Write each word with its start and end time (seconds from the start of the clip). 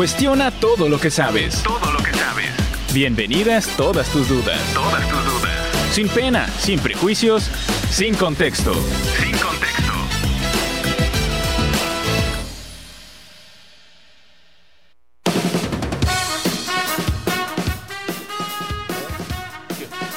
Cuestiona 0.00 0.50
todo 0.50 0.88
lo 0.88 0.98
que 0.98 1.10
sabes. 1.10 1.62
Todo 1.62 1.92
lo 1.92 1.98
que 1.98 2.10
sabes. 2.14 2.48
Bienvenidas 2.94 3.66
todas 3.76 4.08
tus 4.08 4.30
dudas. 4.30 4.58
Todas 4.72 5.06
tus 5.06 5.24
dudas. 5.26 5.52
Sin 5.92 6.08
pena, 6.08 6.48
sin 6.58 6.80
prejuicios, 6.80 7.50
sin 7.90 8.14
contexto. 8.14 8.72
Sin 8.72 9.36
contexto. 9.36 9.92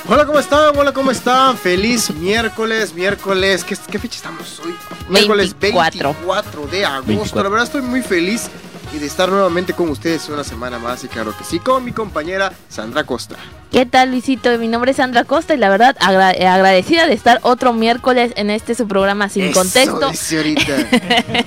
Hola, 0.07 0.25
¿cómo 0.25 0.39
están? 0.39 0.77
Hola, 0.77 0.93
¿cómo 0.93 1.11
están? 1.11 1.57
Feliz 1.57 2.09
miércoles, 2.11 2.93
miércoles. 2.93 3.65
¿Qué, 3.65 3.75
qué 3.91 3.99
fecha 3.99 4.15
estamos 4.15 4.61
hoy? 4.63 4.73
Miércoles 5.09 5.53
24. 5.59 6.13
24 6.13 6.67
de 6.67 6.85
agosto. 6.85 7.07
24. 7.07 7.43
La 7.43 7.49
verdad 7.49 7.65
estoy 7.65 7.81
muy 7.81 8.01
feliz 8.01 8.49
y 8.93 8.99
de 8.99 9.07
estar 9.07 9.27
nuevamente 9.29 9.73
con 9.73 9.89
ustedes 9.89 10.29
una 10.29 10.43
semana 10.43 10.77
más 10.79 11.03
y 11.03 11.07
claro 11.07 11.35
que 11.35 11.43
sí, 11.43 11.59
con 11.59 11.83
mi 11.83 11.91
compañera 11.91 12.53
Sandra 12.69 13.03
Costa. 13.03 13.35
¿Qué 13.71 13.87
tal, 13.87 14.11
Luisito? 14.11 14.55
Mi 14.59 14.67
nombre 14.67 14.91
es 14.91 14.97
Sandra 14.97 15.23
Costa 15.23 15.55
y 15.55 15.57
la 15.57 15.67
verdad 15.69 15.95
agra- 15.99 16.31
eh, 16.31 16.45
agradecida 16.45 17.07
de 17.07 17.13
estar 17.13 17.39
otro 17.41 17.73
miércoles 17.73 18.31
en 18.35 18.51
este 18.51 18.75
su 18.75 18.87
programa 18.87 19.29
sin 19.29 19.45
Eso, 19.45 19.59
contexto. 19.61 20.09
dice 20.11 20.37
ahorita. 20.37 20.75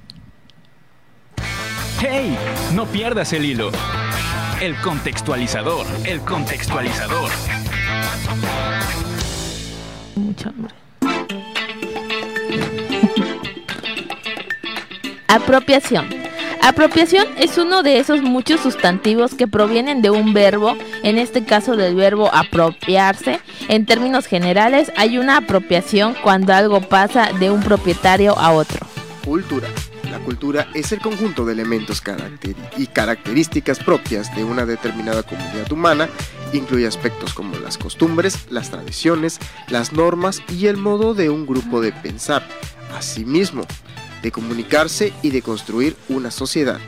¡Hey! 1.99 2.37
No 2.73 2.85
pierdas 2.85 3.33
el 3.33 3.45
hilo. 3.45 3.71
El 4.61 4.75
contextualizador. 4.81 5.85
El 6.05 6.21
contextualizador. 6.21 7.29
Mucha 10.15 10.49
hambre. 10.49 10.73
Apropiación. 15.27 16.28
Apropiación 16.61 17.25
es 17.37 17.57
uno 17.57 17.83
de 17.83 17.99
esos 17.99 18.21
muchos 18.21 18.59
sustantivos 18.61 19.33
que 19.33 19.47
provienen 19.47 20.01
de 20.01 20.09
un 20.09 20.33
verbo, 20.33 20.75
en 21.03 21.17
este 21.17 21.45
caso 21.45 21.75
del 21.75 21.95
verbo 21.95 22.29
apropiarse. 22.33 23.39
En 23.69 23.85
términos 23.85 24.25
generales, 24.25 24.91
hay 24.97 25.17
una 25.17 25.37
apropiación 25.37 26.15
cuando 26.21 26.53
algo 26.53 26.81
pasa 26.81 27.31
de 27.39 27.49
un 27.49 27.61
propietario 27.61 28.37
a 28.37 28.51
otro. 28.51 28.85
Cultura. 29.23 29.67
La 30.11 30.19
cultura 30.19 30.67
es 30.73 30.91
el 30.91 30.99
conjunto 30.99 31.45
de 31.45 31.53
elementos 31.53 32.01
y 32.77 32.87
características 32.87 33.79
propias 33.79 34.35
de 34.35 34.43
una 34.43 34.65
determinada 34.65 35.23
comunidad 35.23 35.71
humana. 35.71 36.09
Incluye 36.51 36.87
aspectos 36.87 37.33
como 37.33 37.57
las 37.57 37.77
costumbres, 37.77 38.47
las 38.49 38.71
tradiciones, 38.71 39.39
las 39.67 39.93
normas 39.93 40.41
y 40.49 40.65
el 40.65 40.77
modo 40.77 41.13
de 41.13 41.29
un 41.29 41.45
grupo 41.45 41.79
de 41.79 41.91
pensar. 41.91 42.43
Asimismo, 42.97 43.65
de 44.21 44.31
comunicarse 44.31 45.13
y 45.21 45.29
de 45.31 45.41
construir 45.41 45.95
una 46.09 46.31
sociedad. 46.31 46.79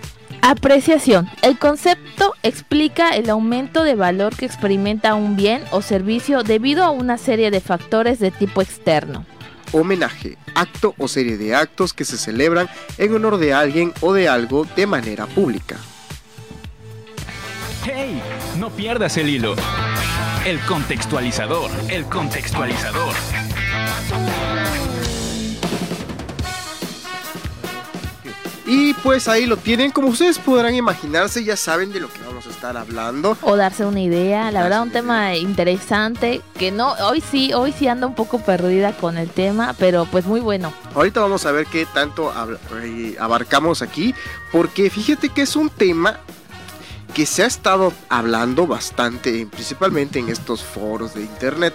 Apreciación. 0.41 1.29
El 1.43 1.59
concepto 1.59 2.33
explica 2.41 3.09
el 3.09 3.29
aumento 3.29 3.83
de 3.83 3.95
valor 3.95 4.35
que 4.35 4.45
experimenta 4.45 5.13
un 5.13 5.35
bien 5.35 5.63
o 5.71 5.81
servicio 5.81 6.43
debido 6.43 6.83
a 6.83 6.89
una 6.89 7.17
serie 7.17 7.51
de 7.51 7.61
factores 7.61 8.19
de 8.19 8.31
tipo 8.31 8.61
externo. 8.61 9.25
Homenaje, 9.71 10.37
acto 10.55 10.95
o 10.97 11.07
serie 11.07 11.37
de 11.37 11.55
actos 11.55 11.93
que 11.93 12.05
se 12.05 12.17
celebran 12.17 12.69
en 12.97 13.13
honor 13.13 13.37
de 13.37 13.53
alguien 13.53 13.93
o 14.01 14.13
de 14.13 14.27
algo 14.27 14.65
de 14.75 14.87
manera 14.87 15.27
pública. 15.27 15.77
¡Hey! 17.85 18.21
No 18.57 18.69
pierdas 18.69 19.17
el 19.17 19.29
hilo. 19.29 19.55
El 20.45 20.59
contextualizador. 20.61 21.71
El 21.89 22.05
contextualizador. 22.05 23.13
Y 28.73 28.93
pues 28.93 29.27
ahí 29.27 29.47
lo 29.47 29.57
tienen, 29.57 29.91
como 29.91 30.07
ustedes 30.07 30.39
podrán 30.39 30.73
imaginarse, 30.73 31.43
ya 31.43 31.57
saben 31.57 31.91
de 31.91 31.99
lo 31.99 32.07
que 32.07 32.21
vamos 32.21 32.47
a 32.47 32.51
estar 32.51 32.77
hablando. 32.77 33.37
O 33.41 33.57
darse 33.57 33.85
una 33.85 33.99
idea, 33.99 34.49
la 34.49 34.63
verdad 34.63 34.83
un 34.83 34.91
tema 34.91 35.35
interesante 35.35 36.41
que 36.57 36.71
no, 36.71 36.93
hoy 36.93 37.19
sí, 37.19 37.51
hoy 37.53 37.73
sí 37.73 37.89
ando 37.89 38.07
un 38.07 38.15
poco 38.15 38.39
perdida 38.39 38.93
con 38.93 39.17
el 39.17 39.29
tema, 39.29 39.75
pero 39.77 40.05
pues 40.05 40.25
muy 40.25 40.39
bueno. 40.39 40.71
Ahorita 40.95 41.19
vamos 41.19 41.45
a 41.45 41.51
ver 41.51 41.65
qué 41.65 41.85
tanto 41.85 42.31
eh, 42.81 43.17
abarcamos 43.19 43.81
aquí, 43.81 44.15
porque 44.53 44.89
fíjate 44.89 45.27
que 45.27 45.41
es 45.41 45.57
un 45.57 45.69
tema 45.69 46.21
que 47.13 47.25
se 47.25 47.43
ha 47.43 47.47
estado 47.47 47.91
hablando 48.07 48.67
bastante, 48.67 49.47
principalmente 49.47 50.19
en 50.19 50.29
estos 50.29 50.63
foros 50.63 51.13
de 51.13 51.23
internet, 51.23 51.73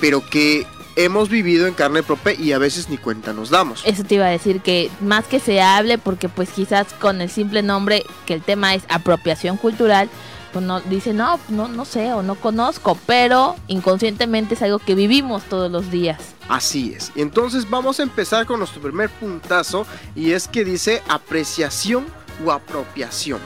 pero 0.00 0.24
que 0.24 0.66
hemos 0.96 1.28
vivido 1.28 1.66
en 1.66 1.74
carne 1.74 2.02
propia 2.02 2.34
y 2.34 2.52
a 2.52 2.58
veces 2.58 2.88
ni 2.88 2.98
cuenta 2.98 3.32
nos 3.32 3.50
damos. 3.50 3.82
Eso 3.84 4.04
te 4.04 4.16
iba 4.16 4.26
a 4.26 4.30
decir 4.30 4.60
que 4.60 4.90
más 5.00 5.26
que 5.26 5.40
se 5.40 5.60
hable, 5.60 5.98
porque 5.98 6.28
pues 6.28 6.50
quizás 6.50 6.92
con 6.94 7.20
el 7.20 7.30
simple 7.30 7.62
nombre 7.62 8.04
que 8.26 8.34
el 8.34 8.42
tema 8.42 8.74
es 8.74 8.82
apropiación 8.88 9.56
cultural, 9.56 10.08
pues 10.52 10.64
no 10.64 10.80
dice 10.82 11.14
no, 11.14 11.40
no, 11.48 11.68
no 11.68 11.84
sé 11.84 12.12
o 12.12 12.22
no 12.22 12.34
conozco, 12.34 12.98
pero 13.06 13.56
inconscientemente 13.68 14.54
es 14.54 14.62
algo 14.62 14.78
que 14.78 14.94
vivimos 14.94 15.42
todos 15.44 15.70
los 15.70 15.90
días. 15.90 16.20
Así 16.48 16.92
es. 16.94 17.12
Y 17.14 17.22
entonces 17.22 17.68
vamos 17.68 18.00
a 18.00 18.02
empezar 18.02 18.46
con 18.46 18.58
nuestro 18.58 18.82
primer 18.82 19.08
puntazo 19.08 19.86
y 20.14 20.32
es 20.32 20.48
que 20.48 20.64
dice 20.64 21.02
apreciación 21.08 22.06
o 22.44 22.52
apropiación. 22.52 23.40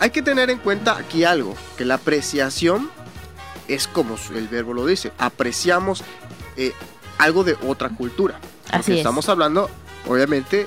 Hay 0.00 0.10
que 0.10 0.22
tener 0.22 0.50
en 0.50 0.58
cuenta 0.58 0.96
aquí 0.96 1.24
algo, 1.24 1.54
que 1.76 1.84
la 1.84 1.94
apreciación 1.94 2.90
es 3.68 3.88
como 3.88 4.16
el 4.34 4.48
verbo 4.48 4.74
lo 4.74 4.86
dice, 4.86 5.12
apreciamos 5.18 6.04
eh, 6.56 6.72
algo 7.18 7.44
de 7.44 7.56
otra 7.66 7.88
cultura. 7.90 8.38
Porque 8.64 8.76
Así 8.76 8.92
es. 8.92 8.98
estamos 8.98 9.28
hablando, 9.28 9.68
obviamente, 10.08 10.66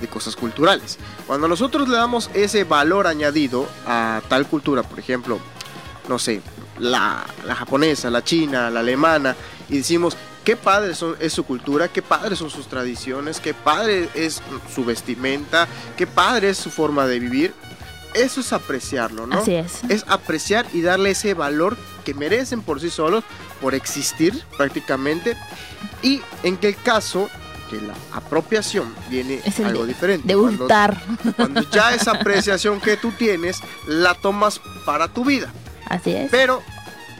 de 0.00 0.08
cosas 0.08 0.36
culturales. 0.36 0.98
Cuando 1.26 1.46
nosotros 1.48 1.88
le 1.88 1.96
damos 1.96 2.30
ese 2.34 2.64
valor 2.64 3.06
añadido 3.06 3.68
a 3.86 4.22
tal 4.28 4.46
cultura, 4.46 4.82
por 4.82 4.98
ejemplo, 4.98 5.38
no 6.08 6.18
sé, 6.18 6.40
la, 6.78 7.24
la 7.46 7.54
japonesa, 7.54 8.10
la 8.10 8.22
china, 8.24 8.70
la 8.70 8.80
alemana, 8.80 9.36
y 9.68 9.78
decimos, 9.78 10.16
qué 10.44 10.56
padre 10.56 10.94
son- 10.94 11.16
es 11.20 11.32
su 11.32 11.44
cultura, 11.44 11.88
qué 11.88 12.02
padres 12.02 12.38
son 12.40 12.50
sus 12.50 12.66
tradiciones, 12.66 13.40
qué 13.40 13.54
padre 13.54 14.08
es 14.14 14.42
su 14.74 14.84
vestimenta, 14.84 15.66
qué 15.96 16.06
padre 16.06 16.50
es 16.50 16.58
su 16.58 16.70
forma 16.70 17.06
de 17.06 17.18
vivir. 17.20 17.54
Eso 18.14 18.40
es 18.42 18.52
apreciarlo, 18.52 19.26
¿no? 19.26 19.40
Así 19.40 19.54
es. 19.54 19.80
es 19.88 20.04
apreciar 20.06 20.66
y 20.72 20.82
darle 20.82 21.10
ese 21.10 21.34
valor 21.34 21.76
que 22.04 22.14
merecen 22.14 22.62
por 22.62 22.80
sí 22.80 22.88
solos, 22.90 23.24
por 23.64 23.74
existir 23.74 24.38
prácticamente, 24.58 25.34
y 26.02 26.20
en 26.42 26.58
que 26.58 26.68
el 26.68 26.76
caso 26.76 27.30
de 27.72 27.80
la 27.80 27.94
apropiación 28.12 28.94
viene 29.08 29.40
Es 29.42 29.58
algo 29.58 29.80
de- 29.86 29.88
diferente. 29.88 30.28
De 30.28 30.36
hurtar. 30.36 31.00
cuando 31.34 31.62
ya 31.70 31.94
esa 31.94 32.10
apreciación 32.10 32.78
que 32.78 32.98
tú 32.98 33.10
tienes 33.12 33.56
la 33.86 34.12
tomas 34.12 34.60
para 34.84 35.08
tu 35.08 35.24
vida. 35.24 35.50
Así 35.88 36.12
es. 36.12 36.30
Pero, 36.30 36.62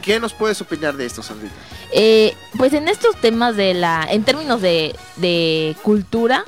¿qué 0.03 0.19
nos 0.19 0.33
puedes 0.33 0.61
opinar 0.61 0.95
de 0.95 1.07
esto, 1.07 1.23
Sandrita? 1.23 1.55
Eh, 1.91 2.35
pues 2.57 2.73
en 2.73 2.89
estos 2.89 3.15
temas 3.19 3.55
de 3.55 3.73
la, 3.73 4.05
en 4.07 4.23
términos 4.23 4.61
de, 4.61 4.95
de 5.15 5.75
cultura, 5.81 6.45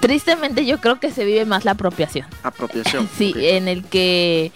tristemente 0.00 0.64
yo 0.64 0.80
creo 0.80 0.98
que 1.00 1.10
se 1.10 1.26
vive 1.26 1.44
más 1.44 1.66
la 1.66 1.72
apropiación. 1.72 2.26
Apropiación. 2.42 3.06
Sí, 3.18 3.34
en 3.36 3.68
el 3.68 3.84
que 3.84 4.52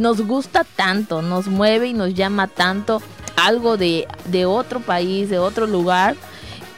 nos 0.00 0.20
gusta 0.20 0.64
tanto, 0.64 1.22
nos 1.22 1.46
mueve 1.46 1.86
y 1.86 1.92
nos 1.94 2.12
llama 2.14 2.48
tanto 2.48 3.00
algo 3.36 3.76
de, 3.76 4.06
de 4.26 4.46
otro 4.46 4.80
país, 4.80 5.28
de 5.30 5.38
otro 5.38 5.66
lugar, 5.66 6.16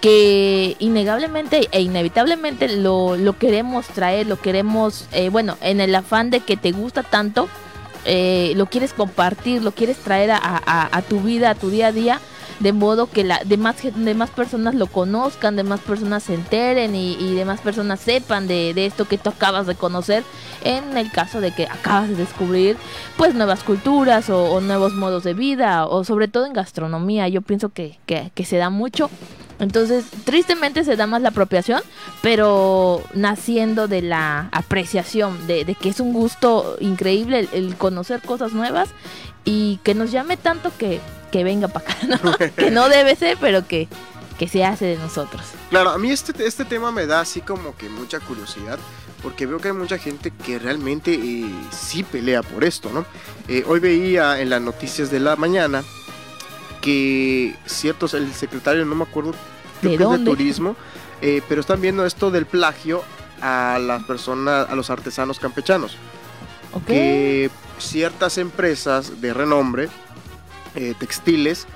que 0.00 0.76
innegablemente 0.79 1.69
e 1.73 1.81
inevitablemente 1.81 2.69
lo, 2.76 3.17
lo 3.17 3.38
queremos 3.38 3.87
traer, 3.88 4.26
lo 4.26 4.38
queremos, 4.41 5.06
eh, 5.12 5.31
bueno, 5.31 5.56
en 5.61 5.81
el 5.81 5.94
afán 5.94 6.31
de 6.31 6.41
que 6.41 6.56
te 6.56 6.73
gusta 6.73 7.03
tanto, 7.03 7.49
eh, 8.05 8.53
lo 8.56 8.67
quieres 8.67 8.93
compartir, 8.93 9.62
lo 9.62 9.73
quieres 9.73 9.97
traer 9.97 10.31
a, 10.31 10.37
a- 10.38 10.88
a 10.97 11.03
tu 11.03 11.20
vida, 11.20 11.50
a 11.50 11.55
tu 11.55 11.70
día 11.70 11.88
a 11.88 11.93
día, 11.93 12.20
de 12.61 12.73
modo 12.73 13.08
que 13.11 13.25
la 13.25 13.41
demás, 13.44 13.76
demás 13.94 14.31
personas 14.31 14.75
lo 14.75 14.87
conozcan, 14.87 15.56
demás 15.56 15.81
personas 15.81 16.23
se 16.23 16.35
enteren 16.35 16.94
y, 16.94 17.12
y 17.14 17.35
demás 17.35 17.61
personas 17.61 18.00
sepan 18.00 18.49
de, 18.49 18.73
de 18.75 18.87
esto 18.87 19.06
que 19.06 19.19
tú 19.19 19.31
acabas 19.31 19.67
de 19.67 19.75
conocer, 19.75 20.25
en 20.64 20.97
el 20.97 21.11
caso 21.11 21.41
de 21.41 21.53
que 21.53 21.64
acabas 21.67 22.08
de 22.08 22.17
descubrir 22.17 22.76
pues 23.17 23.35
nuevas 23.35 23.62
culturas 23.62 24.31
o, 24.31 24.44
o 24.44 24.61
nuevos 24.61 24.94
modos 24.94 25.25
de 25.25 25.35
vida, 25.35 25.87
o 25.87 26.05
sobre 26.05 26.29
todo 26.29 26.47
en 26.47 26.53
gastronomía, 26.53 27.29
yo 27.29 27.43
pienso 27.43 27.69
que, 27.70 27.99
que, 28.06 28.31
que 28.35 28.44
se 28.44 28.56
da 28.56 28.70
mucho. 28.70 29.11
Entonces, 29.58 30.05
tristemente 30.25 30.85
se 30.85 30.97
da 30.97 31.06
más 31.06 31.23
la 31.23 31.31
apropiación, 31.31 31.81
pero 32.20 33.03
naciendo 33.14 33.88
de 33.88 34.03
la 34.03 34.50
apreciación, 34.53 35.47
de, 35.47 35.64
de 35.64 35.75
que 35.75 35.88
es 35.88 35.99
un 35.99 36.12
gusto 36.12 36.76
increíble 36.79 37.38
el, 37.41 37.49
el 37.53 37.76
conocer 37.76 38.20
cosas 38.20 38.53
nuevas 38.53 38.91
y 39.46 39.78
que 39.84 39.94
nos 39.94 40.10
llame 40.10 40.37
tanto 40.37 40.70
que, 40.76 41.00
que 41.32 41.44
venga 41.44 41.69
para 41.69 41.88
acá, 41.90 41.96
¿no? 42.22 42.37
que 42.54 42.70
no 42.70 42.90
debe 42.90 43.16
ser, 43.16 43.38
pero 43.40 43.66
que, 43.66 43.88
que 44.38 44.48
se 44.48 44.64
hace 44.64 44.84
de 44.84 44.96
nosotros. 44.98 45.40
Claro, 45.70 45.90
a 45.90 45.98
mí 45.98 46.10
este, 46.10 46.46
este 46.46 46.66
tema 46.66 46.93
me 46.93 47.06
da 47.06 47.20
así 47.20 47.40
como 47.40 47.75
que 47.76 47.88
mucha 47.88 48.20
curiosidad, 48.20 48.78
porque 49.22 49.46
veo 49.46 49.58
que 49.58 49.69
hay 49.69 49.75
mucha 49.75 49.96
gente 49.98 50.32
que 50.44 50.58
realmente 50.58 51.14
eh, 51.14 51.46
sí 51.70 52.02
pelea 52.02 52.43
por 52.43 52.64
esto, 52.64 52.90
¿no? 52.93 53.06
Eh, 53.48 53.64
hoy 53.66 53.81
veía 53.81 54.40
en 54.40 54.50
las 54.50 54.60
noticias 54.60 55.10
de 55.10 55.20
la 55.20 55.37
mañana 55.37 55.82
que 56.82 57.54
ciertos, 57.66 58.14
el 58.14 58.32
secretario, 58.34 58.84
no 58.84 58.94
me 58.96 59.04
acuerdo, 59.04 59.32
creo 59.81 59.93
¿De 59.93 59.96
que 59.96 60.02
es 60.02 60.08
dónde? 60.10 60.31
turismo, 60.31 60.76
eh, 61.22 61.40
pero 61.48 61.60
están 61.60 61.81
viendo 61.81 62.04
esto 62.04 62.31
del 62.31 62.46
plagio 62.46 63.02
a 63.40 63.78
las 63.81 64.02
personas, 64.04 64.69
a 64.69 64.75
los 64.75 64.90
artesanos 64.90 65.38
campechanos 65.38 65.96
Que 66.87 67.51
ciertas 67.79 68.39
empresas 68.39 69.21
de 69.21 69.33
renombre 69.35 69.89
eh, 70.75 70.95
textiles 70.99 71.67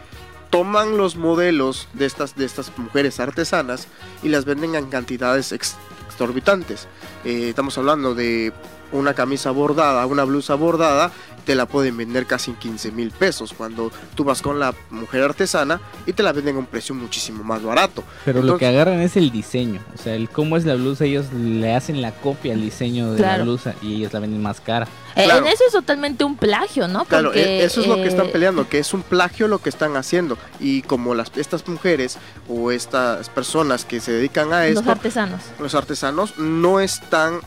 toman 0.50 0.96
los 0.96 1.16
modelos 1.16 1.88
de 1.92 2.06
estas, 2.06 2.36
de 2.36 2.44
estas 2.44 2.76
mujeres 2.76 3.20
artesanas 3.20 3.86
y 4.22 4.28
las 4.28 4.44
venden 4.44 4.74
en 4.74 4.86
cantidades 4.86 5.52
ex- 5.52 5.76
exorbitantes. 6.08 6.88
Eh, 7.24 7.50
estamos 7.50 7.78
hablando 7.78 8.14
de 8.14 8.52
una 8.92 9.14
camisa 9.14 9.52
bordada, 9.52 10.04
una 10.06 10.24
blusa 10.24 10.56
bordada, 10.56 11.12
te 11.50 11.56
la 11.56 11.66
pueden 11.66 11.96
vender 11.96 12.26
casi 12.26 12.52
en 12.52 12.56
15 12.58 12.92
mil 12.92 13.10
pesos 13.10 13.52
cuando 13.52 13.90
tú 14.14 14.22
vas 14.22 14.40
con 14.40 14.60
la 14.60 14.72
mujer 14.90 15.24
artesana 15.24 15.80
y 16.06 16.12
te 16.12 16.22
la 16.22 16.32
venden 16.32 16.54
a 16.54 16.58
un 16.60 16.66
precio 16.66 16.94
muchísimo 16.94 17.42
más 17.42 17.60
barato. 17.60 18.04
Pero 18.24 18.40
lo 18.40 18.56
que 18.56 18.68
agarran 18.68 19.00
es 19.00 19.16
el 19.16 19.32
diseño. 19.32 19.80
O 19.92 19.98
sea, 20.00 20.14
el 20.14 20.28
cómo 20.30 20.56
es 20.56 20.64
la 20.64 20.76
blusa, 20.76 21.06
ellos 21.06 21.26
le 21.32 21.74
hacen 21.74 22.00
la 22.02 22.12
copia 22.12 22.52
al 22.54 22.60
diseño 22.60 23.10
de 23.10 23.16
Claro. 23.16 23.38
la 23.38 23.42
blusa 23.42 23.74
y 23.82 23.96
ellos 23.96 24.12
la 24.12 24.20
venden 24.20 24.40
más 24.40 24.60
cara. 24.60 24.86
Eh, 25.16 25.24
claro. 25.24 25.44
En 25.44 25.52
eso 25.52 25.64
es 25.66 25.72
totalmente 25.72 26.22
un 26.22 26.36
plagio, 26.36 26.86
¿no? 26.86 27.04
Claro, 27.04 27.30
Porque, 27.30 27.42
e- 27.42 27.64
eso 27.64 27.80
es 27.80 27.88
lo 27.88 27.96
que 27.96 28.06
están 28.06 28.26
eh, 28.26 28.30
peleando, 28.32 28.68
que 28.68 28.78
es 28.78 28.94
un 28.94 29.02
plagio 29.02 29.48
lo 29.48 29.58
que 29.58 29.70
están 29.70 29.96
haciendo. 29.96 30.38
Y 30.60 30.82
como 30.82 31.16
las, 31.16 31.32
estas 31.36 31.66
mujeres 31.66 32.16
o 32.48 32.70
estas 32.70 33.28
personas 33.28 33.84
que 33.84 33.98
se 33.98 34.12
dedican 34.12 34.52
a 34.52 34.68
Los 34.68 34.78
esto, 34.78 34.90
artesanos. 34.92 35.40
los 35.58 35.74
artesanos, 35.74 36.38
no 36.38 36.78
están 36.78 37.40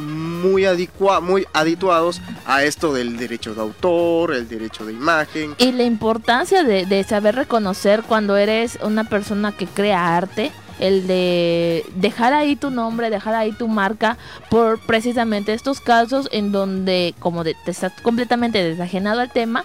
muy, 0.00 0.62
adicua- 0.64 1.20
muy 1.20 1.46
habituados 1.52 2.20
a 2.46 2.64
esto 2.64 2.92
del 2.92 3.16
derecho 3.16 3.54
de 3.54 3.60
autor, 3.60 4.34
el 4.34 4.48
derecho 4.48 4.84
de 4.84 4.92
imagen. 4.92 5.54
Y 5.58 5.72
la 5.72 5.84
importancia 5.84 6.62
de, 6.62 6.86
de 6.86 7.04
saber 7.04 7.34
reconocer 7.36 8.02
cuando 8.02 8.36
eres 8.36 8.78
una 8.82 9.04
persona 9.04 9.52
que 9.52 9.66
crea 9.66 10.16
arte, 10.16 10.50
el 10.78 11.06
de 11.06 11.84
dejar 11.94 12.32
ahí 12.32 12.56
tu 12.56 12.70
nombre, 12.70 13.10
dejar 13.10 13.34
ahí 13.34 13.52
tu 13.52 13.68
marca, 13.68 14.16
por 14.48 14.80
precisamente 14.80 15.52
estos 15.52 15.80
casos 15.80 16.28
en 16.32 16.52
donde, 16.52 17.14
como 17.18 17.44
de- 17.44 17.54
te 17.64 17.70
estás 17.70 17.92
completamente 18.02 18.62
desajenado 18.64 19.20
al 19.20 19.30
tema, 19.30 19.64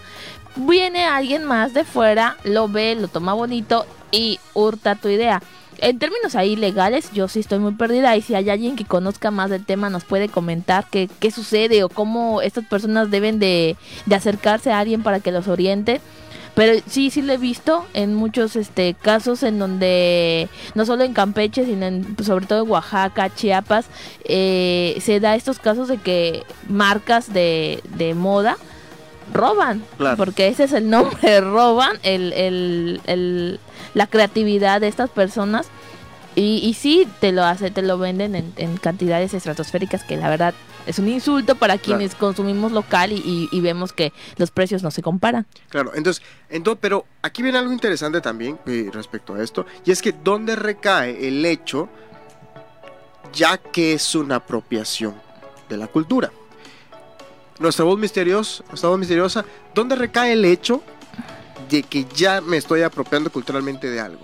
viene 0.58 1.06
alguien 1.06 1.46
más 1.46 1.74
de 1.74 1.84
fuera, 1.86 2.38
lo 2.44 2.68
ve, 2.68 2.96
lo 2.96 3.08
toma 3.08 3.34
bonito 3.34 3.86
y 4.12 4.40
hurta 4.54 4.96
tu 4.96 5.08
idea. 5.08 5.42
En 5.80 6.00
términos 6.00 6.36
ahí 6.36 6.56
legales, 6.56 7.12
yo 7.14 7.28
sí 7.28 7.40
estoy 7.40 7.60
muy 7.60 7.74
perdida 7.74 8.16
y 8.16 8.22
si 8.22 8.36
hay 8.36 8.50
alguien 8.50 8.76
que 8.76 8.86
conozca 8.86 9.32
más 9.32 9.50
del 9.50 9.66
tema 9.66 9.90
nos 9.90 10.04
puede 10.04 10.30
comentar 10.30 10.86
qué, 10.90 11.10
qué 11.20 11.32
sucede 11.32 11.84
o 11.84 11.90
cómo 11.90 12.42
estas 12.42 12.66
personas 12.66 13.12
deben 13.12 13.40
de, 13.40 13.76
de 14.06 14.16
acercarse 14.16 14.72
a 14.72 14.80
alguien 14.80 15.04
para 15.04 15.20
que 15.20 15.32
los 15.32 15.48
oriente. 15.48 16.02
Pero 16.56 16.82
sí, 16.88 17.10
sí 17.10 17.22
lo 17.22 17.34
he 17.34 17.38
visto 17.38 17.86
en 17.94 18.16
muchos 18.16 18.56
este, 18.56 18.94
casos 18.94 19.44
en 19.44 19.60
donde, 19.60 20.48
no 20.74 20.86
solo 20.86 21.04
en 21.04 21.12
Campeche, 21.14 21.66
sino 21.66 21.86
en- 21.86 22.16
pues, 22.16 22.28
sobre 22.28 22.46
todo 22.46 22.64
en 22.64 22.70
Oaxaca, 22.72 23.30
Chiapas, 23.36 23.88
eh, 24.24 24.98
se 25.02 25.20
da 25.20 25.36
estos 25.36 25.60
casos 25.60 25.90
de 25.90 25.98
que 25.98 26.44
marcas 26.70 27.34
de, 27.34 27.82
de 27.98 28.14
moda 28.16 28.56
roban. 29.34 29.84
Claro. 29.98 30.16
Porque 30.16 30.48
ese 30.48 30.64
es 30.64 30.72
el 30.72 30.90
nombre, 30.90 31.42
roban 31.42 31.98
el, 32.04 32.32
el, 32.32 33.02
el- 33.06 33.60
la 33.96 34.06
creatividad 34.06 34.80
de 34.82 34.88
estas 34.90 35.10
personas. 35.10 35.66
Y, 36.36 36.58
y 36.58 36.74
sí, 36.74 37.08
te 37.22 37.32
lo 37.32 37.44
hace, 37.46 37.72
te 37.72 37.82
lo 37.82 37.98
venden 37.98 38.36
en, 38.36 38.54
en 38.58 38.76
cantidades 38.78 39.34
estratosféricas 39.34 40.04
que 40.04 40.18
la 40.18 40.30
verdad 40.30 40.54
es 40.86 41.00
un 41.00 41.08
insulto 41.08 41.56
para 41.56 41.78
quienes 41.78 42.14
consumimos 42.14 42.74
local 42.74 43.14
y, 43.14 43.16
y- 43.16 43.50
y 43.52 43.62
vemos 43.62 43.94
que 43.94 44.12
los 44.36 44.52
precios 44.52 44.84
no 44.84 44.92
se 44.92 45.02
comparan. 45.02 45.46
Claro, 45.70 45.94
entonces, 45.96 46.22
entonces, 46.50 46.78
pero 46.82 47.06
aquí 47.22 47.42
viene 47.42 47.58
algo 47.58 47.72
interesante 47.72 48.20
también 48.20 48.60
eh, 48.68 48.90
respecto 48.92 49.34
a 49.34 49.42
esto, 49.42 49.66
y 49.86 49.92
es 49.92 50.02
que 50.02 50.12
dónde 50.12 50.58
recae 50.58 51.26
el 51.28 51.44
hecho, 51.46 51.88
ya 53.34 53.58
que 53.58 53.94
es 53.94 54.14
una 54.14 54.36
apropiación 54.36 55.16
de 55.70 55.78
la 55.78 55.88
cultura. 55.88 56.32
Nuestra 57.60 57.86
voz 57.86 57.98
misteriosa, 57.98 58.64
nuestra 58.68 58.90
voz 58.90 59.00
misteriosa, 59.00 59.46
¿dónde 59.74 59.96
recae 59.96 60.34
el 60.34 60.44
hecho 60.44 60.84
de 61.70 61.84
que 61.84 62.06
ya 62.16 62.42
me 62.42 62.58
estoy 62.58 62.82
apropiando 62.82 63.30
culturalmente 63.30 63.90
de 63.90 64.00
algo? 64.00 64.22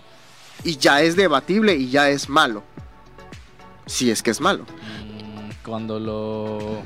Y 0.64 0.78
ya 0.78 1.02
es 1.02 1.16
debatible 1.16 1.76
y 1.76 1.90
ya 1.90 2.10
es 2.10 2.30
malo. 2.30 2.64
Si 3.86 4.12
es 4.12 4.22
que 4.22 4.32
es 4.32 4.40
malo. 4.40 4.66
Cuando 5.66 6.00
lo. 6.00 6.82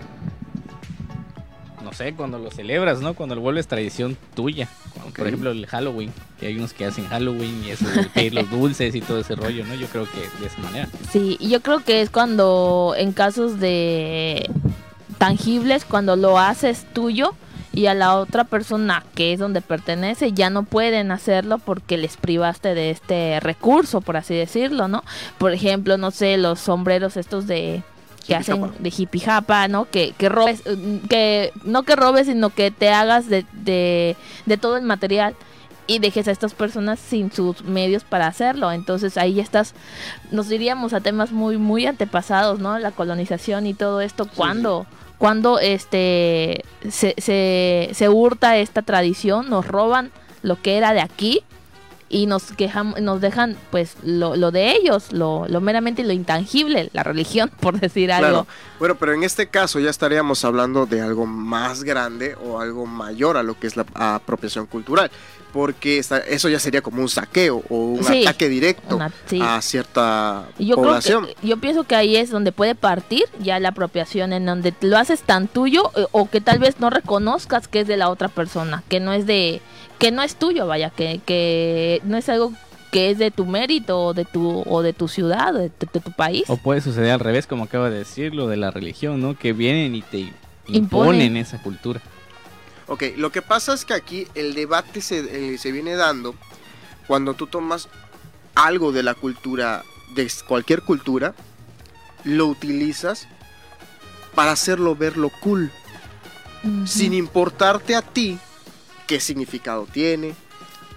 No 1.84 1.94
sé, 1.94 2.14
cuando 2.14 2.40
lo 2.40 2.50
celebras, 2.50 3.00
¿no? 3.02 3.14
Cuando 3.14 3.36
lo 3.36 3.42
vuelves 3.42 3.68
tradición 3.68 4.18
tuya. 4.34 4.68
Como, 4.94 5.06
Ok. 5.08 5.18
Por 5.18 5.28
ejemplo, 5.28 5.52
el 5.52 5.68
Halloween. 5.68 6.12
Que 6.40 6.48
hay 6.48 6.58
unos 6.58 6.74
que 6.74 6.86
hacen 6.86 7.08
Halloween 7.08 7.64
y 7.64 7.70
eso 7.70 7.88
de 7.88 8.04
pedir 8.06 8.34
los 8.34 8.50
dulces 8.50 8.96
y 8.96 9.02
todo 9.02 9.20
ese 9.20 9.36
rollo, 9.36 9.66
¿no? 9.66 9.76
Yo 9.76 9.88
creo 9.88 10.08
que 10.10 10.20
de 10.42 10.48
esa 10.48 10.60
manera. 10.60 10.90
Sí, 11.12 11.38
y 11.40 11.50
yo 11.50 11.62
creo 11.62 11.84
que 11.84 12.02
es 12.02 12.10
cuando 12.10 12.96
en 12.98 13.12
casos 13.14 13.60
de 13.60 14.50
tangibles, 15.18 15.86
cuando 15.86 16.16
lo 16.16 16.40
haces 16.40 16.86
tuyo 16.94 17.36
y 17.76 17.88
a 17.88 17.94
la 17.94 18.16
otra 18.16 18.46
persona 18.46 19.04
que 19.16 19.34
es 19.34 19.40
donde 19.40 19.62
pertenece 19.62 20.32
ya 20.32 20.50
no 20.50 20.64
pueden 20.64 21.12
hacerlo 21.12 21.60
porque 21.60 21.98
les 21.98 22.18
privaste 22.18 22.74
de 22.74 22.90
este 22.90 23.40
recurso, 23.42 24.02
por 24.02 24.18
así 24.18 24.34
decirlo, 24.34 24.88
¿no? 24.88 25.04
Por 25.38 25.52
ejemplo, 25.52 25.98
no 25.98 26.12
sé, 26.12 26.38
los 26.38 26.60
sombreros 26.60 27.18
estos 27.18 27.48
de 27.48 27.84
que 28.26 28.34
Hippie 28.34 28.36
hacen 28.38 28.62
japa. 28.62 28.74
de 28.80 28.94
hippie 28.98 29.22
japa, 29.22 29.68
¿no? 29.68 29.86
Que, 29.86 30.14
que 30.18 30.30
robes, 30.30 30.64
que 31.10 31.52
no 31.64 31.84
que 31.84 31.96
robes, 31.96 32.28
sino 32.28 32.50
que 32.50 32.72
te 32.72 32.90
hagas 32.90 33.28
de, 33.28 33.46
de, 33.54 34.16
de 34.46 34.58
todo 34.58 34.78
el 34.78 34.84
material 34.84 35.36
y 35.88 36.00
dejes 36.00 36.28
a 36.28 36.32
estas 36.32 36.54
personas 36.54 37.00
sin 37.00 37.32
sus 37.32 37.64
medios 37.64 38.04
para 38.04 38.28
hacerlo. 38.28 38.72
Entonces 38.72 39.18
ahí 39.18 39.40
estás, 39.40 39.74
nos 40.32 40.50
diríamos 40.50 40.94
a 40.94 41.02
temas 41.02 41.32
muy, 41.32 41.58
muy 41.58 41.86
antepasados, 41.86 42.60
¿no? 42.60 42.80
La 42.80 42.92
colonización 42.92 43.68
y 43.68 43.74
todo 43.74 44.02
esto, 44.02 44.28
cuando 44.34 44.88
cuando 45.18 45.60
este 45.60 46.64
se, 46.90 47.16
se, 47.18 47.90
se 47.94 48.10
hurta 48.10 48.58
esta 48.58 48.82
tradición, 48.82 49.50
nos 49.50 49.68
roban 49.68 50.12
lo 50.42 50.62
que 50.62 50.78
era 50.78 50.94
de 50.94 51.02
aquí 51.02 51.44
y 52.08 52.28
nos 52.28 52.52
quejamos, 52.52 53.02
nos 53.02 53.20
dejan 53.20 53.58
pues 53.72 53.98
lo, 54.04 54.36
lo 54.36 54.52
de 54.52 54.72
ellos, 54.72 55.12
lo, 55.12 55.48
lo 55.50 55.60
meramente 55.60 56.04
lo 56.04 56.14
intangible, 56.14 56.90
la 56.94 57.04
religión, 57.04 57.52
por 57.60 57.80
decir 57.80 58.12
algo. 58.12 58.30
Claro. 58.30 58.48
Bueno, 58.80 58.96
pero 58.96 59.14
en 59.14 59.24
este 59.24 59.48
caso 59.48 59.80
ya 59.80 59.90
estaríamos 59.90 60.46
hablando 60.46 60.86
de 60.86 61.02
algo 61.02 61.26
más 61.26 61.84
grande 61.84 62.36
o 62.36 62.60
algo 62.60 62.86
mayor 62.86 63.38
a 63.38 63.44
lo 63.44 63.60
que 63.60 63.68
es 63.68 63.76
la 63.76 63.86
apropiación 63.96 64.68
cultural, 64.68 65.10
porque 65.56 66.00
eso 66.00 66.50
ya 66.50 66.60
sería 66.60 66.82
como 66.82 67.02
un 67.02 67.08
saqueo 67.08 67.64
o 67.70 67.76
un 67.78 68.04
Sí, 68.04 68.24
ataque 68.24 68.50
directo 68.50 68.98
Una- 68.98 69.10
sí. 69.26 69.40
a 69.42 69.62
cierta 69.62 70.50
yo 70.60 70.76
población. 70.76 71.24
creo 71.24 71.36
que, 71.38 71.48
yo 71.48 71.58
pienso 71.62 71.84
que 71.86 71.96
ahí 71.96 72.18
es 72.18 72.30
donde 72.30 72.52
puede 72.52 72.76
partir 72.76 73.24
ya 73.40 73.58
la 73.62 73.70
apropiación, 73.70 74.34
en 74.34 74.46
donde 74.46 74.74
lo 74.82 74.98
haces 74.98 75.22
tan 75.22 75.48
tuyo 75.48 75.92
eh, 75.96 76.08
o 76.12 76.30
que 76.30 76.42
tal 76.42 76.60
vez 76.60 76.82
no 76.82 76.90
reconozcas 76.90 77.70
que 77.70 77.80
es 77.80 77.88
de 77.88 77.96
la 77.96 78.10
otra 78.10 78.28
persona, 78.28 78.84
que 78.90 79.00
no 79.00 79.14
es 79.14 79.26
de, 79.26 79.62
que 79.98 80.12
no 80.12 80.24
es 80.24 80.36
tuyo, 80.36 80.68
vaya, 80.68 80.90
que, 80.90 81.22
que 81.26 82.02
no 82.04 82.18
es 82.18 82.28
algo 82.28 82.52
que 82.92 83.12
es 83.12 83.18
de 83.18 83.32
tu 83.32 83.46
mérito 83.46 83.98
o 84.08 84.14
de 84.14 84.26
tu 84.26 84.62
o 84.66 84.82
de 84.82 84.92
tu 84.92 85.08
ciudad, 85.08 85.56
o 85.56 85.60
de, 85.60 85.70
tu- 85.70 85.88
de 85.94 86.02
tu 86.02 86.12
país. 86.12 86.44
O 86.50 86.58
puede 86.58 86.82
suceder 86.82 87.12
al 87.12 87.22
revés, 87.22 87.48
como 87.48 87.64
acaba 87.64 87.90
de 87.90 88.00
decir, 88.00 88.36
lo 88.36 88.50
de 88.50 88.58
la 88.58 88.72
religión, 88.72 89.22
¿no? 89.22 89.38
Que 89.40 89.54
vienen 89.54 89.96
y 89.96 90.02
te 90.02 90.18
Imponen. 90.20 90.76
imponen 90.76 91.38
esa 91.38 91.62
cultura. 91.62 92.02
Ok, 92.88 93.04
lo 93.18 93.32
que 93.32 93.42
pasa 93.42 93.74
es 93.74 93.86
que 93.86 93.94
aquí 93.94 94.28
el 94.36 94.54
debate 94.54 95.02
se, 95.02 95.54
eh, 95.54 95.58
se 95.58 95.72
viene 95.72 95.96
dando 95.96 96.36
cuando 97.08 97.34
tú 97.34 97.48
tomas 97.48 97.88
algo 98.54 98.92
de 98.92 99.04
la 99.04 99.14
cultura, 99.14 99.84
de 100.16 100.32
cualquier 100.48 100.82
cultura, 100.82 101.34
lo 102.24 102.48
utilizas 102.48 103.28
para 104.34 104.52
hacerlo 104.52 104.96
verlo 104.96 105.32
cool, 105.42 105.72
sin 106.86 107.14
importarte 107.14 107.96
a 107.96 108.02
ti 108.02 108.40
qué 109.08 109.20
significado 109.20 109.88
tiene, 109.92 110.34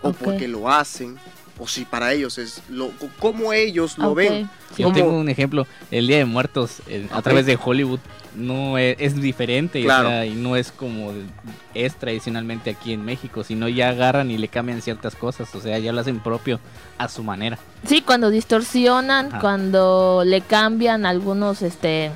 o 0.03 0.13
por 0.13 0.37
qué 0.39 0.49
lo 0.49 0.71
hacen, 0.71 1.19
o 1.59 1.67
si 1.67 1.85
para 1.85 2.13
ellos 2.13 2.39
es 2.39 2.63
lo, 2.69 2.91
cómo 3.19 3.53
ellos 3.53 3.99
lo 3.99 4.11
Ok. 4.11 4.17
ven. 4.17 4.51
Yo 4.77 4.93
tengo 4.93 5.11
un 5.19 5.29
ejemplo, 5.29 5.67
el 5.91 6.07
Día 6.07 6.19
de 6.19 6.25
Muertos 6.25 6.83
eh, 6.87 7.09
a 7.13 7.21
través 7.23 7.47
de 7.47 7.59
Hollywood 7.63 7.99
no 8.35 8.79
es, 8.79 8.97
es 9.01 9.21
diferente 9.21 9.81
o 9.81 9.85
Claro. 9.85 10.09
sea, 10.09 10.27
y 10.27 10.35
no 10.35 10.55
es 10.55 10.71
como 10.71 11.13
es 11.75 11.97
tradicionalmente 11.97 12.71
aquí 12.71 12.93
en 12.93 13.05
México, 13.05 13.43
sino 13.43 13.69
ya 13.69 13.89
agarran 13.89 14.31
y 14.31 14.39
le 14.39 14.47
cambian 14.49 14.81
ciertas 14.83 15.15
cosas, 15.17 15.53
o 15.55 15.61
sea, 15.61 15.79
ya 15.79 15.93
lo 15.93 16.01
hacen 16.01 16.21
propio 16.21 16.61
a 16.99 17.09
su 17.09 17.25
manera. 17.25 17.59
Sí, 17.87 18.03
cuando 18.03 18.31
distorsionan, 18.31 19.27
Ajá. 19.29 19.41
cuando 19.41 20.23
le 20.25 20.41
cambian 20.43 21.07
algunos, 21.07 21.63
este, 21.63 22.13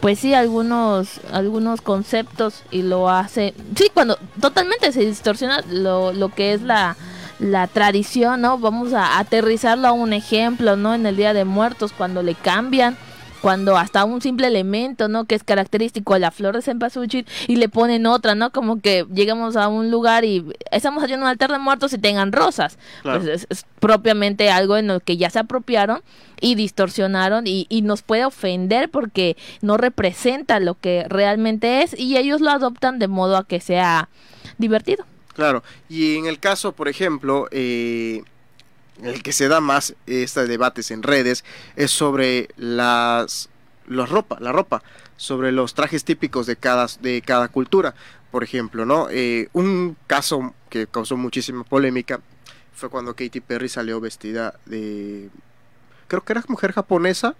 pues 0.00 0.18
sí, 0.18 0.34
algunos, 0.34 1.20
algunos 1.32 1.80
conceptos 1.80 2.62
y 2.70 2.82
lo 2.82 3.08
hace, 3.08 3.54
sí, 3.76 3.90
cuando 3.94 4.18
totalmente 4.40 4.92
se 4.92 5.00
distorsiona 5.06 5.62
lo, 5.70 6.12
lo 6.12 6.28
que 6.28 6.52
es 6.52 6.62
la, 6.62 6.96
la 7.38 7.66
tradición, 7.66 8.40
¿no? 8.40 8.58
Vamos 8.58 8.92
a 8.92 9.18
aterrizarlo 9.18 9.88
a 9.88 9.92
un 9.92 10.12
ejemplo, 10.12 10.76
¿no? 10.76 10.94
En 10.94 11.06
el 11.06 11.16
Día 11.16 11.34
de 11.34 11.44
Muertos, 11.44 11.92
cuando 11.92 12.22
le 12.22 12.34
cambian 12.34 12.96
cuando 13.40 13.76
hasta 13.76 14.04
un 14.04 14.20
simple 14.20 14.46
elemento, 14.46 15.08
¿no? 15.08 15.24
Que 15.24 15.34
es 15.34 15.44
característico 15.44 16.14
de 16.14 16.20
la 16.20 16.30
flor 16.30 16.56
de 16.56 16.62
cempasúchil 16.62 17.26
y 17.46 17.56
le 17.56 17.68
ponen 17.68 18.06
otra, 18.06 18.34
¿no? 18.34 18.50
Como 18.50 18.80
que 18.80 19.06
llegamos 19.12 19.56
a 19.56 19.68
un 19.68 19.90
lugar 19.90 20.24
y 20.24 20.44
estamos 20.70 21.02
haciendo 21.02 21.24
un 21.24 21.30
altar 21.30 21.50
de 21.52 21.58
muertos 21.58 21.92
y 21.92 21.98
tengan 21.98 22.32
rosas. 22.32 22.78
Claro. 23.02 23.20
Pues 23.20 23.30
es, 23.30 23.46
es 23.48 23.64
propiamente 23.80 24.50
algo 24.50 24.76
en 24.76 24.88
lo 24.88 25.00
que 25.00 25.16
ya 25.16 25.30
se 25.30 25.38
apropiaron 25.38 26.02
y 26.40 26.54
distorsionaron 26.54 27.46
y, 27.46 27.66
y 27.68 27.82
nos 27.82 28.02
puede 28.02 28.24
ofender 28.24 28.90
porque 28.90 29.36
no 29.60 29.76
representa 29.76 30.60
lo 30.60 30.74
que 30.74 31.04
realmente 31.08 31.82
es 31.82 31.98
y 31.98 32.16
ellos 32.16 32.40
lo 32.40 32.50
adoptan 32.50 32.98
de 32.98 33.08
modo 33.08 33.36
a 33.36 33.44
que 33.44 33.60
sea 33.60 34.08
divertido. 34.58 35.04
Claro, 35.38 35.62
y 35.88 36.16
en 36.16 36.26
el 36.26 36.40
caso, 36.40 36.72
por 36.72 36.88
ejemplo, 36.88 37.46
eh, 37.52 38.24
el 39.04 39.22
que 39.22 39.32
se 39.32 39.46
da 39.46 39.60
más 39.60 39.94
este 40.08 40.48
debates 40.48 40.90
en 40.90 41.04
redes 41.04 41.44
es 41.76 41.92
sobre 41.92 42.48
las, 42.56 43.48
ropa, 43.86 44.38
la 44.40 44.50
ropa, 44.50 44.82
sobre 45.16 45.52
los 45.52 45.74
trajes 45.74 46.02
típicos 46.02 46.46
de 46.46 46.56
cada, 46.56 46.88
de 47.02 47.22
cada 47.22 47.46
cultura. 47.46 47.94
Por 48.32 48.42
ejemplo, 48.42 48.84
¿no? 48.84 49.06
Eh, 49.10 49.48
un 49.52 49.96
caso 50.08 50.54
que 50.70 50.88
causó 50.88 51.16
muchísima 51.16 51.62
polémica 51.62 52.18
fue 52.74 52.88
cuando 52.88 53.14
Katy 53.14 53.38
Perry 53.38 53.68
salió 53.68 54.00
vestida 54.00 54.58
de... 54.66 55.30
Creo 56.08 56.24
que 56.24 56.32
era 56.32 56.42
mujer 56.48 56.72
japonesa, 56.72 57.36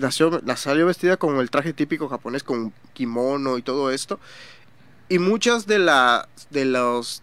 nació, 0.00 0.40
la 0.46 0.56
salió 0.56 0.86
vestida 0.86 1.18
con 1.18 1.36
el 1.36 1.50
traje 1.50 1.74
típico 1.74 2.08
japonés, 2.08 2.42
con 2.42 2.72
kimono 2.94 3.58
y 3.58 3.62
todo 3.62 3.90
esto. 3.90 4.18
Y 5.12 5.18
muchas 5.18 5.66
de 5.66 5.78
la, 5.78 6.26
de 6.48 6.64
los 6.64 7.22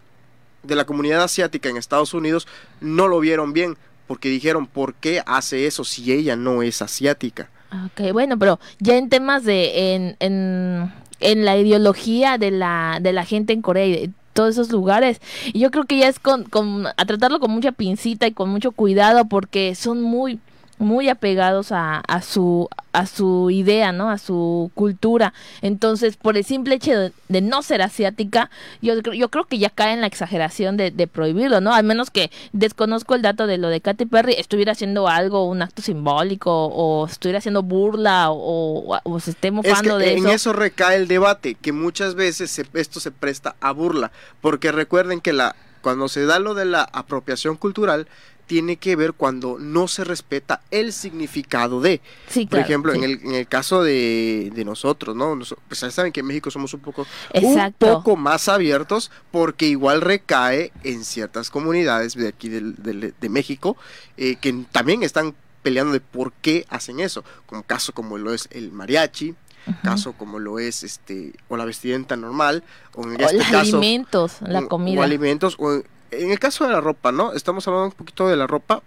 de 0.62 0.76
la 0.76 0.84
comunidad 0.84 1.24
asiática 1.24 1.68
en 1.68 1.76
Estados 1.76 2.14
Unidos 2.14 2.46
no 2.80 3.08
lo 3.08 3.18
vieron 3.18 3.52
bien, 3.52 3.76
porque 4.06 4.28
dijeron, 4.28 4.68
¿por 4.68 4.94
qué 4.94 5.24
hace 5.26 5.66
eso 5.66 5.82
si 5.82 6.12
ella 6.12 6.36
no 6.36 6.62
es 6.62 6.82
asiática? 6.82 7.50
Ok, 7.86 8.12
bueno, 8.12 8.38
pero 8.38 8.60
ya 8.78 8.96
en 8.96 9.08
temas 9.08 9.42
de 9.42 9.94
en, 9.96 10.16
en, 10.20 10.92
en 11.18 11.44
la 11.44 11.56
ideología 11.56 12.38
de 12.38 12.52
la, 12.52 12.98
de 13.00 13.12
la 13.12 13.24
gente 13.24 13.54
en 13.54 13.60
Corea 13.60 13.86
y 13.86 13.92
de 13.92 14.10
todos 14.34 14.50
esos 14.50 14.70
lugares, 14.70 15.20
y 15.46 15.58
yo 15.58 15.72
creo 15.72 15.82
que 15.82 15.98
ya 15.98 16.06
es 16.06 16.20
con, 16.20 16.44
con 16.44 16.86
a 16.86 17.04
tratarlo 17.06 17.40
con 17.40 17.50
mucha 17.50 17.72
pincita 17.72 18.28
y 18.28 18.32
con 18.32 18.50
mucho 18.50 18.70
cuidado 18.70 19.24
porque 19.24 19.74
son 19.74 20.00
muy 20.00 20.38
muy 20.80 21.08
apegados 21.08 21.70
a, 21.72 21.98
a 22.08 22.22
su 22.22 22.68
a 22.92 23.06
su 23.06 23.50
idea, 23.50 23.92
¿no? 23.92 24.10
A 24.10 24.18
su 24.18 24.72
cultura. 24.74 25.32
Entonces, 25.62 26.16
por 26.16 26.36
el 26.36 26.44
simple 26.44 26.74
hecho 26.74 26.90
de, 26.98 27.12
de 27.28 27.40
no 27.40 27.62
ser 27.62 27.82
asiática, 27.82 28.50
yo, 28.82 29.00
creo- 29.00 29.14
yo 29.14 29.28
creo 29.28 29.44
que 29.44 29.58
ya 29.58 29.70
cae 29.70 29.92
en 29.92 30.00
la 30.00 30.08
exageración 30.08 30.76
de, 30.76 30.90
de 30.90 31.06
prohibirlo, 31.06 31.60
¿no? 31.60 31.72
Al 31.72 31.84
menos 31.84 32.10
que 32.10 32.32
desconozco 32.52 33.14
el 33.14 33.22
dato 33.22 33.46
de 33.46 33.58
lo 33.58 33.68
de 33.68 33.80
Katy 33.80 34.06
Perry, 34.06 34.34
estuviera 34.38 34.72
haciendo 34.72 35.06
algo, 35.06 35.44
un 35.46 35.62
acto 35.62 35.82
simbólico, 35.82 36.50
o 36.66 37.06
estuviera 37.06 37.38
haciendo 37.38 37.62
burla, 37.62 38.30
o, 38.32 38.94
o- 38.96 39.00
o 39.04 39.20
se 39.20 39.30
esté 39.30 39.48
Es 39.48 39.54
mofando 39.54 39.98
que 39.98 40.04
de 40.06 40.12
en 40.14 40.18
eso. 40.26 40.30
eso 40.30 40.52
recae 40.52 40.96
el 40.96 41.06
debate, 41.06 41.54
que 41.54 41.70
muchas 41.72 42.16
veces 42.16 42.50
se- 42.50 42.66
esto 42.74 42.98
se 42.98 43.12
presta 43.12 43.54
a 43.60 43.70
burla, 43.70 44.10
porque 44.40 44.72
recuerden 44.72 45.20
que 45.20 45.32
la 45.32 45.54
cuando 45.82 46.08
se 46.08 46.26
da 46.26 46.38
lo 46.40 46.52
de 46.52 46.66
la 46.66 46.82
apropiación 46.92 47.56
cultural, 47.56 48.06
tiene 48.50 48.78
que 48.78 48.96
ver 48.96 49.12
cuando 49.12 49.58
no 49.60 49.86
se 49.86 50.02
respeta 50.02 50.60
el 50.72 50.92
significado 50.92 51.80
de. 51.80 52.00
Sí, 52.26 52.40
Por 52.46 52.48
claro, 52.58 52.64
ejemplo, 52.64 52.92
sí. 52.92 52.98
en, 52.98 53.04
el, 53.04 53.20
en 53.22 53.34
el 53.34 53.46
caso 53.46 53.84
de, 53.84 54.50
de 54.52 54.64
nosotros, 54.64 55.14
¿no? 55.14 55.36
Nos- 55.36 55.54
pues 55.68 55.78
ya 55.82 55.90
saben 55.92 56.10
que 56.10 56.18
en 56.18 56.26
México 56.26 56.50
somos 56.50 56.74
un 56.74 56.80
poco, 56.80 57.06
Exacto. 57.32 57.86
un 57.86 57.92
poco 58.02 58.16
más 58.16 58.48
abiertos 58.48 59.12
porque 59.30 59.66
igual 59.68 60.00
recae 60.00 60.72
en 60.82 61.04
ciertas 61.04 61.48
comunidades 61.48 62.14
de 62.16 62.26
aquí 62.26 62.48
del- 62.48 62.74
del- 62.74 63.14
de 63.20 63.28
México 63.28 63.76
eh, 64.16 64.34
que 64.34 64.52
también 64.72 65.04
están 65.04 65.32
peleando 65.62 65.92
de 65.92 66.00
por 66.00 66.32
qué 66.32 66.66
hacen 66.70 66.98
eso, 66.98 67.22
como 67.46 67.62
caso 67.62 67.92
como 67.92 68.18
lo 68.18 68.34
es 68.34 68.48
el 68.50 68.72
mariachi, 68.72 69.36
caso 69.84 70.14
como 70.14 70.40
lo 70.40 70.58
es 70.58 70.82
este 70.82 71.34
o 71.48 71.56
la 71.56 71.64
vestimenta 71.66 72.16
normal 72.16 72.64
o 72.96 73.04
en 73.04 73.10
O 73.10 73.24
este 73.26 73.36
los 73.36 73.46
caso 73.46 73.76
alimentos, 73.76 74.38
la 74.40 74.62
comida. 74.66 74.98
o 74.98 75.04
alimentos 75.04 75.54
o 75.60 75.82
en, 76.10 76.30
el 76.30 76.38
caso 76.38 76.66
de 76.66 76.72
la 76.72 76.80
ropa, 76.80 77.12
¿no? 77.12 77.32
Estamos 77.32 77.66
hablando 77.66 77.86
un 77.88 77.92
poquito 77.92 78.28
de 78.28 78.36
la 78.36 78.46
ropa. 78.46 78.82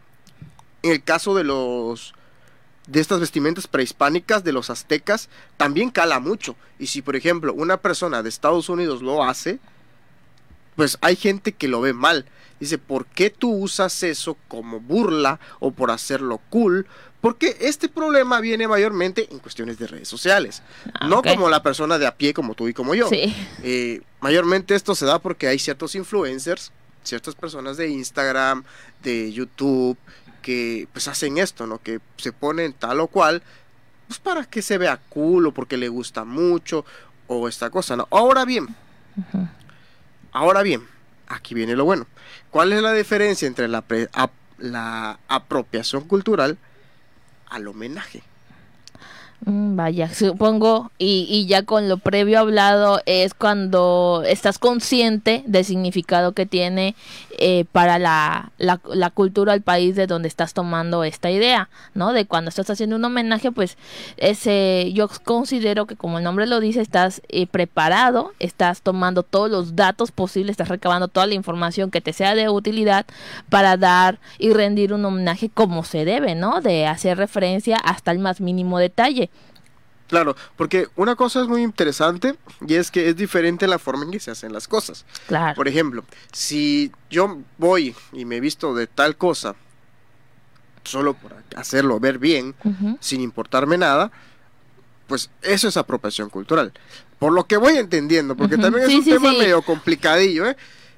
En 0.81 0.91
el 0.91 1.03
caso 1.03 1.35
de 1.35 1.43
los 1.43 2.13
de 2.87 2.99
estas 2.99 3.21
vestimentas 3.21 3.65
prehispánicas 3.67 4.43
de 4.43 4.51
los 4.51 4.69
aztecas 4.69 5.29
también 5.55 5.89
cala 5.89 6.19
mucho. 6.19 6.55
Y 6.79 6.87
si 6.87 7.01
por 7.01 7.15
ejemplo 7.15 7.53
una 7.53 7.77
persona 7.77 8.21
de 8.21 8.29
Estados 8.29 8.67
Unidos 8.67 9.01
lo 9.01 9.23
hace, 9.23 9.59
pues 10.75 10.97
hay 11.01 11.15
gente 11.15 11.53
que 11.53 11.67
lo 11.67 11.81
ve 11.81 11.93
mal. 11.93 12.25
Dice, 12.59 12.77
¿por 12.77 13.05
qué 13.05 13.29
tú 13.29 13.51
usas 13.51 14.03
eso 14.03 14.37
como 14.47 14.79
burla 14.79 15.39
o 15.59 15.71
por 15.71 15.91
hacerlo 15.91 16.39
cool? 16.49 16.87
Porque 17.19 17.57
este 17.61 17.87
problema 17.87 18.41
viene 18.41 18.67
mayormente 18.67 19.27
en 19.31 19.39
cuestiones 19.39 19.79
de 19.79 19.87
redes 19.87 20.07
sociales. 20.07 20.61
Ah, 20.93 21.07
no 21.07 21.21
como 21.21 21.49
la 21.49 21.63
persona 21.63 21.97
de 21.97 22.05
a 22.05 22.15
pie 22.15 22.33
como 22.33 22.53
tú 22.53 22.67
y 22.67 22.73
como 22.73 22.95
yo. 22.95 23.07
Sí. 23.07 23.33
Eh, 23.63 24.01
mayormente 24.19 24.75
esto 24.75 24.93
se 24.93 25.05
da 25.05 25.19
porque 25.19 25.47
hay 25.47 25.57
ciertos 25.57 25.95
influencers, 25.95 26.71
ciertas 27.03 27.35
personas 27.35 27.77
de 27.77 27.89
Instagram, 27.89 28.63
de 29.01 29.31
YouTube, 29.31 29.97
que 30.41 30.87
pues 30.91 31.07
hacen 31.07 31.37
esto, 31.37 31.67
¿no? 31.67 31.79
Que 31.79 31.99
se 32.17 32.31
ponen 32.33 32.73
tal 32.73 32.99
o 32.99 33.07
cual, 33.07 33.41
pues 34.07 34.19
para 34.19 34.43
que 34.45 34.61
se 34.61 34.77
vea 34.77 34.99
cool 35.09 35.47
o 35.47 35.53
porque 35.53 35.77
le 35.77 35.87
gusta 35.89 36.23
mucho 36.25 36.85
o 37.27 37.47
esta 37.47 37.69
cosa, 37.69 37.95
¿no? 37.95 38.07
Ahora 38.11 38.43
bien, 38.45 38.67
ahora 40.31 40.61
bien, 40.63 40.85
aquí 41.27 41.53
viene 41.53 41.75
lo 41.75 41.85
bueno. 41.85 42.07
¿Cuál 42.49 42.73
es 42.73 42.81
la 42.81 42.93
diferencia 42.93 43.47
entre 43.47 43.67
la, 43.67 43.81
pre- 43.81 44.09
ap- 44.13 44.31
la 44.57 45.19
apropiación 45.27 46.03
cultural 46.07 46.57
al 47.47 47.67
homenaje? 47.67 48.23
Mm, 49.45 49.75
Vaya, 49.75 50.13
supongo, 50.13 50.91
y, 50.97 51.25
y 51.29 51.47
ya 51.47 51.63
con 51.63 51.89
lo 51.89 51.97
previo 51.97 52.39
hablado 52.39 53.01
es 53.05 53.33
cuando 53.33 54.23
estás 54.25 54.57
consciente 54.57 55.43
del 55.47 55.65
significado 55.65 56.31
que 56.31 56.45
tiene 56.45 56.95
eh, 57.39 57.65
para 57.71 57.99
la, 57.99 58.51
la, 58.57 58.79
la 58.85 59.09
cultura 59.09 59.51
del 59.53 59.61
país 59.61 59.95
de 59.95 60.07
donde 60.07 60.27
estás 60.29 60.53
tomando 60.53 61.03
esta 61.03 61.29
idea, 61.29 61.69
¿no? 61.93 62.13
De 62.13 62.25
cuando 62.25 62.49
estás 62.49 62.69
haciendo 62.69 62.95
un 62.95 63.03
homenaje, 63.03 63.51
pues 63.51 63.77
ese, 64.17 64.91
yo 64.93 65.09
considero 65.25 65.87
que 65.87 65.95
como 65.97 66.19
el 66.19 66.23
nombre 66.23 66.47
lo 66.47 66.59
dice, 66.61 66.79
estás 66.79 67.21
eh, 67.27 67.47
preparado, 67.47 68.31
estás 68.39 68.81
tomando 68.81 69.23
todos 69.23 69.49
los 69.49 69.75
datos 69.75 70.11
posibles, 70.11 70.51
estás 70.51 70.69
recabando 70.69 71.07
toda 71.09 71.27
la 71.27 71.33
información 71.33 71.91
que 71.91 71.99
te 72.01 72.13
sea 72.13 72.35
de 72.35 72.47
utilidad 72.47 73.05
para 73.49 73.75
dar 73.75 74.19
y 74.37 74.53
rendir 74.53 74.93
un 74.93 75.03
homenaje 75.03 75.49
como 75.49 75.83
se 75.83 76.05
debe, 76.05 76.35
¿no? 76.35 76.61
De 76.61 76.85
hacer 76.87 77.17
referencia 77.17 77.75
hasta 77.77 78.11
el 78.11 78.19
más 78.19 78.39
mínimo 78.39 78.79
detalle. 78.79 79.29
Claro, 80.07 80.35
porque 80.57 80.89
una 80.95 81.15
cosa 81.15 81.41
es 81.41 81.47
muy 81.47 81.63
interesante 81.63 82.35
y 82.67 82.75
es 82.75 82.91
que 82.91 83.09
es 83.09 83.15
diferente 83.15 83.67
la 83.67 83.79
forma 83.79 84.03
en 84.03 84.11
que 84.11 84.19
se 84.19 84.31
hacen 84.31 84.53
las 84.53 84.67
cosas. 84.67 85.05
Claro. 85.27 85.55
Por 85.55 85.67
ejemplo, 85.67 86.03
si 86.31 86.91
yo 87.09 87.39
voy 87.57 87.95
y 88.11 88.25
me 88.25 88.39
visto 88.39 88.75
de 88.75 88.87
tal 88.87 89.15
cosa, 89.15 89.55
solo 90.83 91.13
por 91.13 91.33
hacerlo 91.55 91.99
ver 91.99 92.19
bien, 92.19 92.53
sin 92.99 93.21
importarme 93.21 93.77
nada, 93.77 94.11
pues 95.07 95.29
eso 95.41 95.67
es 95.67 95.77
apropiación 95.77 96.29
cultural. 96.29 96.73
Por 97.19 97.33
lo 97.33 97.45
que 97.45 97.57
voy 97.57 97.77
entendiendo, 97.77 98.35
porque 98.35 98.57
también 98.57 98.89
es 98.89 98.95
un 98.95 99.03
sí, 99.03 99.11
tema 99.11 99.31
sí. 99.31 99.37
medio 99.37 99.61
complicadillo, 99.61 100.47
¿eh? 100.47 100.57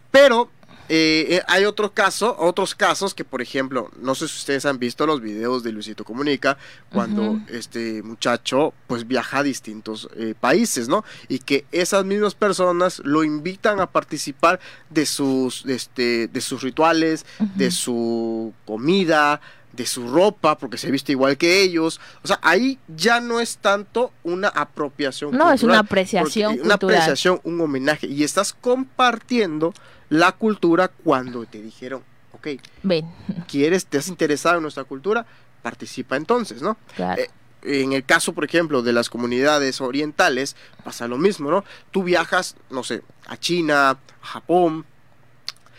Pero 0.10 0.50
eh, 0.90 1.26
eh, 1.30 1.42
hay 1.48 1.66
otro 1.66 1.94
caso, 1.94 2.36
otros 2.38 2.76
casos 2.76 3.14
que, 3.14 3.24
por 3.24 3.42
ejemplo, 3.42 3.90
no 4.00 4.14
sé 4.16 4.28
si 4.28 4.38
ustedes 4.38 4.66
han 4.66 4.78
visto 4.80 5.06
los 5.08 5.22
videos 5.22 5.64
de 5.64 5.72
Luisito 5.72 6.04
Comunica 6.04 6.58
cuando 6.92 7.40
este 7.48 8.04
muchacho 8.04 8.74
pues 8.88 9.08
viaja 9.08 9.40
a 9.40 9.44
distintos 9.44 10.08
eh, 10.16 10.36
países, 10.40 10.88
¿no? 10.88 11.04
Y 11.28 11.40
que 11.40 11.66
esas 11.72 12.06
mismas 12.06 12.36
personas 12.36 13.02
lo 13.04 13.24
invitan 13.24 13.80
a 13.80 13.88
participar 13.92 14.60
de 14.90 15.06
sus, 15.06 15.64
de 15.64 15.76
este, 15.76 16.28
de 16.28 16.42
sus 16.42 16.62
rituales, 16.62 17.26
de 17.56 17.72
su 17.72 18.54
comida, 18.66 19.42
de 19.74 19.86
su 19.86 20.08
ropa, 20.08 20.58
porque 20.58 20.78
se 20.78 20.90
viste 20.90 21.12
igual 21.12 21.36
que 21.38 21.62
ellos. 21.62 22.00
O 22.24 22.28
sea, 22.28 22.40
ahí 22.42 22.80
ya 22.96 23.20
no 23.20 23.42
es 23.42 23.58
tanto 23.58 24.14
una 24.24 24.48
apropiación. 24.48 25.32
No, 25.32 25.52
es 25.52 25.64
una 25.64 25.74
cultural, 25.74 25.80
apreciación 25.80 26.52
porque- 26.54 26.66
Una 26.66 26.74
cultural. 26.76 26.96
apreciación, 26.98 27.42
un 27.44 27.60
homenaje. 27.60 28.08
Y 28.08 28.24
estás 28.24 28.54
compartiendo 28.54 29.74
la 30.20 30.32
cultura 30.34 30.88
cuando 30.88 31.46
te 31.46 31.62
dijeron, 31.62 32.04
ok, 32.34 32.48
Ven, 32.84 33.06
¿quieres, 33.48 33.86
te 33.86 33.98
has 33.98 34.08
interesado 34.08 34.58
en 34.58 34.64
nuestra 34.64 34.84
cultura? 34.84 35.26
Participa 35.62 36.16
entonces, 36.16 36.62
¿no? 36.62 36.78
claro. 36.96 37.22
Eh, 37.22 37.30
en 37.66 37.94
el 37.94 38.06
caso, 38.06 38.34
por 38.34 38.46
ejemplo, 38.46 38.84
de 38.84 38.94
las 38.94 39.10
comunidades 39.10 39.82
orientales, 39.82 40.56
pasa 40.84 41.08
lo 41.08 41.18
mismo, 41.18 41.50
¿no? 41.50 41.64
Tú 41.90 42.04
viajas, 42.04 42.56
no 42.70 42.84
sé, 42.84 43.02
a 43.26 43.38
China, 43.38 43.90
a 43.90 43.98
Japón, 44.22 44.86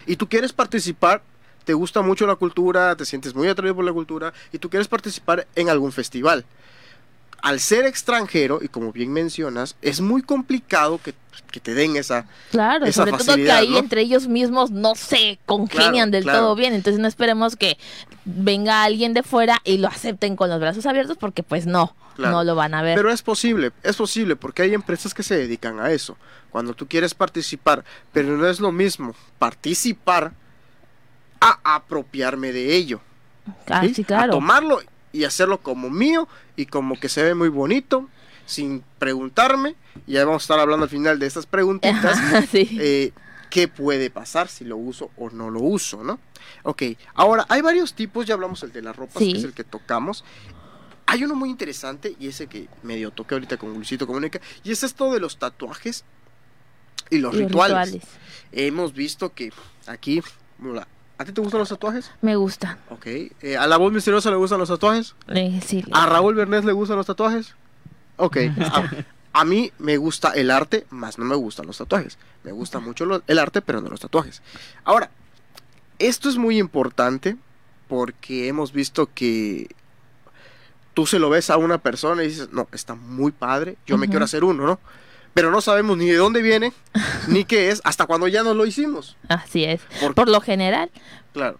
y 0.04 0.16
tú 0.16 0.28
quieres 0.28 0.52
participar, 0.52 1.22
te 1.64 1.74
gusta 1.74 2.02
mucho 2.02 2.26
la 2.26 2.36
cultura, 2.36 2.96
te 2.96 3.04
sientes 3.04 3.34
muy 3.34 3.48
atraído 3.48 3.76
por 3.76 3.84
la 3.84 3.92
cultura, 3.92 4.32
y 4.52 4.58
tú 4.58 4.68
quieres 4.70 4.88
participar 4.88 5.46
en 5.54 5.68
algún 5.68 5.92
festival. 5.92 6.44
Al 7.46 7.60
ser 7.60 7.86
extranjero, 7.86 8.58
y 8.60 8.66
como 8.66 8.90
bien 8.90 9.12
mencionas, 9.12 9.76
es 9.80 10.00
muy 10.00 10.20
complicado 10.22 10.98
que, 11.00 11.14
que 11.52 11.60
te 11.60 11.74
den 11.74 11.94
esa... 11.96 12.26
Claro, 12.50 12.86
esa 12.86 13.04
sobre 13.04 13.24
todo 13.24 13.36
que 13.36 13.52
ahí 13.52 13.68
¿no? 13.70 13.78
entre 13.78 14.00
ellos 14.00 14.26
mismos 14.26 14.72
no 14.72 14.96
se 14.96 15.38
congenian 15.46 15.92
Claro, 15.92 16.10
del 16.10 16.22
claro. 16.24 16.38
todo 16.40 16.54
bien, 16.56 16.74
entonces 16.74 16.98
no 17.00 17.06
esperemos 17.06 17.54
que 17.54 17.78
venga 18.24 18.82
alguien 18.82 19.14
de 19.14 19.22
fuera 19.22 19.60
y 19.62 19.78
lo 19.78 19.86
acepten 19.86 20.34
con 20.34 20.50
los 20.50 20.58
brazos 20.58 20.86
abiertos 20.86 21.18
porque 21.18 21.44
pues 21.44 21.66
no, 21.66 21.94
Claro. 22.16 22.32
no 22.32 22.42
lo 22.42 22.56
van 22.56 22.74
a 22.74 22.82
ver. 22.82 22.96
Pero 22.96 23.12
es 23.12 23.22
posible, 23.22 23.70
es 23.84 23.94
posible, 23.94 24.34
porque 24.34 24.62
hay 24.62 24.74
empresas 24.74 25.14
que 25.14 25.22
se 25.22 25.36
dedican 25.38 25.78
a 25.78 25.92
eso. 25.92 26.16
Cuando 26.50 26.74
tú 26.74 26.88
quieres 26.88 27.14
participar, 27.14 27.84
pero 28.12 28.36
no 28.36 28.48
es 28.48 28.58
lo 28.58 28.72
mismo 28.72 29.14
participar 29.38 30.32
a 31.40 31.60
apropiarme 31.76 32.50
de 32.50 32.74
ello. 32.74 33.00
ah, 33.70 33.82
¿sí? 33.82 33.94
sí, 33.94 34.02
A 34.02 34.06
claro. 34.06 34.32
tomarlo 34.32 34.80
y 35.16 35.24
hacerlo 35.24 35.58
como 35.62 35.88
mío 35.90 36.28
y 36.56 36.66
como 36.66 36.98
que 37.00 37.08
se 37.08 37.22
ve 37.22 37.34
muy 37.34 37.48
bonito, 37.48 38.08
sin 38.44 38.84
preguntarme. 38.98 39.74
Y 40.06 40.12
ya 40.12 40.24
vamos 40.24 40.42
a 40.42 40.44
estar 40.44 40.60
hablando 40.60 40.84
al 40.84 40.90
final 40.90 41.18
de 41.18 41.26
estas 41.26 41.46
preguntitas. 41.46 42.18
sí. 42.50 42.76
eh, 42.80 43.12
¿Qué 43.50 43.68
puede 43.68 44.10
pasar 44.10 44.48
si 44.48 44.64
lo 44.64 44.76
uso 44.76 45.10
o 45.16 45.30
no 45.30 45.50
lo 45.50 45.60
uso, 45.60 46.02
no? 46.04 46.18
Ok, 46.64 46.82
ahora 47.14 47.46
hay 47.48 47.60
varios 47.62 47.94
tipos, 47.94 48.26
ya 48.26 48.34
hablamos 48.34 48.62
el 48.64 48.72
de 48.72 48.82
las 48.82 48.94
ropas, 48.96 49.22
Sí. 49.22 49.32
que 49.32 49.38
es 49.38 49.44
el 49.44 49.54
que 49.54 49.64
tocamos. 49.64 50.24
Hay 51.06 51.22
uno 51.24 51.36
muy 51.36 51.48
interesante 51.48 52.16
y 52.18 52.26
ese 52.28 52.48
que 52.48 52.68
medio 52.82 53.12
toqué 53.12 53.36
ahorita 53.36 53.56
con 53.56 53.72
Luisito 53.72 54.06
Comunica, 54.06 54.40
y 54.64 54.72
es 54.72 54.82
esto 54.82 55.12
de 55.12 55.20
los 55.20 55.38
tatuajes 55.38 56.04
y 57.08 57.18
los, 57.18 57.34
Y 57.34 57.44
rituales. 57.44 57.92
rituales. 57.92 58.08
Hemos 58.52 58.92
visto 58.92 59.32
que 59.32 59.52
aquí, 59.86 60.20
¿a 61.18 61.24
ti 61.24 61.32
te 61.32 61.40
gustan 61.40 61.60
los 61.60 61.68
tatuajes? 61.68 62.10
Me 62.22 62.36
gustan. 62.36 62.78
Ok, 62.90 63.06
eh, 63.06 63.56
¿a 63.58 63.66
la 63.66 63.76
voz 63.76 63.92
misteriosa 63.92 64.30
le 64.30 64.36
gustan 64.36 64.58
los 64.58 64.68
tatuajes? 64.68 65.14
Eh, 65.28 65.60
sí, 65.64 65.84
¿A 65.92 66.06
Raúl 66.06 66.34
Bernés 66.34 66.64
le 66.64 66.72
gustan 66.72 66.96
los 66.96 67.06
tatuajes? 67.06 67.54
Ok, 68.16 68.36
a, 68.60 68.90
a 69.32 69.44
mí 69.44 69.72
me 69.78 69.96
gusta 69.96 70.30
el 70.32 70.50
arte, 70.50 70.86
más 70.90 71.18
no 71.18 71.24
me 71.24 71.34
gustan 71.36 71.66
los 71.66 71.78
tatuajes. 71.78 72.18
Me 72.44 72.52
gusta 72.52 72.78
mucho 72.80 73.04
lo- 73.04 73.22
el 73.26 73.38
arte, 73.38 73.60
pero 73.62 73.80
no 73.80 73.88
los 73.88 74.00
tatuajes. 74.00 74.42
Ahora, 74.84 75.10
esto 75.98 76.28
es 76.28 76.36
muy 76.36 76.58
importante 76.58 77.36
porque 77.88 78.48
hemos 78.48 78.72
visto 78.72 79.08
que 79.14 79.68
tú 80.94 81.06
se 81.06 81.18
lo 81.18 81.28
ves 81.30 81.50
a 81.50 81.56
una 81.58 81.78
persona 81.78 82.22
y 82.24 82.28
dices, 82.28 82.48
no, 82.52 82.68
está 82.72 82.94
muy 82.94 83.30
padre, 83.32 83.76
yo 83.86 83.98
me 83.98 84.08
quiero 84.08 84.24
hacer 84.24 84.44
uno, 84.44 84.66
¿no? 84.66 84.80
Pero 85.36 85.50
no 85.50 85.60
sabemos 85.60 85.98
ni 85.98 86.06
de 86.06 86.16
dónde 86.16 86.40
viene, 86.40 86.72
ni 87.28 87.44
qué 87.44 87.68
es, 87.70 87.82
hasta 87.84 88.06
cuando 88.06 88.26
ya 88.26 88.42
nos 88.42 88.56
lo 88.56 88.64
hicimos. 88.64 89.18
así 89.28 89.64
es. 89.64 89.82
Por- 90.00 90.14
Por 90.14 90.30
lo 90.30 90.40
general. 90.40 90.90
Claro, 91.34 91.58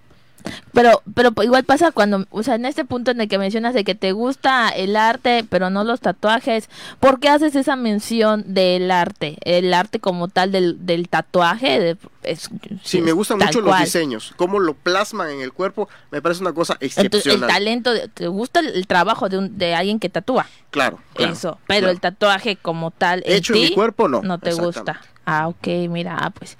Pero, 0.72 1.02
pero 1.14 1.32
igual 1.42 1.64
pasa 1.64 1.90
cuando, 1.92 2.26
o 2.30 2.42
sea, 2.42 2.54
en 2.56 2.66
este 2.66 2.84
punto 2.84 3.10
en 3.10 3.20
el 3.20 3.28
que 3.28 3.38
mencionas 3.38 3.74
de 3.74 3.84
que 3.84 3.94
te 3.94 4.12
gusta 4.12 4.68
el 4.68 4.96
arte, 4.96 5.44
pero 5.48 5.70
no 5.70 5.84
los 5.84 6.00
tatuajes, 6.00 6.68
¿por 7.00 7.18
qué 7.20 7.28
haces 7.28 7.54
esa 7.56 7.76
mención 7.76 8.44
del 8.54 8.90
arte? 8.90 9.38
El 9.44 9.72
arte 9.74 10.00
como 10.00 10.28
tal 10.28 10.52
del, 10.52 10.84
del 10.86 11.08
tatuaje, 11.08 11.80
de- 11.80 11.96
es, 12.22 12.50
sí, 12.82 12.98
es 12.98 13.04
me 13.04 13.12
gustan 13.12 13.38
mucho 13.38 13.60
los 13.60 13.78
diseños, 13.78 14.32
cómo 14.36 14.58
lo 14.58 14.74
plasman 14.74 15.30
en 15.30 15.40
el 15.40 15.52
cuerpo, 15.52 15.88
me 16.10 16.20
parece 16.20 16.40
una 16.42 16.52
cosa 16.52 16.74
Entonces, 16.80 16.98
el 16.98 17.06
excepcional. 17.06 17.48
talento, 17.48 17.92
de- 17.92 18.08
te 18.08 18.28
gusta 18.28 18.60
el, 18.60 18.68
el 18.68 18.86
trabajo 18.86 19.28
de, 19.28 19.38
un, 19.38 19.56
de 19.58 19.74
alguien 19.74 19.98
que 20.00 20.08
tatúa, 20.08 20.46
Claro, 20.70 20.98
claro, 21.14 21.32
eso, 21.32 21.58
pero 21.66 21.80
claro. 21.80 21.92
el 21.92 22.00
tatuaje 22.00 22.56
como 22.56 22.90
tal 22.90 23.22
en 23.26 23.36
hecho 23.36 23.54
en 23.54 23.60
ti, 23.62 23.68
mi 23.70 23.74
cuerpo 23.74 24.08
no. 24.08 24.20
no 24.22 24.38
te 24.38 24.52
gusta. 24.52 25.00
Ah, 25.26 25.48
ok, 25.48 25.66
mira, 25.90 26.16
ah, 26.20 26.30
pues. 26.30 26.56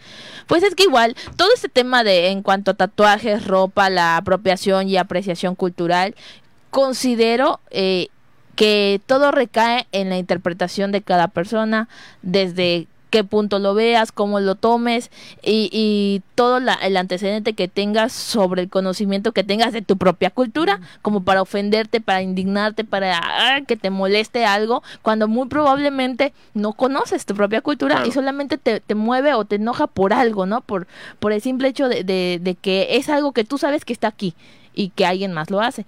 Pues 0.48 0.64
es 0.64 0.74
que 0.74 0.82
igual, 0.82 1.14
todo 1.36 1.48
este 1.54 1.68
tema 1.68 2.02
de 2.02 2.30
en 2.30 2.42
cuanto 2.42 2.72
a 2.72 2.74
tatuajes, 2.74 3.46
ropa, 3.46 3.88
la 3.90 4.16
apropiación 4.16 4.88
y 4.88 4.96
apreciación 4.96 5.54
cultural, 5.54 6.16
considero 6.70 7.60
eh, 7.70 8.08
que 8.56 9.00
todo 9.06 9.30
recae 9.30 9.86
en 9.92 10.10
la 10.10 10.18
interpretación 10.18 10.90
de 10.90 11.00
cada 11.00 11.28
persona, 11.28 11.88
desde 12.22 12.88
qué 13.16 13.24
punto 13.24 13.58
lo 13.58 13.72
veas, 13.72 14.12
cómo 14.12 14.40
lo 14.40 14.56
tomes 14.56 15.10
y, 15.42 15.70
y 15.72 16.20
todo 16.34 16.60
la- 16.60 16.74
el 16.74 16.98
antecedente 16.98 17.54
que 17.54 17.66
tengas 17.66 18.12
sobre 18.12 18.60
el 18.60 18.68
conocimiento 18.68 19.32
que 19.32 19.42
tengas 19.42 19.72
de 19.72 19.80
tu 19.80 19.96
propia 19.96 20.28
cultura, 20.28 20.80
como 21.00 21.24
para 21.24 21.40
ofenderte, 21.40 22.02
para 22.02 22.20
indignarte, 22.20 22.84
para 22.84 23.18
ah, 23.22 23.60
que 23.66 23.76
te 23.78 23.88
moleste 23.88 24.44
algo, 24.44 24.82
cuando 25.00 25.28
muy 25.28 25.48
probablemente 25.48 26.34
no 26.52 26.74
conoces 26.74 27.24
tu 27.24 27.34
propia 27.34 27.62
cultura 27.62 27.94
Claro. 27.94 28.06
y 28.10 28.12
solamente 28.12 28.58
te, 28.58 28.80
te 28.80 28.94
mueve 28.94 29.32
o 29.32 29.46
te 29.46 29.56
enoja 29.56 29.86
por 29.86 30.12
algo, 30.12 30.44
¿no? 30.44 30.60
Por, 30.60 30.86
por 31.18 31.32
el 31.32 31.40
simple 31.40 31.68
hecho 31.68 31.88
de, 31.88 32.04
de- 32.04 32.38
de 32.42 32.54
que 32.54 32.96
es 32.98 33.08
algo 33.08 33.32
que 33.32 33.44
tú 33.44 33.56
sabes 33.56 33.86
que 33.86 33.94
está 33.94 34.08
aquí 34.08 34.34
y 34.74 34.90
que 34.90 35.06
alguien 35.06 35.32
más 35.32 35.50
lo 35.50 35.62
hace. 35.62 35.86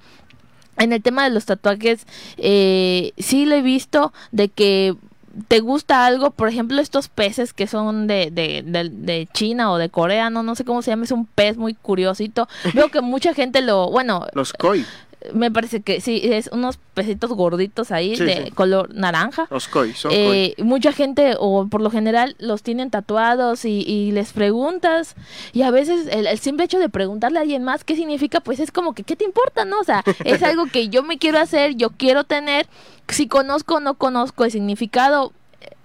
En 0.78 0.94
el 0.94 1.02
tema 1.02 1.24
de 1.24 1.30
los 1.30 1.44
tatuajes, 1.44 2.06
eh, 2.38 3.12
sí 3.18 3.44
lo 3.44 3.54
he 3.56 3.60
visto 3.62 4.14
de 4.32 4.48
que 4.48 4.94
te 5.46 5.60
gusta 5.60 6.06
algo, 6.06 6.30
por 6.30 6.48
ejemplo, 6.48 6.80
estos 6.80 7.08
peces 7.08 7.52
que 7.52 7.66
son 7.66 8.06
de, 8.06 8.30
de, 8.30 8.62
de, 8.64 8.88
de 8.90 9.28
China 9.32 9.70
o 9.70 9.78
de 9.78 9.88
Corea, 9.88 10.30
no, 10.30 10.42
no 10.42 10.54
sé 10.54 10.64
cómo 10.64 10.82
se 10.82 10.90
llama, 10.90 11.04
es 11.04 11.12
un 11.12 11.26
pez 11.26 11.56
muy 11.56 11.74
curiosito. 11.74 12.48
Veo 12.74 12.88
que 12.88 13.00
mucha 13.00 13.34
gente 13.34 13.60
lo, 13.60 13.90
bueno, 13.90 14.26
Los 14.32 14.52
koi, 14.52 14.84
me 15.32 15.50
parece 15.50 15.80
que 15.82 16.00
sí, 16.00 16.20
es 16.22 16.48
unos 16.52 16.78
pecitos 16.94 17.30
gorditos 17.32 17.90
ahí 17.90 18.16
Sí, 18.16 18.24
de 18.24 18.44
sí. 18.46 18.50
color 18.52 18.94
naranja. 18.94 19.46
los 19.50 19.68
koi, 19.68 19.92
son 19.94 20.10
Eh, 20.14 20.54
mucha 20.58 20.92
gente, 20.92 21.34
o 21.38 21.66
por 21.66 21.80
lo 21.80 21.90
general, 21.90 22.36
los 22.38 22.62
tienen 22.62 22.90
tatuados 22.90 23.64
y, 23.64 23.80
y 23.86 24.12
les 24.12 24.32
preguntas. 24.32 25.14
Y 25.52 25.62
a 25.62 25.70
veces 25.70 26.06
el, 26.10 26.26
el 26.26 26.38
simple 26.38 26.64
hecho 26.64 26.78
de 26.78 26.88
preguntarle 26.88 27.38
a 27.38 27.42
alguien 27.42 27.64
más 27.64 27.84
qué 27.84 27.96
significa, 27.96 28.40
pues 28.40 28.60
es 28.60 28.70
como 28.72 28.94
que, 28.94 29.02
¿qué 29.04 29.16
te 29.16 29.24
importa, 29.24 29.64
no? 29.64 29.80
O 29.80 29.84
sea, 29.84 30.04
es 30.24 30.42
algo 30.44 30.66
que 30.66 30.88
yo 30.88 31.02
me 31.02 31.18
quiero 31.18 31.38
hacer, 31.38 31.74
yo 31.76 31.90
quiero 31.90 32.24
tener. 32.24 32.66
Si 33.08 33.26
conozco 33.26 33.76
o 33.76 33.80
no 33.80 33.94
conozco 33.94 34.44
el 34.44 34.50
significado, 34.50 35.32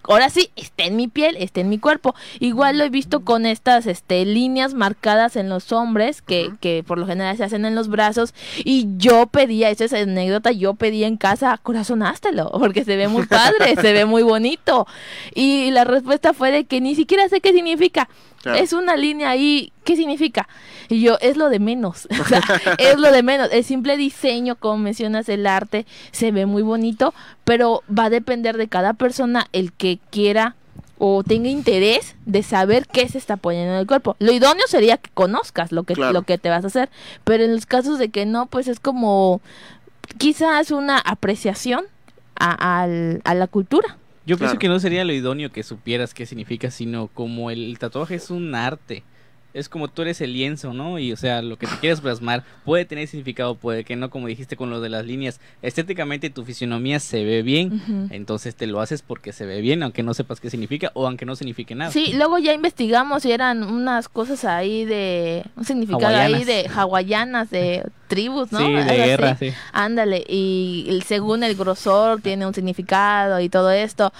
ahora 0.07 0.29
sí, 0.29 0.51
está 0.55 0.85
en 0.85 0.95
mi 0.95 1.07
piel, 1.07 1.35
está 1.37 1.61
en 1.61 1.69
mi 1.69 1.79
cuerpo. 1.79 2.15
Igual 2.39 2.77
lo 2.77 2.83
he 2.83 2.89
visto 2.89 3.21
con 3.21 3.45
estas 3.45 3.87
este, 3.87 4.25
líneas 4.25 4.73
marcadas 4.73 5.35
en 5.35 5.49
los 5.49 5.71
hombres, 5.71 6.21
que, 6.21 6.51
que 6.59 6.83
por 6.85 6.97
lo 6.97 7.05
general 7.05 7.37
se 7.37 7.43
hacen 7.43 7.65
en 7.65 7.75
los 7.75 7.87
brazos. 7.87 8.33
Y 8.57 8.87
yo 8.97 9.27
pedía, 9.27 9.69
esa 9.69 9.85
es 9.85 9.93
anécdota, 9.93 10.51
yo 10.51 10.73
pedía 10.73 11.07
en 11.07 11.17
casa, 11.17 11.59
corazonástelo, 11.61 12.51
porque 12.59 12.83
se 12.83 12.95
ve 12.95 13.07
muy 13.07 13.25
padre, 13.25 13.75
se 13.75 13.93
ve 13.93 14.05
muy 14.05 14.23
bonito. 14.23 14.87
Y 15.33 15.71
la 15.71 15.83
respuesta 15.83 16.33
fue 16.33 16.51
de 16.51 16.65
que 16.65 16.81
ni 16.81 16.95
siquiera 16.95 17.27
sé 17.29 17.41
qué 17.41 17.53
significa. 17.53 18.09
Claro. 18.43 18.59
Es 18.59 18.73
una 18.73 18.97
línea 18.97 19.29
ahí, 19.29 19.71
¿qué 19.85 19.95
significa? 19.95 20.49
Y 20.89 21.01
yo, 21.01 21.17
es 21.21 21.37
lo 21.37 21.47
de 21.47 21.59
menos, 21.59 22.09
o 22.21 22.23
sea, 22.25 22.41
es 22.77 22.99
lo 22.99 23.09
de 23.11 23.23
menos. 23.23 23.47
El 23.53 23.63
simple 23.63 23.95
diseño, 23.95 24.57
como 24.57 24.77
mencionas, 24.79 25.29
el 25.29 25.47
arte, 25.47 25.85
se 26.11 26.31
ve 26.31 26.45
muy 26.45 26.61
bonito, 26.61 27.13
pero 27.45 27.83
va 27.87 28.05
a 28.05 28.09
depender 28.09 28.57
de 28.57 28.67
cada 28.67 28.93
persona 28.93 29.47
el 29.53 29.71
que 29.71 29.97
quiera 30.11 30.55
o 30.97 31.23
tenga 31.23 31.47
interés 31.49 32.15
de 32.25 32.43
saber 32.43 32.85
qué 32.87 33.07
se 33.07 33.17
está 33.17 33.37
poniendo 33.37 33.73
en 33.73 33.79
el 33.79 33.87
cuerpo. 33.87 34.17
Lo 34.19 34.33
idóneo 34.33 34.67
sería 34.67 34.97
que 34.97 35.09
conozcas 35.13 35.71
lo 35.71 35.83
que, 35.83 35.93
Claro. 35.93 36.11
lo 36.11 36.23
que 36.23 36.37
te 36.37 36.49
vas 36.49 36.65
a 36.65 36.67
hacer, 36.67 36.89
pero 37.23 37.45
en 37.45 37.55
los 37.55 37.65
casos 37.65 37.97
de 37.97 38.09
que 38.09 38.25
no, 38.25 38.45
pues 38.47 38.67
es 38.67 38.81
como 38.81 39.39
quizás 40.17 40.71
una 40.71 40.97
apreciación 40.99 41.85
a 42.35 42.85
la 42.87 43.47
cultura. 43.47 43.95
Yo 44.25 44.37
pienso 44.37 44.57
que 44.57 44.69
no 44.69 44.79
sería 44.79 45.03
lo 45.03 45.13
idóneo 45.13 45.51
que 45.51 45.63
supieras 45.63 46.13
qué 46.13 46.25
significa, 46.25 46.71
sino 46.71 47.07
como 47.07 47.51
el, 47.51 47.77
tatuaje 47.77 48.15
es 48.15 48.29
un 48.29 48.55
arte. 48.55 49.03
Es 49.53 49.69
como 49.69 49.87
tú 49.87 50.01
eres 50.01 50.21
el 50.21 50.33
lienzo, 50.33 50.73
¿no? 50.73 50.99
Y 50.99 51.11
o 51.13 51.17
sea, 51.17 51.41
lo 51.41 51.57
que 51.57 51.67
te 51.67 51.75
quieres 51.77 52.01
plasmar 52.01 52.43
puede 52.65 52.85
tener 52.85 53.07
significado, 53.07 53.55
puede 53.55 53.83
que 53.83 53.95
no, 53.95 54.09
como 54.09 54.27
dijiste 54.27 54.55
con 54.55 54.69
lo 54.69 54.81
de 54.81 54.89
las 54.89 55.05
líneas. 55.05 55.39
Estéticamente 55.61 56.29
tu 56.29 56.43
fisionomía 56.43 56.99
se 56.99 57.23
ve 57.23 57.43
bien, 57.43 58.09
entonces 58.11 58.55
te 58.55 58.67
lo 58.67 58.81
haces 58.81 59.01
porque 59.01 59.31
se 59.31 59.45
ve 59.45 59.61
bien, 59.61 59.83
aunque 59.83 60.03
no 60.03 60.13
sepas 60.13 60.39
qué 60.39 60.49
significa 60.49 60.91
o 60.93 61.05
aunque 61.07 61.25
no 61.25 61.35
signifique 61.35 61.75
nada. 61.75 61.91
Sí, 61.91 62.13
luego 62.13 62.37
ya 62.39 62.53
investigamos 62.53 63.25
y 63.25 63.31
eran 63.31 63.63
unas 63.63 64.09
cosas 64.09 64.45
ahí 64.45 64.85
de 64.85 65.43
un 65.55 65.65
significado 65.65 66.15
ahí 66.15 66.43
de 66.43 66.69
hawaianas, 66.73 67.49
de 67.49 67.83
tribus, 68.07 68.51
¿no? 68.51 68.59
Sí, 68.59 68.65
de 68.65 68.77
Algo 68.79 68.91
así. 68.91 69.01
guerra, 69.01 69.37
sí. 69.37 69.53
Ándale, 69.71 70.23
y 70.27 70.99
según 71.05 71.43
el 71.43 71.55
grosor 71.55 72.21
tiene 72.21 72.45
un 72.45 72.53
significado 72.53 73.39
y 73.39 73.49
todo 73.49 73.71
esto. 73.71 74.11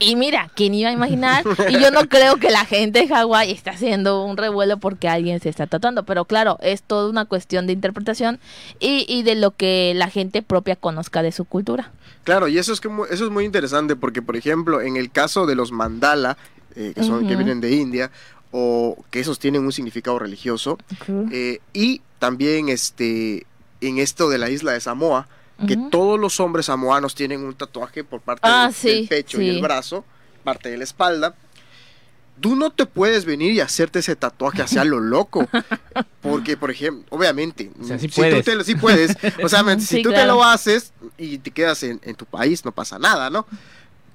Y 0.00 0.16
mira, 0.16 0.50
¿quién 0.56 0.74
iba 0.74 0.88
a 0.88 0.92
imaginar? 0.92 1.44
Y 1.68 1.78
yo 1.78 1.90
no 1.90 2.08
creo 2.08 2.38
que 2.38 2.50
la 2.50 2.64
gente 2.64 3.00
de 3.00 3.08
Hawái 3.08 3.52
esté 3.52 3.70
haciendo 3.70 4.24
un 4.24 4.36
revuelo 4.36 4.78
porque 4.78 5.08
alguien 5.08 5.40
se 5.40 5.50
está 5.50 5.66
tratando. 5.66 6.04
Pero 6.04 6.24
claro, 6.24 6.58
es 6.62 6.82
toda 6.82 7.08
una 7.10 7.26
cuestión 7.26 7.66
de 7.66 7.74
interpretación 7.74 8.40
y, 8.80 9.04
y 9.08 9.22
de 9.22 9.34
lo 9.34 9.50
que 9.52 9.92
la 9.94 10.08
gente 10.08 10.42
propia 10.42 10.74
conozca 10.74 11.22
de 11.22 11.32
su 11.32 11.44
cultura. 11.44 11.92
Claro, 12.24 12.48
y 12.48 12.58
eso 12.58 12.72
es, 12.72 12.80
que 12.80 12.88
eso 13.10 13.24
es 13.24 13.30
muy 13.30 13.44
interesante 13.44 13.94
porque, 13.94 14.22
por 14.22 14.36
ejemplo, 14.36 14.80
en 14.80 14.96
el 14.96 15.10
caso 15.10 15.46
de 15.46 15.54
los 15.54 15.70
mandala, 15.70 16.38
eh, 16.76 16.92
que, 16.94 17.02
son, 17.02 17.26
que 17.26 17.36
vienen 17.36 17.60
de 17.60 17.72
India, 17.72 18.10
o 18.52 18.96
que 19.10 19.20
esos 19.20 19.38
tienen 19.38 19.64
un 19.64 19.72
significado 19.72 20.18
religioso, 20.18 20.78
eh, 21.30 21.60
y 21.72 22.02
también 22.18 22.68
este, 22.68 23.46
en 23.80 23.98
esto 23.98 24.28
de 24.28 24.38
la 24.38 24.50
isla 24.50 24.72
de 24.72 24.80
Samoa, 24.80 25.28
que 25.66 25.76
todos 25.90 26.18
los 26.18 26.40
hombres 26.40 26.66
samoanos 26.66 27.14
tienen 27.14 27.44
un 27.44 27.54
tatuaje 27.54 28.04
por 28.04 28.20
parte 28.20 28.42
Ah, 28.44 28.66
del, 28.66 28.74
sí, 28.74 28.88
del 28.88 29.08
pecho 29.08 29.40
y 29.40 29.48
el 29.48 29.60
brazo, 29.62 30.04
parte 30.44 30.70
de 30.70 30.78
la 30.78 30.84
espalda. 30.84 31.34
Tú 32.40 32.56
no 32.56 32.70
te 32.70 32.86
puedes 32.86 33.26
venir 33.26 33.52
y 33.52 33.60
hacerte 33.60 33.98
ese 33.98 34.16
tatuaje 34.16 34.62
hacia 34.62 34.82
lo 34.84 34.98
loco. 34.98 35.46
Porque, 36.22 36.56
por 36.56 36.70
ejemplo, 36.70 37.04
obviamente, 37.10 37.70
O 37.80 37.84
sea, 37.84 37.98
sí 37.98 38.08
si 38.08 38.14
puedes. 38.16 38.36
tú 38.44 38.50
te 38.50 38.56
lo- 38.56 38.64
sí 38.64 38.74
puedes. 38.76 39.14
O 39.42 39.48
sea, 39.48 39.62
si 39.80 40.02
tú 40.02 40.10
te 40.10 40.24
lo 40.24 40.42
haces 40.42 40.92
y 41.18 41.36
te 41.38 41.50
quedas 41.50 41.82
en, 41.82 42.00
en 42.02 42.14
tu 42.14 42.24
país, 42.24 42.64
no 42.64 42.72
pasa 42.72 42.98
nada, 42.98 43.28
¿no? 43.28 43.46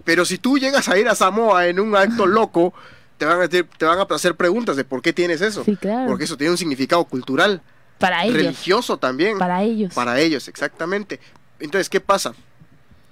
Pero 0.04 0.26
si 0.26 0.38
tú 0.40 0.58
llegas 0.58 0.90
a 0.90 0.98
ir 0.98 1.08
a 1.08 1.14
Samoa 1.16 1.68
en 1.68 1.80
un 1.80 1.96
acto 1.96 2.26
loco, 2.26 2.74
te 3.20 3.26
van 3.26 3.42
a, 3.42 3.48
te 3.48 3.64
van 3.86 4.00
a 4.00 4.08
hacer 4.16 4.36
preguntas 4.36 4.76
de 4.76 4.84
por 4.86 5.04
qué 5.04 5.14
tienes 5.14 5.42
eso. 5.42 5.64
Sí, 5.64 5.76
claro. 5.76 6.08
Porque 6.08 6.24
eso 6.24 6.36
tiene 6.38 6.50
un 6.52 6.58
significado 6.58 7.04
cultural, 7.06 7.62
para 8.00 8.24
ellos. 8.26 8.36
religioso 8.38 8.98
también. 8.98 9.38
Para 9.38 9.64
ellos. 9.64 9.94
Para 9.94 10.20
ellos, 10.20 10.48
exactamente. 10.48 11.20
Entonces, 11.60 11.90
¿qué 11.90 12.00
pasa? 12.02 12.34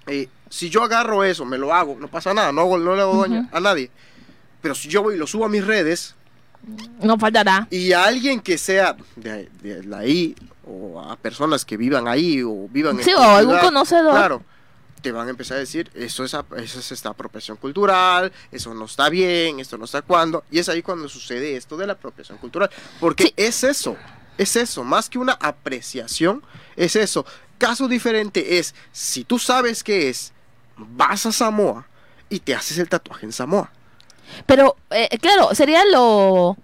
Eh, 0.08 0.28
si 0.50 0.70
yo 0.70 0.84
agarro 0.84 1.24
eso, 1.24 1.46
me 1.46 1.58
lo 1.58 1.74
hago, 1.74 1.96
no 2.00 2.08
pasa 2.10 2.34
nada, 2.34 2.52
no, 2.52 2.62
hago- 2.62 2.78
no 2.78 2.96
le 2.96 3.02
hago 3.02 3.22
daño 3.22 3.42
Ujú. 3.42 3.56
a 3.56 3.60
nadie. 3.60 3.90
Pero 4.62 4.76
si 4.76 4.88
yo 4.90 5.02
voy 5.04 5.16
y 5.16 5.18
lo 5.18 5.28
subo 5.28 5.46
a 5.46 5.50
mis 5.50 5.66
redes, 5.66 6.16
No 7.02 7.18
faltará. 7.18 7.68
y 7.70 7.92
a 7.94 8.06
alguien 8.06 8.40
que 8.40 8.58
sea 8.58 8.96
de, 9.16 9.50
de 9.62 9.96
ahí, 9.96 10.36
o 10.66 11.02
a 11.02 11.16
personas 11.18 11.66
que 11.66 11.76
vivan 11.78 12.08
ahí, 12.08 12.42
o 12.42 12.68
vivan 12.70 12.98
en 13.00 13.04
Sí, 13.06 13.14
o 13.14 13.22
algún 13.22 13.54
ciudad, 13.56 13.66
conocedor. 13.66 14.12
Claro, 14.14 14.44
te 15.02 15.12
van 15.12 15.28
a 15.28 15.32
empezar 15.32 15.58
a 15.58 15.60
decir, 15.60 15.90
eso 15.94 16.24
es, 16.24 16.34
eso 16.34 16.80
es 16.80 16.92
esta 16.94 17.10
apropiación 17.10 17.58
cultural, 17.58 18.32
eso 18.52 18.74
no 18.74 18.86
está 18.86 19.10
bien, 19.10 19.60
esto 19.60 19.78
no 19.78 19.84
está 19.86 20.02
cuando. 20.02 20.44
Y 20.52 20.60
es 20.60 20.70
ahí 20.70 20.82
cuando 20.82 21.10
sucede 21.10 21.58
esto 21.58 21.76
de 21.76 21.88
la 21.88 21.94
apropiación 21.94 22.38
cultural. 22.38 22.70
Porque 23.02 23.26
Sí. 23.26 23.34
es 23.36 23.64
eso, 23.66 23.98
es 24.38 24.56
eso, 24.56 24.84
más 24.84 25.10
que 25.10 25.20
una 25.20 25.34
apreciación, 25.34 26.44
es 26.76 26.96
eso. 26.96 27.26
Caso 27.58 27.88
diferente 27.88 28.58
es, 28.58 28.76
si 28.92 29.24
tú 29.24 29.40
sabes 29.40 29.84
qué 29.84 30.10
es, 30.10 30.34
vas 30.76 31.26
a 31.26 31.32
Samoa 31.32 31.88
y 32.30 32.40
te 32.40 32.56
haces 32.56 32.78
el 32.78 32.90
tatuaje 32.90 33.26
en 33.26 33.32
Samoa. 33.32 33.72
Pero, 34.46 34.76
eh, 34.90 35.18
claro, 35.20 35.54
sería 35.54 35.84
lo 35.86 36.58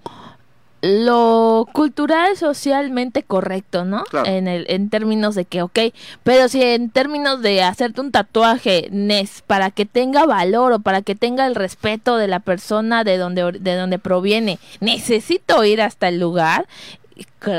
lo 0.82 1.68
cultural 1.74 2.38
socialmente 2.38 3.24
correcto, 3.24 3.84
¿no? 3.84 4.04
Claro. 4.06 4.30
En 4.30 4.48
el 4.48 4.66
en 4.70 4.90
términos 4.90 5.36
de 5.36 5.46
que, 5.46 5.62
ok, 5.62 5.80
pero 6.24 6.48
si 6.48 6.64
en 6.64 6.90
términos 6.90 7.42
de 7.42 7.64
hacerte 7.64 8.00
un 8.00 8.12
tatuaje 8.12 8.88
nes 8.92 9.44
para 9.46 9.72
que 9.72 9.86
tenga 9.86 10.26
valor 10.26 10.72
o 10.74 10.80
para 10.80 11.02
que 11.02 11.16
tenga 11.16 11.46
el 11.48 11.56
respeto 11.56 12.18
de 12.18 12.28
la 12.28 12.40
persona 12.40 13.04
de 13.04 13.18
donde 13.18 13.52
de 13.60 13.76
donde 13.76 14.00
proviene, 14.00 14.60
necesito 14.80 15.64
ir 15.66 15.82
hasta 15.82 16.08
el 16.08 16.20
lugar 16.20 16.68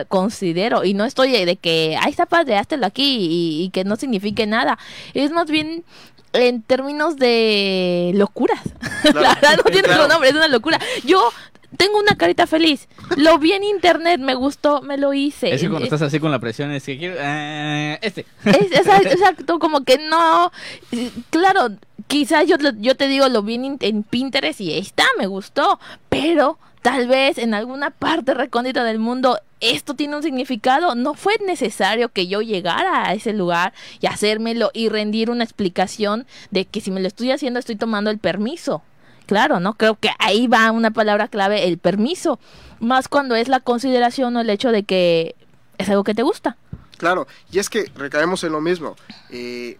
considero 0.08 0.84
y 0.84 0.94
no 0.94 1.04
estoy 1.04 1.30
de 1.44 1.56
que 1.56 1.96
ahí 2.00 2.10
está 2.10 2.26
padre, 2.26 2.56
háztelo 2.56 2.86
aquí 2.86 3.16
y, 3.20 3.64
y 3.64 3.70
que 3.70 3.84
no 3.84 3.96
signifique 3.96 4.46
nada. 4.46 4.78
Es 5.14 5.30
más 5.30 5.50
bien 5.50 5.84
en 6.32 6.62
términos 6.62 7.16
de 7.16 8.12
locuras. 8.14 8.60
La 9.14 9.34
verdad 9.34 9.56
no 9.56 9.62
tiene 9.64 9.82
Claro. 9.88 10.04
otro 10.04 10.12
nombre, 10.14 10.30
es 10.30 10.34
una 10.36 10.48
locura. 10.48 10.78
Yo 11.04 11.30
tengo 11.76 11.98
una 11.98 12.16
carita 12.16 12.46
feliz. 12.46 12.88
Lo 13.16 13.38
vi 13.38 13.52
en 13.52 13.64
internet, 13.64 14.20
me 14.20 14.34
gustó, 14.34 14.82
me 14.82 14.96
lo 14.96 15.12
hice. 15.14 15.52
Es 15.52 15.60
que 15.60 15.68
cuando 15.68 15.84
Eh, 15.84 15.88
estás 15.88 16.02
así 16.02 16.18
con 16.20 16.30
la 16.30 16.38
presión 16.38 16.70
es 16.72 16.84
que 16.84 16.98
quiero... 16.98 17.16
ah, 17.20 17.98
este. 18.02 18.26
es, 18.44 18.72
exacto, 19.06 19.58
como 19.58 19.84
que 19.84 19.98
no. 19.98 20.52
eh, 20.92 21.10
Claro, 21.30 21.70
quizás 22.06 22.46
yo, 22.46 22.56
yo 22.78 22.96
te 22.96 23.08
digo, 23.08 23.28
lo 23.28 23.42
vi 23.42 23.54
en, 23.54 23.76
en 23.80 24.02
Pinterest 24.02 24.60
y 24.60 24.72
ahí 24.72 24.80
está, 24.80 25.04
me 25.18 25.26
gustó. 25.26 25.78
Pero 26.08 26.58
tal 26.82 27.08
vez 27.08 27.38
en 27.38 27.54
alguna 27.54 27.90
parte 27.90 28.34
recóndita 28.34 28.84
del 28.84 28.98
mundo 28.98 29.38
esto 29.60 29.94
tiene 29.94 30.16
un 30.16 30.22
significado. 30.22 30.94
No 30.94 31.14
fue 31.14 31.34
necesario 31.44 32.08
que 32.08 32.26
yo 32.26 32.40
llegara 32.40 33.06
a 33.06 33.12
ese 33.12 33.32
lugar 33.32 33.72
y 34.00 34.06
hacérmelo 34.06 34.70
y 34.72 34.88
rendir 34.88 35.30
una 35.30 35.44
explicación 35.44 36.26
de 36.50 36.64
que 36.64 36.80
si 36.80 36.90
me 36.90 37.00
lo 37.00 37.08
estoy 37.08 37.30
haciendo 37.30 37.58
estoy 37.58 37.76
tomando 37.76 38.10
el 38.10 38.18
permiso. 38.18 38.82
Claro, 39.26 39.60
¿no? 39.60 39.74
Creo 39.74 39.96
que 39.96 40.10
ahí 40.18 40.46
va 40.46 40.70
una 40.72 40.90
palabra 40.90 41.28
clave, 41.28 41.68
el 41.68 41.78
permiso. 41.78 42.40
Más 42.80 43.06
cuando 43.06 43.36
es 43.36 43.48
la 43.48 43.60
consideración 43.60 44.36
o 44.36 44.40
el 44.40 44.50
hecho 44.50 44.72
de 44.72 44.82
que 44.82 45.36
es 45.78 45.88
algo 45.88 46.04
que 46.04 46.14
te 46.14 46.22
gusta. 46.22 46.56
Claro, 46.96 47.26
y 47.52 47.58
es 47.58 47.70
que 47.70 47.90
recaemos 47.94 48.42
en 48.44 48.52
lo 48.52 48.60
mismo. 48.60 48.96
eh, 49.30 49.78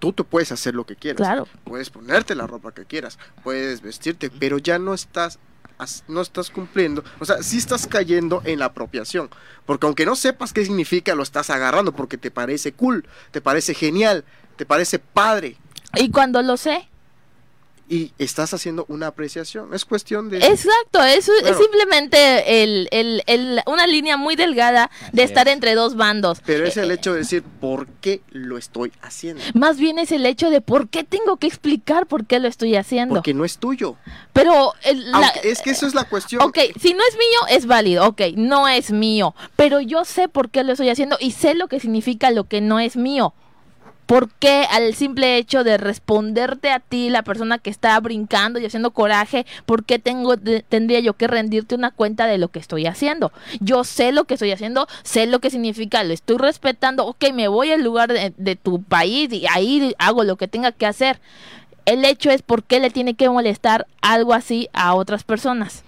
tú 0.00 0.12
te 0.12 0.24
puedes 0.24 0.50
hacer 0.50 0.74
lo 0.74 0.84
que 0.84 0.96
quieras. 0.96 1.18
Claro. 1.18 1.46
Puedes 1.64 1.90
ponerte 1.90 2.34
la 2.34 2.46
ropa 2.46 2.72
que 2.72 2.86
quieras, 2.86 3.18
puedes 3.44 3.82
vestirte, 3.82 4.30
pero 4.30 4.58
ya 4.58 4.78
no 4.78 4.94
estás 4.94 5.38
no 6.08 6.20
estás 6.20 6.50
cumpliendo, 6.50 7.04
o 7.18 7.24
sea, 7.24 7.42
sí 7.42 7.56
estás 7.56 7.86
cayendo 7.86 8.42
en 8.44 8.58
la 8.58 8.66
apropiación, 8.66 9.30
porque 9.66 9.86
aunque 9.86 10.04
no 10.04 10.16
sepas 10.16 10.52
qué 10.52 10.64
significa, 10.64 11.14
lo 11.14 11.22
estás 11.22 11.50
agarrando 11.50 11.92
porque 11.92 12.18
te 12.18 12.30
parece 12.30 12.72
cool, 12.72 13.06
te 13.30 13.40
parece 13.40 13.74
genial, 13.74 14.24
te 14.56 14.66
parece 14.66 14.98
padre. 14.98 15.56
Y 15.96 16.10
cuando 16.10 16.42
lo 16.42 16.56
sé, 16.56 16.89
y 17.90 18.12
estás 18.18 18.54
haciendo 18.54 18.84
una 18.88 19.08
apreciación, 19.08 19.74
es 19.74 19.84
cuestión 19.84 20.30
de 20.30 20.38
Exacto, 20.38 21.02
eso 21.02 21.32
es 21.34 21.42
Claro. 21.42 21.58
simplemente 21.58 22.62
el, 22.62 22.88
el- 22.92 23.22
el- 23.26 23.60
una 23.66 23.86
línea 23.88 24.16
muy 24.16 24.36
delgada 24.36 24.90
de 25.12 25.24
estar 25.24 25.48
es. 25.48 25.54
entre 25.54 25.74
dos 25.74 25.96
bandos. 25.96 26.40
pero 26.46 26.64
es 26.64 26.76
Eh, 26.76 26.82
el 26.82 26.92
hecho 26.92 27.12
de 27.12 27.18
decir 27.18 27.42
por 27.42 27.88
qué 28.00 28.22
lo 28.30 28.56
estoy 28.58 28.92
haciendo, 29.02 29.42
Más 29.54 29.76
bien 29.78 29.98
es 29.98 30.12
el 30.12 30.24
hecho 30.24 30.50
de 30.50 30.60
por 30.60 30.88
qué 30.88 31.02
tengo 31.02 31.36
que 31.36 31.48
explicar 31.48 32.06
por 32.06 32.26
qué 32.26 32.38
lo 32.38 32.46
estoy 32.46 32.76
haciendo. 32.76 33.16
porque 33.16 33.34
no 33.34 33.44
es 33.44 33.58
tuyo. 33.58 33.96
Pero 34.32 34.72
el- 34.84 35.10
la- 35.10 35.26
es 35.42 35.60
que 35.60 35.70
eso 35.70 35.86
es 35.88 35.94
la 35.94 36.04
cuestión. 36.04 36.42
Ok, 36.42 36.58
si 36.80 36.94
no 36.94 37.00
es 37.08 37.14
mío, 37.16 37.56
es 37.56 37.66
válido. 37.66 38.06
Ok, 38.06 38.20
no 38.36 38.68
es 38.68 38.92
mío. 38.92 39.34
Pero 39.56 39.80
yo 39.80 40.04
sé 40.04 40.28
por 40.28 40.50
qué 40.50 40.62
lo 40.62 40.72
estoy 40.72 40.90
haciendo 40.90 41.16
y 41.18 41.32
sé 41.32 41.54
lo 41.54 41.66
que 41.66 41.80
significa 41.80 42.30
lo 42.30 42.44
que 42.44 42.60
no 42.60 42.78
es 42.78 42.96
mío. 42.96 43.34
¿Por 44.10 44.28
qué 44.28 44.66
al 44.68 44.92
simple 44.96 45.36
hecho 45.36 45.62
de 45.62 45.78
responderte 45.78 46.72
a 46.72 46.80
ti, 46.80 47.10
la 47.10 47.22
persona 47.22 47.58
que 47.58 47.70
está 47.70 48.00
brincando 48.00 48.58
y 48.58 48.66
haciendo 48.66 48.90
coraje, 48.90 49.46
por 49.66 49.84
qué 49.84 50.00
tengo, 50.00 50.34
de- 50.34 50.62
tendría 50.62 50.98
yo 50.98 51.12
que 51.14 51.28
rendirte 51.28 51.76
una 51.76 51.92
cuenta 51.92 52.26
de 52.26 52.36
lo 52.36 52.48
que 52.48 52.58
estoy 52.58 52.86
haciendo? 52.86 53.30
Yo 53.60 53.84
sé 53.84 54.10
lo 54.10 54.24
que 54.24 54.34
estoy 54.34 54.50
haciendo, 54.50 54.88
sé 55.04 55.28
lo 55.28 55.38
que 55.38 55.48
significa, 55.50 56.02
lo 56.02 56.12
estoy 56.12 56.38
respetando. 56.38 57.06
Ok, 57.06 57.26
me 57.32 57.46
voy 57.46 57.70
al 57.70 57.84
lugar 57.84 58.12
de, 58.12 58.34
de 58.36 58.56
tu 58.56 58.82
país 58.82 59.32
y 59.32 59.46
ahí 59.46 59.94
hago 59.98 60.24
lo 60.24 60.34
que 60.34 60.48
tenga 60.48 60.72
que 60.72 60.86
hacer. 60.86 61.20
El 61.86 62.04
hecho 62.04 62.32
es 62.32 62.42
por 62.42 62.64
qué 62.64 62.80
le 62.80 62.90
tiene 62.90 63.14
que 63.14 63.28
molestar 63.30 63.86
algo 64.02 64.34
así 64.34 64.68
a 64.72 64.94
otras 64.96 65.22
personas. 65.22 65.84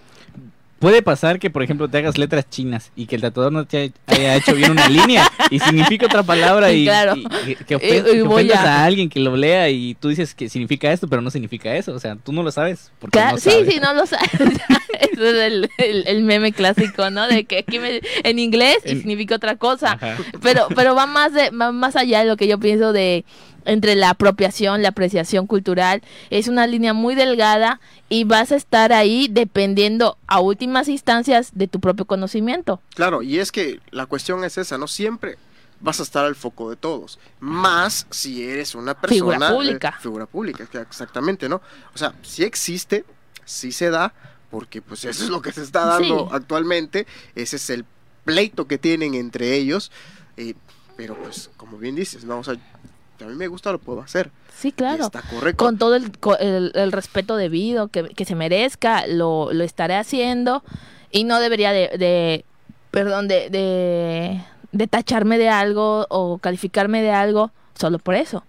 Puede 0.82 1.00
pasar 1.00 1.38
que, 1.38 1.48
por 1.48 1.62
ejemplo, 1.62 1.88
te 1.88 1.96
hagas 1.98 2.18
letras 2.18 2.44
chinas 2.50 2.90
y 2.96 3.06
que 3.06 3.14
el 3.14 3.22
tatuador 3.22 3.52
no 3.52 3.64
te 3.64 3.92
haya 4.06 4.34
hecho 4.36 4.54
bien 4.54 4.72
una 4.72 4.88
línea 4.88 5.30
y 5.48 5.60
significa 5.60 6.06
otra 6.06 6.22
palabra 6.24 6.72
y, 6.72 6.84
Claro. 6.84 7.14
y 7.16 7.24
que, 7.54 7.64
que 7.64 7.74
Y- 7.76 8.02
que 8.02 8.22
ofendas 8.22 8.58
a- 8.58 8.82
a... 8.82 8.84
alguien 8.84 9.08
que 9.08 9.20
lo 9.20 9.36
lea 9.36 9.70
y 9.70 9.94
tú 9.94 10.08
dices 10.08 10.34
que 10.34 10.48
significa 10.48 10.92
esto, 10.92 11.06
pero 11.08 11.22
no 11.22 11.30
significa 11.30 11.74
eso. 11.76 11.92
O 11.92 11.98
sea, 12.00 12.16
tú 12.16 12.32
no 12.32 12.42
lo 12.42 12.50
sabes. 12.50 12.90
Porque 12.98 13.16
Claro, 13.16 13.36
no 13.36 13.38
sí, 13.38 13.50
sabes. 13.50 13.72
sí, 13.72 13.80
no 13.80 13.94
lo 13.94 14.06
sabes. 14.06 14.28
Eso 15.12 15.24
es 15.26 15.34
el, 15.34 15.70
el- 15.78 16.04
el 16.06 16.22
meme 16.22 16.52
clásico, 16.52 17.10
¿no? 17.10 17.26
De 17.26 17.44
que 17.44 17.58
aquí 17.58 17.78
me- 17.78 18.00
en 18.24 18.38
inglés 18.38 18.78
y 18.84 18.90
significa 18.96 19.36
otra 19.36 19.56
cosa. 19.56 19.92
Ajá. 19.92 20.16
Pero, 20.42 20.66
pero 20.74 20.94
va 20.94 21.06
más 21.06 21.32
de, 21.32 21.50
va 21.50 21.70
más 21.72 21.96
allá 21.96 22.20
de 22.20 22.26
lo 22.26 22.36
que 22.36 22.46
yo 22.48 22.58
pienso 22.58 22.92
de 22.92 23.24
entre 23.64 23.94
la 23.94 24.10
apropiación, 24.10 24.82
la 24.82 24.88
apreciación 24.90 25.46
cultural. 25.46 26.02
Es 26.30 26.48
una 26.48 26.66
línea 26.66 26.92
muy 26.94 27.14
delgada 27.14 27.80
y 28.08 28.24
vas 28.24 28.52
a 28.52 28.56
estar 28.56 28.92
ahí 28.92 29.28
dependiendo 29.30 30.16
a 30.26 30.40
últimas 30.40 30.88
instancias 30.88 31.50
de 31.54 31.68
tu 31.68 31.80
propio 31.80 32.04
conocimiento. 32.04 32.80
Claro, 32.94 33.22
y 33.22 33.38
es 33.38 33.52
que 33.52 33.80
la 33.90 34.06
cuestión 34.06 34.44
es 34.44 34.58
esa, 34.58 34.78
no 34.78 34.88
siempre 34.88 35.38
vas 35.80 35.98
a 35.98 36.04
estar 36.04 36.24
al 36.24 36.36
foco 36.36 36.70
de 36.70 36.76
todos, 36.76 37.18
más 37.40 38.06
si 38.10 38.44
eres 38.48 38.76
una 38.76 38.94
persona 38.94 39.16
Figura 39.36 39.50
pública. 39.50 39.88
eh, 39.88 40.00
figura 40.00 40.26
pública, 40.26 40.68
exactamente, 40.80 41.48
¿no? 41.48 41.60
O 41.92 41.98
sea, 41.98 42.14
sí 42.22 42.44
existe, 42.44 43.04
sí 43.44 43.72
se 43.72 43.90
da, 43.90 44.14
porque 44.48 44.80
pues 44.80 45.04
eso 45.04 45.24
es 45.24 45.30
lo 45.30 45.42
que 45.42 45.50
se 45.50 45.62
está 45.62 45.84
dando 45.86 46.28
Sí. 46.28 46.34
actualmente, 46.36 47.06
ese 47.34 47.56
es 47.56 47.68
el 47.70 47.84
pleito 48.24 48.68
que 48.68 48.78
tienen 48.78 49.14
entre 49.14 49.54
ellos, 49.56 49.90
eh, 50.36 50.54
pero 50.96 51.16
pues 51.20 51.50
como 51.56 51.78
bien 51.78 51.96
dices, 51.96 52.24
no, 52.24 52.38
o 52.38 52.44
sea, 52.44 52.54
a 53.20 53.24
mí 53.24 53.34
me 53.34 53.46
gusta, 53.48 53.70
lo 53.72 53.78
puedo 53.78 54.00
hacer, 54.00 54.30
Sí, 54.56 54.72
claro. 54.72 55.04
está 55.06 55.22
correcto. 55.22 55.64
Con 55.64 55.78
todo 55.78 55.94
el, 55.96 56.10
el, 56.40 56.72
el 56.74 56.92
respeto 56.92 57.36
debido 57.36 57.88
que, 57.88 58.04
que 58.10 58.24
se 58.24 58.34
merezca, 58.34 59.06
lo, 59.06 59.52
lo 59.52 59.64
estaré 59.64 59.96
haciendo 59.96 60.62
y 61.10 61.24
no 61.24 61.40
debería 61.40 61.72
de, 61.72 61.88
de 61.98 62.44
perdón, 62.90 63.28
de, 63.28 63.48
de, 63.50 64.40
de 64.72 64.86
tacharme 64.86 65.38
de 65.38 65.48
algo 65.48 66.06
o 66.10 66.38
calificarme 66.38 67.02
de 67.02 67.10
algo 67.10 67.50
solo 67.78 67.98
por 67.98 68.14
eso. 68.14 68.44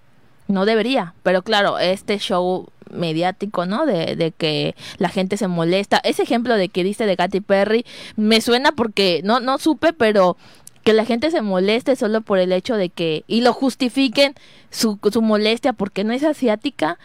No 0.48 0.66
debería, 0.66 1.14
pero 1.24 1.42
claro, 1.42 1.80
este 1.80 2.20
show 2.20 2.68
mediático, 2.92 3.66
¿no? 3.66 3.86
De, 3.86 4.16
de 4.16 4.32
que 4.32 4.76
la 4.98 5.10
gente 5.10 5.38
se 5.38 5.48
molesta. 5.48 6.00
Ese 6.04 6.24
ejemplo 6.24 6.56
de 6.56 6.70
que 6.70 6.84
diste 6.84 7.06
de 7.06 7.16
Katy 7.18 7.42
Perry 7.42 7.86
me 8.18 8.42
suena 8.42 8.74
porque 8.74 9.22
no, 9.24 9.40
no 9.40 9.58
supe, 9.58 9.94
pero 9.94 10.36
que 10.84 10.94
la 10.94 11.06
gente 11.06 11.32
se 11.32 11.42
moleste 11.42 11.96
solo 11.96 12.22
por 12.22 12.40
el 12.40 12.52
hecho 12.52 12.76
de 12.76 12.90
que 12.90 13.24
y 13.28 13.42
lo 13.42 13.54
justifiquen 13.54 14.36
su, 14.70 15.00
su 15.12 15.22
molestia 15.22 15.74
porque 15.74 16.04
no 16.04 16.14
es 16.14 16.24
asiática. 16.24 16.98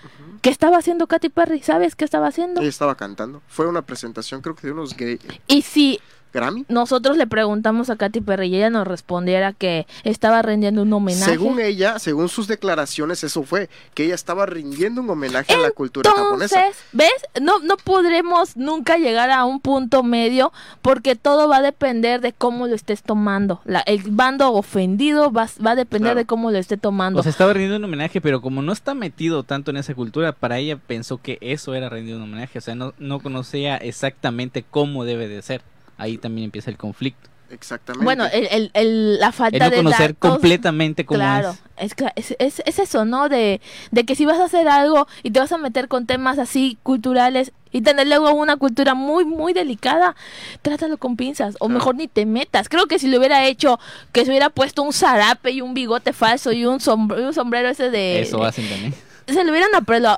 ¿Qué 0.43 0.51
estaba 0.51 0.79
haciendo 0.79 1.07
Katy 1.07 1.29
Perry? 1.31 1.61
¿Sabes 1.63 1.95
qué 1.97 2.05
estaba 2.05 2.29
haciendo? 2.29 2.61
Ella 2.61 2.69
estaba 2.71 2.95
cantando, 2.97 3.43
fue 3.49 3.67
una 3.67 3.83
presentación 3.83 4.41
creo 4.41 4.55
que 4.55 4.67
de 4.69 4.73
unos 4.73 4.97
gay- 4.97 5.19
Y 5.49 5.63
si 5.63 6.01
Grammy. 6.33 6.65
nosotros 6.69 7.17
le 7.17 7.27
preguntamos 7.27 7.91
a 7.91 7.97
Katy 7.97 8.21
Perry 8.21 8.49
y 8.49 8.57
ella 8.57 8.71
nos 8.71 8.87
respondiera 8.87 9.53
que 9.53 9.87
estaba 10.05 10.43
rendiendo 10.43 10.83
un 10.83 10.93
homenaje. 10.93 11.25
Según 11.33 11.61
ella, 11.61 11.99
según 11.99 12.29
sus 12.29 12.49
declaraciones, 12.49 13.25
eso 13.25 13.43
fue, 13.43 13.69
que 13.95 14.05
ella 14.05 14.15
estaba 14.15 14.47
rindiendo 14.47 15.01
un 15.01 15.11
homenaje 15.11 15.53
a 15.55 15.59
la 15.59 15.71
cultura 15.71 16.11
japonesa. 16.11 16.59
Entonces, 16.61 16.83
¿ves? 16.93 17.11
No, 17.43 17.59
no 17.61 17.77
podremos 17.77 18.57
nunca 18.57 18.97
llegar 18.99 19.31
a 19.31 19.45
un 19.45 19.61
punto 19.61 20.03
medio 20.03 20.53
porque 20.83 21.17
todo 21.17 21.49
va 21.49 21.59
a 21.59 21.63
depender 21.63 22.21
de 22.21 22.33
cómo 22.33 22.67
lo 22.67 22.75
estés 22.75 23.03
tomando. 23.03 23.61
La- 23.65 23.81
el 23.81 24.03
bando 24.11 24.53
ofendido 24.53 25.33
va, 25.33 25.49
va 25.65 25.73
a 25.73 25.75
depender 25.77 26.09
Claro. 26.11 26.19
de 26.19 26.27
cómo 26.27 26.51
lo 26.51 26.59
esté 26.59 26.77
tomando. 26.77 27.21
O 27.21 27.23
sea, 27.23 27.31
estaba 27.31 27.53
rindiendo 27.53 27.77
un 27.79 27.85
homenaje, 27.85 28.21
pero 28.21 28.41
como 28.41 28.63
no 28.63 28.73
está 28.73 28.95
metido 28.95 29.43
tanto 29.43 29.71
en 29.71 29.79
esa 29.79 29.95
cultura, 29.95 30.33
para 30.33 30.59
ella 30.59 30.77
pensó 30.77 31.19
que 31.21 31.39
eso 31.41 31.75
era 31.75 31.89
rendir 31.89 32.15
un 32.17 32.23
homenaje. 32.23 32.59
O 32.59 32.63
sea, 32.63 32.75
no, 32.75 32.95
no 32.99 33.21
conocía 33.21 33.77
exactamente 33.77 34.65
cómo 34.69 35.05
debe 35.05 35.29
de 35.29 35.43
ser. 35.43 35.63
Ahí 35.99 36.17
también 36.19 36.47
empieza 36.47 36.71
el 36.71 36.77
conflicto. 36.79 37.29
Exactamente. 37.51 38.05
bueno, 38.05 38.27
el, 38.27 38.47
el- 38.51 38.71
el- 38.75 39.19
la 39.21 39.29
El 39.29 39.33
falta 39.33 39.59
no 39.59 39.71
de 39.71 39.77
conocer 39.79 40.13
datos- 40.15 40.31
completamente 40.33 41.07
cómo 41.07 41.17
Claro, 41.19 41.57
es. 41.79 41.95
es, 42.17 42.31
es, 42.31 42.37
es, 42.39 42.63
es 42.67 42.79
eso, 42.79 43.07
¿no? 43.07 43.31
De, 43.31 43.63
de 43.91 44.05
que 44.05 44.15
si 44.15 44.27
vas 44.27 44.39
a 44.39 44.45
hacer 44.45 44.69
algo 44.69 45.07
y 45.23 45.31
te 45.31 45.41
vas 45.41 45.51
a 45.53 45.57
meter 45.57 45.89
con 45.89 46.05
temas 46.05 46.39
así 46.39 46.77
culturales 46.83 47.53
y 47.73 47.81
tener 47.81 48.07
luego 48.07 48.33
una 48.35 48.59
cultura 48.59 48.93
muy, 48.93 49.25
muy 49.25 49.55
delicada, 49.55 50.15
trátalo 50.61 50.99
con 50.99 51.17
pinzas 51.17 51.55
o 51.59 51.67
Claro. 51.69 51.79
mejor 51.79 51.95
ni 51.95 52.07
te 52.07 52.27
metas. 52.27 52.69
Creo 52.69 52.85
que 52.85 52.99
si 52.99 53.09
le 53.09 53.19
hubiera 53.19 53.47
hecho, 53.47 53.81
que 54.13 54.27
se 54.27 54.31
hubiera 54.31 54.51
puesto 54.51 54.83
un 54.83 54.93
zarape 54.93 55.51
y 55.53 55.63
un 55.63 55.73
bigote 55.73 56.13
falso 56.13 56.53
y 56.53 56.67
un, 56.67 56.81
sombr- 56.81 57.29
un 57.29 57.33
sombrero 57.33 57.71
ese 57.71 57.89
de... 57.91 58.21
Eso 58.21 58.45
hacen 58.45 58.69
también. 58.69 58.95
se 59.27 59.43
le 59.43 59.51
hubieran, 59.51 59.71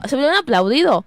se 0.08 0.16
hubieran 0.16 0.34
aplaudido. 0.36 1.04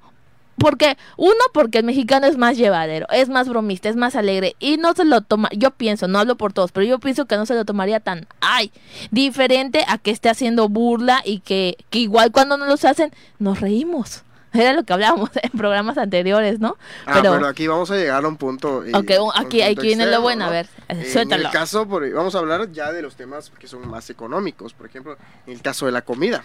Porque, 0.63 0.97
uno, 1.17 1.35
porque 1.53 1.77
el 1.79 1.83
mexicano 1.83 2.25
es 2.25 2.37
más 2.37 2.57
llevadero, 2.57 3.05
es 3.11 3.29
más 3.29 3.47
bromista, 3.49 3.89
es 3.89 3.95
más 3.95 4.15
alegre 4.15 4.55
y 4.59 4.77
no 4.77 4.93
se 4.93 5.05
lo 5.05 5.21
toma, 5.21 5.49
yo 5.51 5.71
pienso, 5.71 6.07
no 6.07 6.19
hablo 6.19 6.37
por 6.37 6.53
todos, 6.53 6.71
pero 6.71 6.85
yo 6.85 6.99
pienso 6.99 7.25
que 7.25 7.35
no 7.35 7.45
se 7.45 7.53
lo 7.53 7.65
tomaría 7.65 7.99
tan, 7.99 8.25
ay, 8.41 8.71
diferente 9.11 9.85
a 9.87 9.97
que 9.97 10.11
esté 10.11 10.29
haciendo 10.29 10.69
burla 10.69 11.21
y 11.23 11.39
que, 11.39 11.77
que 11.89 11.99
igual 11.99 12.31
cuando 12.31 12.57
no 12.57 12.65
los 12.65 12.85
hacen, 12.85 13.11
nos 13.39 13.59
reímos. 13.59 14.23
Era 14.53 14.73
lo 14.73 14.83
que 14.83 14.93
hablábamos 14.93 15.31
en 15.41 15.49
programas 15.51 15.97
anteriores, 15.97 16.59
¿no? 16.59 16.77
Ah, 17.07 17.19
pero, 17.23 17.45
aquí 17.47 17.67
vamos 17.67 17.89
a 17.91 17.95
llegar 17.95 18.23
a 18.23 18.27
un 18.27 18.37
punto. 18.37 18.79
un- 18.79 18.95
un 18.95 19.31
aquí- 19.35 19.61
aquí 19.63 19.81
viene 19.81 20.05
lo 20.05 20.21
bueno, 20.21 20.45
¿no? 20.45 20.49
a 20.49 20.53
ver, 20.53 20.67
eh, 20.89 21.03
En 21.05 21.11
suéltalo. 21.11 21.45
el 21.47 21.51
caso, 21.51 21.87
por- 21.87 22.07
vamos 22.13 22.35
a 22.35 22.37
hablar 22.39 22.71
ya 22.71 22.91
de 22.91 23.01
los 23.01 23.15
temas 23.15 23.51
que 23.57 23.67
son 23.67 23.87
más 23.89 24.09
económicos. 24.11 24.73
Por 24.73 24.85
ejemplo, 24.85 25.17
en 25.47 25.53
el 25.53 25.61
caso 25.61 25.87
de 25.87 25.91
la 25.91 26.03
comida. 26.03 26.43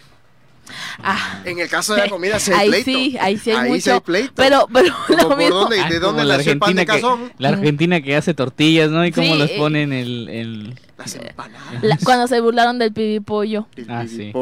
Ah, 1.02 1.40
En 1.44 1.58
el 1.58 1.68
caso 1.68 1.94
de 1.94 2.00
la 2.02 2.08
comida, 2.08 2.38
sí 2.38 2.52
hay 2.52 2.58
ahí 2.60 2.68
pleito. 2.70 2.84
sí, 2.90 3.16
ahí 3.20 3.38
sí 3.38 3.50
hay 3.50 3.56
Ahí 3.56 3.64
sí 3.66 3.70
mucho. 3.88 3.94
hay 3.94 4.00
pleito. 4.00 4.32
pero, 4.34 4.68
pero 4.72 4.94
Como 5.06 5.18
lo 5.22 5.28
por 5.28 5.38
mismo. 5.38 5.54
dónde- 5.56 5.80
Ah, 5.80 5.88
¿De 5.88 5.98
dónde 6.00 6.24
la 6.24 6.36
nació 6.36 6.52
el 6.52 6.58
pan 6.58 6.74
de 6.74 6.82
Argentina 6.82 7.16
que-? 7.16 7.32
La 7.42 7.48
Argentina 7.50 8.00
que 8.00 8.16
hace 8.16 8.34
tortillas, 8.34 8.90
¿no? 8.90 9.04
Y 9.06 9.12
cómo 9.12 9.32
Sí, 9.34 9.38
las 9.38 9.50
eh, 9.50 9.54
ponen 9.58 9.92
el, 9.92 10.28
el... 10.28 10.74
Las 10.96 11.14
empanadas. 11.16 11.82
La- 11.82 11.98
cuando 12.04 12.26
se 12.26 12.40
burlaron 12.40 12.78
del 12.78 12.92
pibipollo. 12.92 13.66
el 13.76 13.90
Ah, 13.90 14.04
sí. 14.08 14.32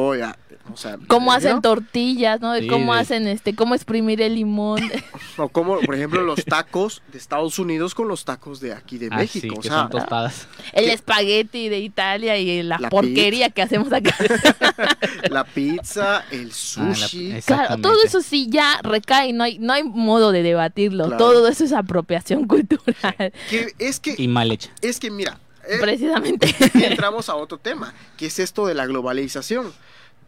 Piripolla, 0.67 0.75
O 0.75 0.77
sea, 0.77 0.99
cómo 1.09 1.33
¿en 1.33 1.39
hacen 1.39 1.63
tortillas, 1.63 2.41
¿no? 2.41 2.53
De 2.53 2.63
Sí, 2.63 2.67
cómo 2.69 2.95
de- 2.95 3.01
hacen 3.01 3.27
este, 3.29 3.55
cómo 3.55 3.75
exprimir 3.75 4.21
el 4.23 4.35
limón. 4.35 4.81
O 5.39 5.49
como, 5.51 5.79
por 5.81 5.95
ejemplo, 5.95 6.23
los 6.23 6.45
tacos 6.47 7.03
de 7.13 7.19
Estados 7.19 7.59
Unidos 7.59 7.95
con 7.95 8.09
los 8.09 8.25
tacos 8.25 8.59
de 8.61 8.73
aquí 8.73 8.97
de 8.99 9.09
Ah, 9.11 9.27
sí, 9.27 9.39
México. 9.41 9.61
que 9.61 9.69
o 9.69 9.71
sea, 9.71 9.81
son 9.83 9.91
tostadas. 9.91 10.49
El 10.73 10.87
¿Qué? 10.87 10.93
espagueti 10.95 11.69
de 11.69 11.81
Italia 11.81 12.39
y 12.39 12.63
la, 12.63 12.79
La 12.79 12.89
porquería 12.89 13.51
que 13.51 13.61
hacemos 13.63 13.93
acá. 13.93 14.15
la 15.31 15.45
pizza, 15.45 16.25
el 16.31 16.49
Ah, 16.51 16.55
sushi. 16.55 17.33
la- 17.33 17.41
Claro, 17.43 17.77
todo 17.79 17.97
eso 18.05 18.23
sí 18.23 18.49
ya 18.51 18.81
recae, 18.83 19.33
no 19.33 19.45
hay, 19.45 19.59
no 19.59 19.73
hay 19.73 19.83
modo 19.85 20.33
de 20.33 20.43
debatirlo. 20.43 21.05
Claro. 21.07 21.19
Todo 21.19 21.49
eso 21.49 21.65
es 21.65 21.73
apropiación 21.73 22.47
cultural, 22.47 23.33
que 23.51 23.73
es 23.79 24.01
que, 24.01 24.15
Y 24.17 24.29
mal 24.29 24.51
hecha. 24.51 24.71
es 24.81 24.99
que 24.99 25.11
mira, 25.11 25.39
eh, 25.69 25.79
precisamente. 25.81 26.55
entramos 26.75 27.29
a 27.29 27.35
otro 27.37 27.59
tema, 27.59 27.93
que 28.17 28.27
es 28.27 28.39
esto 28.39 28.67
de 28.67 28.75
la 28.75 28.87
globalización. 28.87 29.73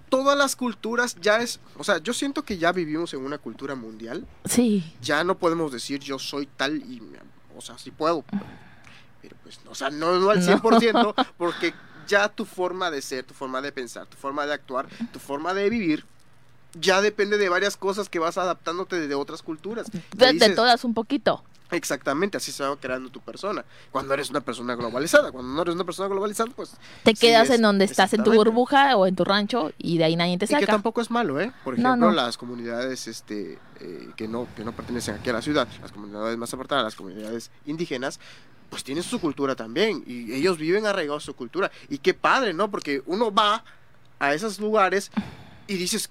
Todas 0.08 0.36
las 0.36 0.56
culturas 0.56 1.16
ya 1.20 1.40
es, 1.42 1.60
o 1.76 1.84
sea, 1.84 1.98
yo 1.98 2.12
siento 2.12 2.42
que 2.44 2.58
ya 2.58 2.72
vivimos 2.72 3.12
en 3.14 3.20
una 3.24 3.38
cultura 3.38 3.74
mundial. 3.74 4.26
Sí, 4.44 4.94
Ya 5.02 5.24
no 5.24 5.36
podemos 5.38 5.72
decir 5.72 6.00
yo 6.00 6.18
soy 6.18 6.46
tal 6.56 6.76
y, 6.76 7.02
o 7.56 7.60
sea, 7.60 7.78
sí 7.78 7.90
puedo. 7.90 8.24
Pero 9.22 9.36
pues, 9.42 9.60
o 9.68 9.74
sea, 9.74 9.90
no, 9.90 10.18
no 10.18 10.30
al 10.30 10.40
No. 10.44 10.56
100%, 10.58 11.26
porque 11.36 11.74
ya 12.06 12.28
tu 12.28 12.44
forma 12.44 12.90
de 12.90 13.02
ser, 13.02 13.24
tu 13.24 13.34
forma 13.34 13.60
de 13.60 13.72
pensar, 13.72 14.06
tu 14.06 14.16
forma 14.16 14.46
de 14.46 14.54
actuar, 14.54 14.88
tu 15.12 15.18
forma 15.18 15.52
de 15.54 15.68
vivir, 15.68 16.04
ya 16.74 17.00
depende 17.00 17.38
de 17.38 17.48
varias 17.48 17.76
cosas 17.76 18.08
que 18.08 18.18
vas 18.18 18.38
adaptándote 18.38 19.06
de 19.08 19.14
otras 19.14 19.42
culturas. 19.42 19.88
de, 19.90 20.32
de 20.32 20.50
todas 20.50 20.84
un 20.84 20.94
poquito. 20.94 21.42
Exactamente, 21.70 22.36
así 22.38 22.50
se 22.50 22.62
va 22.64 22.74
creando 22.76 23.10
tu 23.10 23.20
persona. 23.20 23.64
Cuando 23.90 24.14
eres 24.14 24.30
una 24.30 24.40
persona 24.40 24.74
globalizada, 24.74 25.30
cuando 25.32 25.52
no 25.52 25.62
eres 25.62 25.74
una 25.74 25.84
persona 25.84 26.08
globalizada, 26.08 26.50
pues... 26.56 26.72
Te 27.02 27.14
quedas 27.14 27.50
en 27.50 27.60
donde 27.62 27.84
estás, 27.84 28.14
en 28.14 28.24
tu 28.24 28.32
burbuja 28.32 28.96
o 28.96 29.06
en 29.06 29.14
tu 29.14 29.24
rancho 29.24 29.72
y 29.76 29.98
de 29.98 30.04
ahí 30.04 30.16
nadie 30.16 30.38
te 30.38 30.46
Y 30.46 30.48
que 30.48 30.54
saca. 30.54 30.66
tampoco 30.66 31.00
es 31.02 31.10
malo, 31.10 31.40
¿eh? 31.40 31.52
Por 31.64 31.78
No, 31.78 31.90
ejemplo, 31.90 32.08
no. 32.10 32.14
las 32.16 32.38
comunidades 32.38 33.06
este, 33.06 33.58
eh, 33.80 34.08
que, 34.16 34.26
no, 34.28 34.48
que 34.56 34.64
no 34.64 34.72
pertenecen 34.72 35.16
aquí 35.16 35.28
a 35.30 35.34
la 35.34 35.42
ciudad, 35.42 35.68
las 35.82 35.92
comunidades 35.92 36.36
más 36.38 36.52
apartadas, 36.54 36.84
las 36.84 36.94
comunidades 36.94 37.50
indígenas, 37.66 38.18
pues 38.70 38.82
tienen 38.82 39.04
su 39.04 39.20
cultura 39.20 39.54
también. 39.54 40.02
Y 40.06 40.32
ellos 40.32 40.56
viven 40.58 40.86
arraigados 40.86 41.24
a 41.24 41.26
su 41.26 41.34
cultura. 41.36 41.70
Y 41.90 41.98
qué 41.98 42.14
padre, 42.14 42.54
¿no? 42.54 42.70
Porque 42.70 43.02
uno 43.06 43.32
va 43.32 43.62
a 44.18 44.32
esos 44.34 44.58
lugares 44.58 45.10
y 45.66 45.74
dices, 45.76 46.10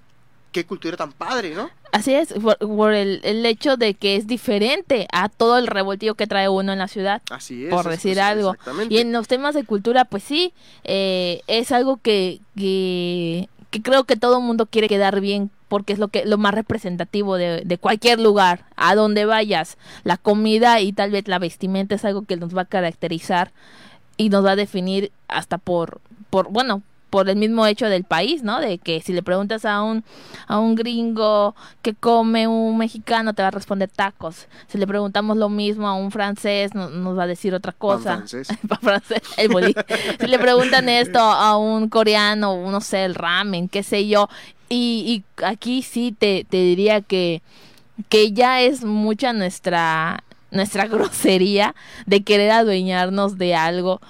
qué 0.52 0.64
cultura 0.64 0.96
tan 0.96 1.12
padre, 1.12 1.54
¿no? 1.54 1.70
Así 1.92 2.12
es, 2.14 2.32
por, 2.34 2.58
por 2.58 2.92
el, 2.92 3.20
el 3.24 3.44
hecho 3.46 3.76
de 3.76 3.94
que 3.94 4.16
es 4.16 4.26
diferente 4.26 5.08
a 5.12 5.28
todo 5.28 5.56
el 5.58 5.66
revoltillo 5.66 6.14
que 6.14 6.26
trae 6.26 6.48
uno 6.48 6.72
en 6.72 6.78
la 6.78 6.88
ciudad. 6.88 7.22
Así 7.30 7.64
es. 7.64 7.70
por 7.70 7.88
decir 7.88 8.12
es- 8.12 8.18
algo. 8.18 8.56
Y 8.90 8.98
en 8.98 9.12
los 9.12 9.26
temas 9.28 9.54
de 9.54 9.64
cultura, 9.64 10.04
pues 10.04 10.22
sí, 10.22 10.52
eh, 10.84 11.40
es 11.46 11.72
algo 11.72 11.96
que, 11.96 12.40
que, 12.56 13.48
que 13.70 13.82
creo 13.82 14.04
que 14.04 14.16
todo 14.16 14.38
el 14.38 14.44
mundo 14.44 14.66
quiere 14.66 14.88
quedar 14.88 15.20
bien 15.20 15.50
porque 15.68 15.92
es 15.92 15.98
lo 15.98 16.08
que 16.08 16.24
lo 16.24 16.38
más 16.38 16.54
representativo 16.54 17.36
de, 17.36 17.62
de 17.64 17.78
cualquier 17.78 18.20
lugar, 18.20 18.64
a 18.76 18.94
donde 18.94 19.26
vayas. 19.26 19.76
La 20.04 20.16
comida 20.16 20.80
y 20.80 20.92
tal 20.92 21.10
vez 21.10 21.28
la 21.28 21.38
vestimenta 21.38 21.94
es 21.94 22.04
algo 22.06 22.22
que 22.22 22.36
nos 22.36 22.56
va 22.56 22.62
a 22.62 22.66
caracterizar 22.66 23.50
y 24.16 24.30
nos 24.30 24.44
va 24.44 24.52
a 24.52 24.56
definir 24.56 25.12
hasta 25.28 25.58
por, 25.58 26.00
por 26.30 26.48
bueno, 26.50 26.82
por 27.10 27.28
el 27.30 27.36
mismo 27.36 27.64
hecho 27.66 27.86
del 27.88 28.04
país, 28.04 28.42
¿no? 28.42 28.60
De 28.60 28.78
que 28.78 29.00
si 29.00 29.12
le 29.12 29.22
preguntas 29.22 29.64
a 29.64 29.82
un, 29.82 30.04
a 30.46 30.58
un 30.58 30.74
gringo 30.74 31.54
que 31.82 31.94
come 31.94 32.46
un 32.46 32.76
mexicano, 32.76 33.32
te 33.34 33.42
va 33.42 33.48
a 33.48 33.50
responder 33.50 33.88
tacos. 33.88 34.46
Si 34.68 34.76
le 34.78 34.86
preguntamos 34.86 35.36
lo 35.36 35.48
mismo 35.48 35.88
a 35.88 35.94
un 35.94 36.10
francés, 36.10 36.74
no- 36.74 36.90
nos 36.90 37.16
va 37.18 37.22
a 37.22 37.26
decir 37.26 37.54
otra 37.54 37.72
cosa. 37.72 38.16
francés. 38.18 38.48
Francés, 38.82 39.22
el 39.38 39.48
bolí. 39.48 39.74
si 40.20 40.26
le 40.26 40.38
preguntan 40.38 40.88
esto 40.88 41.18
a 41.20 41.56
un 41.56 41.88
coreano, 41.88 42.70
no 42.70 42.80
sé, 42.80 43.04
el 43.04 43.14
ramen, 43.14 43.68
qué 43.68 43.82
sé 43.82 44.06
yo. 44.06 44.28
Y, 44.68 45.24
y 45.40 45.44
aquí 45.44 45.82
sí 45.82 46.14
te, 46.18 46.44
te 46.48 46.58
diría 46.58 47.00
que, 47.00 47.40
que 48.10 48.32
ya 48.32 48.60
es 48.60 48.84
mucha 48.84 49.32
nuestra, 49.32 50.22
nuestra 50.50 50.86
grosería 50.88 51.74
de 52.04 52.22
querer 52.22 52.50
adueñarnos 52.50 53.38
de 53.38 53.54
algo 53.54 54.00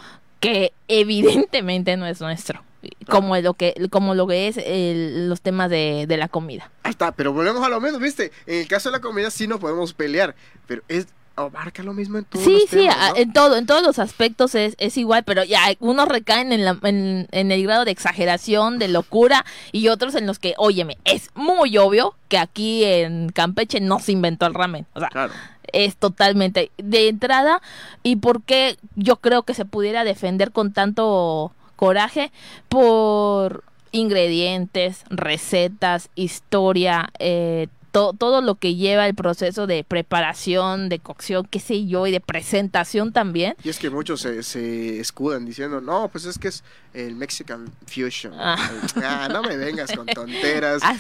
que 0.41 0.73
evidentemente 0.89 1.97
no 1.97 2.07
es 2.07 2.21
nuestro. 2.21 2.63
Como 3.09 3.37
lo 3.37 3.55
que, 3.55 3.75
como 3.91 4.15
lo 4.15 4.27
que 4.27 4.49
es 4.49 4.57
el- 4.59 5.29
los 5.29 5.41
temas 5.41 5.71
de, 5.71 6.07
de 6.07 6.17
la 6.17 6.29
comida. 6.29 6.71
Ahí 6.83 6.91
está, 6.91 7.13
pero 7.13 7.33
volvemos 7.33 7.63
a 7.65 7.69
lo 7.69 7.81
mismo, 7.81 7.99
¿viste? 7.99 8.33
En 8.47 8.61
el 8.61 8.69
caso 8.69 8.91
de 8.91 8.97
la 8.97 9.01
comida 9.01 9.31
sí 9.31 9.47
nos 9.47 9.61
podemos 9.61 9.93
pelear, 9.95 10.35
pero 10.67 10.83
es 10.89 11.07
abarca 11.37 11.85
lo 11.85 11.93
mismo 11.95 12.19
en 12.19 12.25
todos 12.25 12.45
Sí, 12.45 12.53
los 12.53 12.63
sí, 12.63 12.77
temas, 12.79 12.97
a- 12.99 13.09
¿no? 13.11 13.17
en 13.17 13.33
todo, 13.33 13.57
en 13.57 13.67
todos 13.67 13.83
los 13.85 14.01
aspectos 14.01 14.57
es, 14.57 14.75
es 14.79 14.97
igual, 14.97 15.23
pero 15.23 15.45
ya 15.45 15.61
unos 15.79 16.09
recaen 16.09 16.51
en, 16.53 16.65
la- 16.65 16.77
en, 16.83 17.29
en 17.31 17.53
el 17.53 17.63
grado 17.63 17.85
de 17.85 17.93
exageración, 17.93 18.81
de 18.81 18.89
locura, 18.89 19.45
y 19.71 19.87
otros 19.87 20.17
en 20.17 20.27
los 20.27 20.41
que, 20.41 20.55
óyeme, 20.57 20.99
es 21.05 21.31
muy 21.37 21.79
obvio 21.79 22.17
que 22.29 22.39
aquí 22.39 22.83
en 22.85 23.29
Campeche 23.29 23.79
no 23.81 24.01
se 24.01 24.11
inventó 24.11 24.47
el 24.47 24.55
ramen. 24.55 24.87
O 24.95 24.99
sea, 25.01 25.11
Claro. 25.11 25.33
es 25.73 25.97
totalmente 25.97 26.73
de 26.77 27.09
entrada 27.09 27.63
y 28.03 28.17
por 28.17 28.43
qué 28.43 28.77
yo 28.97 29.17
creo 29.17 29.45
que 29.45 29.55
se 29.55 29.65
pudiera 29.65 30.03
defender 30.03 30.51
con 30.51 30.73
tanto 30.73 31.53
coraje 31.79 32.33
por 32.69 33.63
ingredientes, 33.93 35.05
recetas, 35.11 36.11
historia, 36.17 37.09
eh, 37.21 37.69
to- 37.99 38.13
todo 38.19 38.41
lo 38.41 38.55
que 38.57 38.75
lleva 38.77 39.07
el 39.07 39.15
proceso 39.15 39.67
de 39.67 39.85
preparación, 39.85 40.89
de 40.89 40.99
cocción, 40.99 41.47
qué 41.51 41.61
sé 41.61 41.87
yo, 41.87 42.07
y 42.07 42.11
de 42.13 42.21
presentación 42.21 43.13
también. 43.13 43.55
Y 43.65 43.69
es 43.69 43.79
que 43.79 43.91
muchos 43.91 44.21
se, 44.21 44.43
se 44.43 45.01
escudan 45.01 45.45
diciendo, 45.45 45.81
no, 45.81 46.09
pues 46.09 46.25
es 46.25 46.39
que 46.39 46.49
es 46.49 46.65
el 46.95 47.15
Mexican 47.17 47.71
Fusion. 47.87 48.33
Ah. 48.37 48.57
Ah, 49.05 49.29
no 49.31 49.43
me 49.43 49.57
vengas 49.57 49.93
con 49.93 50.07
tonteras. 50.07 50.83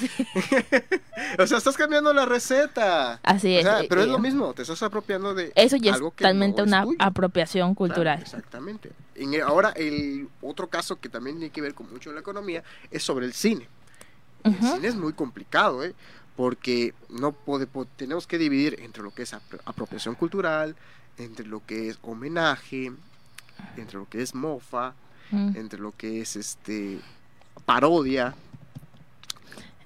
O 1.39 1.47
sea, 1.47 1.59
estás 1.59 1.77
cambiando 1.77 2.13
la 2.13 2.27
receta. 2.27 3.21
así 3.23 3.57
O 3.57 3.59
es. 3.59 3.65
sea, 3.65 3.81
eh, 3.83 3.87
pero 3.89 4.03
es 4.03 4.07
eh, 4.07 4.11
lo 4.11 4.19
mismo, 4.19 4.55
te 4.55 4.63
estás 4.63 4.83
apropiando 4.83 5.35
de 5.35 5.53
Eso 5.55 5.77
ya 5.77 5.91
es 5.91 5.97
algo 5.97 6.11
totalmente 6.11 6.65
no 6.65 6.87
una 6.87 6.87
apropiación 6.99 7.75
cultural. 7.75 8.19
Claro, 8.19 8.23
exactamente. 8.23 8.91
Ahora, 9.45 9.71
el 9.71 10.29
otro 10.43 10.69
caso 10.69 11.01
que 11.01 11.09
también 11.09 11.37
tiene 11.39 11.51
que 11.53 11.61
ver 11.61 11.75
con 11.75 11.91
mucho 11.93 12.13
la 12.13 12.21
economía 12.21 12.63
es 12.91 13.03
sobre 13.03 13.27
el 13.27 13.33
cine. 13.33 13.69
El 14.45 14.55
cine 14.61 14.87
es 14.89 14.95
muy 14.95 15.13
complicado, 15.13 15.83
¿eh? 15.85 15.95
Porque 16.39 16.95
no 17.11 17.33
pode- 17.33 17.67
po- 17.67 17.85
tenemos 17.97 18.29
que 18.29 18.39
dividir 18.39 18.79
entre 18.81 19.03
lo 19.03 19.11
que 19.13 19.23
es 19.25 19.35
apro- 19.35 19.61
apropiación 19.65 20.15
cultural, 20.15 20.77
entre 21.17 21.45
lo 21.45 21.67
que 21.67 21.89
es 21.89 21.99
homenaje, 22.03 22.93
entre 23.77 23.99
lo 23.99 24.09
que 24.09 24.23
es 24.23 24.37
mofa, 24.37 24.95
Mm. 25.33 25.57
entre 25.57 25.81
lo 25.81 25.91
que 25.97 26.21
es 26.21 26.37
este 26.37 27.01
parodia. 27.67 28.37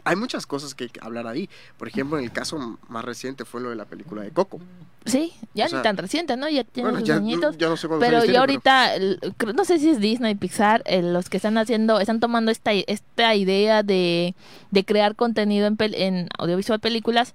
Hay 0.05 0.15
muchas 0.17 0.47
cosas 0.47 0.75
que 0.75 0.85
hay 0.85 0.91
que 0.91 1.01
hablar 1.03 1.27
ahí. 1.27 1.49
Por 1.79 1.89
ejemplo, 1.89 2.19
en 2.19 2.25
el 2.25 2.33
caso 2.33 2.79
más 2.91 3.03
reciente 3.05 3.47
fue 3.47 3.63
lo 3.63 3.71
de 3.71 3.77
la 3.77 3.87
película 3.87 4.21
de 4.23 4.31
Coco. 4.31 4.61
Sí, 5.05 5.33
ya 5.55 5.67
O 5.67 5.69
sea, 5.69 5.79
ni 5.79 5.83
tan 5.83 5.97
reciente, 5.97 6.37
¿no? 6.37 6.49
Ya 6.49 6.65
tiene 6.65 6.89
Bueno, 6.91 7.01
sus 7.01 7.09
ya, 7.09 7.17
añitos. 7.17 7.59
ya 7.59 7.69
no 7.69 7.77
sé 7.77 7.89
Pero 7.89 8.01
años 8.03 8.13
ya 8.13 8.21
tiene, 8.23 8.39
ahorita, 8.39 8.95
el- 8.95 9.19
creo- 9.37 9.53
no 9.53 9.65
sé 9.65 9.79
si 9.79 9.91
es 9.91 10.01
Disney, 10.01 10.35
Pixar, 10.35 10.83
eh, 10.87 11.03
los 11.03 11.29
que 11.29 11.37
están 11.39 11.59
haciendo, 11.59 11.99
están 12.01 12.21
tomando 12.21 12.51
esta, 12.51 12.73
esta 12.73 13.35
idea 13.35 13.83
de, 13.83 14.35
de 14.71 14.85
crear 14.85 15.17
contenido 15.17 15.67
en, 15.67 15.77
pel- 15.77 15.95
en 15.97 16.29
audiovisual 16.39 16.79
películas 16.81 17.35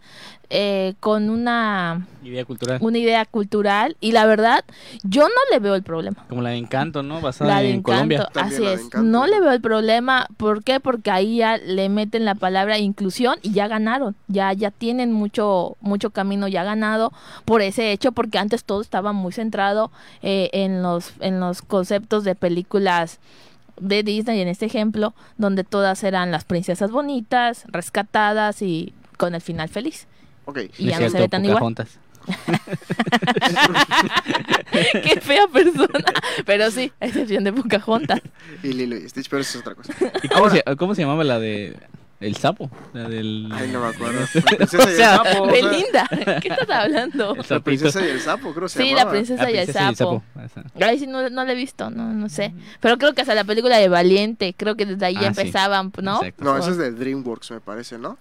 eh, 0.50 0.94
con 1.02 1.30
una, 1.30 2.08
Idea 2.24 2.46
cultural. 2.46 2.78
una 2.82 2.98
idea 2.98 3.26
cultural 3.26 3.98
y 4.00 4.14
la 4.14 4.26
verdad, 4.26 4.64
yo 5.04 5.24
no 5.28 5.34
le 5.52 5.60
veo 5.60 5.76
el 5.76 5.84
problema. 5.84 6.26
Como 6.30 6.42
la 6.42 6.52
de 6.52 6.56
Encanto, 6.58 7.04
¿no? 7.04 7.20
Basada 7.20 7.54
La 7.56 7.60
de 7.62 7.72
en 7.72 7.76
Encanto, 7.80 7.92
Colombia. 7.92 8.30
También 8.32 8.62
así 8.64 8.66
es. 8.86 8.94
No 8.96 9.02
¿no? 9.04 9.28
le 9.28 9.42
veo 9.42 9.52
el 9.52 9.60
problema. 9.60 10.26
¿Por 10.38 10.64
qué? 10.64 10.80
Porque 10.80 11.12
ahí 11.12 11.38
ya 11.38 11.58
le 11.58 11.90
meten 11.90 12.24
la 12.24 12.36
palabra 12.36 12.78
inclusión 12.78 13.40
y 13.42 13.52
ya 13.52 13.68
ganaron. 13.68 14.16
Ya, 14.30 14.54
ya 14.54 14.72
tienen 14.72 15.12
mucho, 15.12 15.76
mucho 15.82 16.12
camino 16.12 16.48
ya 16.48 16.64
ganado 16.64 17.12
por 17.44 17.57
ese 17.62 17.92
hecho, 17.92 18.12
porque 18.12 18.38
antes 18.38 18.64
todo 18.64 18.82
estaba 18.82 19.14
muy 19.14 19.32
centrado 19.32 19.92
eh, 20.22 20.50
en 20.54 20.82
los, 20.82 21.14
en 21.20 21.40
los 21.40 21.62
conceptos 21.62 22.24
de 22.24 22.36
películas 22.36 23.20
de 23.80 24.04
Disney, 24.04 24.42
en 24.42 24.48
este 24.48 24.66
ejemplo, 24.66 25.14
donde 25.38 25.64
todas 25.64 26.04
eran 26.04 26.32
las 26.32 26.46
princesas 26.46 26.92
bonitas, 26.92 27.64
rescatadas 27.68 28.62
y 28.62 28.94
con 29.18 29.36
el 29.36 29.42
final 29.42 29.70
feliz. 29.70 30.08
Ok. 30.46 30.60
Y 30.78 30.86
No 30.86 30.92
ya 30.92 31.00
no 31.00 31.10
se 31.10 31.20
ve 31.20 31.30
tan 31.30 31.46
igual. 31.46 31.76
Qué 34.72 35.22
fea 35.22 35.48
persona. 35.48 36.04
Pero 36.46 36.72
sí, 36.72 36.92
a 37.00 37.06
excepción 37.06 37.44
de 37.44 37.54
Pocahontas. 37.54 38.22
Y 38.64 38.74
Lilo 38.74 38.98
y 38.98 39.08
Stitch, 39.08 39.30
pero 39.30 39.42
eso 39.42 39.58
es 39.58 39.62
otra 39.62 39.76
cosa. 39.76 39.94
¿Y 40.24 40.28
cómo, 40.28 40.50
se, 40.50 40.64
cómo 40.78 40.96
se 40.96 41.02
llamaba 41.04 41.24
la 41.24 41.40
de 41.40 41.78
El 42.20 42.36
sapo? 42.36 42.70
La 42.94 43.08
del... 43.08 43.48
Ay, 43.54 43.70
no 43.72 43.80
me 43.82 43.88
acuerdo. 43.88 44.22
La 44.22 44.58
princesa 44.58 44.90
y 44.90 44.94
el 44.94 44.98
sapo. 44.98 45.44
o 45.44 45.52
sea, 45.52 45.52
Belinda, 45.52 46.10
¿qué 46.42 46.48
estás 46.48 46.70
hablando? 46.70 47.36
El 47.36 47.46
La 47.48 47.60
princesa 47.60 48.06
y 48.06 48.10
el 48.10 48.20
sapo, 48.22 48.54
creo 48.54 48.64
que 48.64 48.70
se 48.70 48.80
Sí, 48.82 48.90
la 48.90 48.98
llamaba. 48.98 49.12
princesa 49.12 49.44
La 49.44 49.52
y 49.52 49.58
el 49.58 49.64
princesa 49.66 49.94
sapo. 49.94 50.24
Esa. 50.44 50.64
Ay, 50.88 50.98
sí, 51.00 51.06
no, 51.08 51.30
no 51.30 51.46
la 51.46 51.52
he 51.52 51.56
visto, 51.56 51.90
no, 51.92 52.12
no 52.14 52.28
sé. 52.30 52.54
Pero 52.80 52.98
creo 52.98 53.14
que 53.14 53.22
hasta 53.22 53.36
la 53.36 53.44
película 53.44 53.78
de 53.78 53.88
Valiente, 53.88 54.56
creo 54.58 54.76
que 54.76 54.86
desde 54.88 55.06
ahí 55.06 55.14
ya 55.14 55.20
Ah, 55.30 55.34
sí. 55.34 55.42
empezaban, 55.42 55.92
¿no? 56.02 56.16
Exacto. 56.24 56.44
No, 56.44 56.58
ese 56.58 56.72
es 56.72 56.78
de 56.78 56.92
DreamWorks, 56.92 57.52
me 57.52 57.60
parece, 57.62 58.00
¿no? 58.00 58.18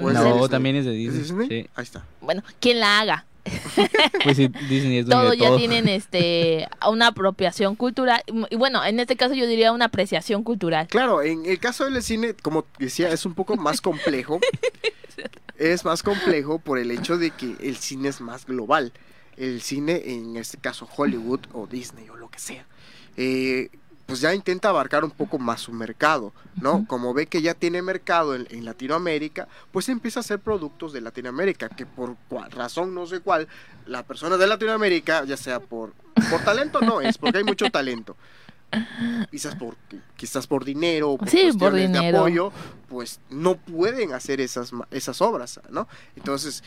¿O 0.00 0.08
es 0.10 0.16
de 0.18 0.24
No, 0.24 0.24
Disney? 0.32 0.48
también 0.48 0.76
es 0.76 0.84
de 0.86 0.92
¿Es 1.06 1.12
Disney. 1.12 1.20
Disney? 1.48 1.62
Sí. 1.64 1.70
Ahí 1.74 1.82
está. 1.82 2.04
Bueno, 2.22 2.42
quien 2.60 2.80
la 2.80 3.00
haga. 3.00 3.24
Pues 4.24 4.36
sí, 4.36 4.48
Disney 4.68 4.98
es 4.98 5.06
dueño 5.06 5.22
Todo 5.22 5.30
de 5.30 5.36
ya 5.38 5.46
todo. 5.48 5.56
tienen 5.58 5.88
este 5.88 6.66
una 6.90 7.08
apropiación 7.08 7.76
cultural. 7.76 8.22
Y 8.50 8.56
bueno, 8.56 8.84
en 8.84 9.00
este 9.00 9.16
caso 9.16 9.34
yo 9.34 9.46
diría 9.46 9.72
una 9.72 9.86
apreciación 9.86 10.42
cultural. 10.44 10.88
Claro, 10.88 11.22
en 11.22 11.46
el 11.46 11.58
caso 11.58 11.84
del 11.84 12.02
cine, 12.02 12.34
como 12.34 12.66
decía, 12.78 13.10
es 13.10 13.24
un 13.26 13.34
poco 13.34 13.56
más 13.56 13.80
complejo. 13.80 14.40
es 15.58 15.84
más 15.84 16.02
complejo 16.02 16.58
por 16.58 16.78
el 16.78 16.90
hecho 16.90 17.18
de 17.18 17.30
que 17.30 17.56
el 17.60 17.76
cine 17.76 18.08
es 18.08 18.20
más 18.20 18.46
global. 18.46 18.92
El 19.36 19.62
cine, 19.62 20.02
en 20.06 20.36
este 20.36 20.58
caso 20.58 20.88
Hollywood 20.96 21.40
o 21.52 21.66
Disney 21.66 22.08
o 22.08 22.16
lo 22.16 22.28
que 22.28 22.38
sea, 22.40 22.66
eh, 23.16 23.70
pues 24.08 24.22
ya 24.22 24.34
intenta 24.34 24.70
abarcar 24.70 25.04
un 25.04 25.10
poco 25.10 25.38
más 25.38 25.60
su 25.60 25.70
mercado, 25.70 26.32
¿no? 26.62 26.86
Como 26.86 27.12
ve 27.12 27.26
que 27.26 27.42
ya 27.42 27.52
tiene 27.52 27.82
mercado 27.82 28.34
en, 28.34 28.46
en 28.48 28.64
Latinoamérica, 28.64 29.48
pues 29.70 29.90
empieza 29.90 30.20
a 30.20 30.22
hacer 30.22 30.38
productos 30.38 30.94
de 30.94 31.02
Latinoamérica, 31.02 31.68
que 31.68 31.84
por 31.84 32.16
cual 32.26 32.50
razón 32.50 32.94
no 32.94 33.06
sé 33.06 33.20
cuál, 33.20 33.48
la 33.84 34.04
persona 34.04 34.38
de 34.38 34.46
Latinoamérica, 34.46 35.24
ya 35.24 35.36
sea 35.36 35.60
por, 35.60 35.92
por 36.30 36.42
talento, 36.42 36.80
no 36.80 37.02
es, 37.02 37.18
porque 37.18 37.36
hay 37.36 37.44
mucho 37.44 37.70
talento. 37.70 38.16
Quizás 39.30 39.54
por, 39.56 39.76
quizás 40.16 40.46
por 40.46 40.64
dinero 40.64 41.10
o 41.10 41.18
por 41.18 41.28
Sí, 41.28 41.50
por 41.58 41.74
de 41.74 42.08
apoyo, 42.08 42.50
pues 42.88 43.20
no 43.28 43.56
pueden 43.56 44.14
hacer 44.14 44.40
esas, 44.40 44.70
esas 44.90 45.20
obras, 45.20 45.60
¿no? 45.68 45.86
Entonces, 46.16 46.64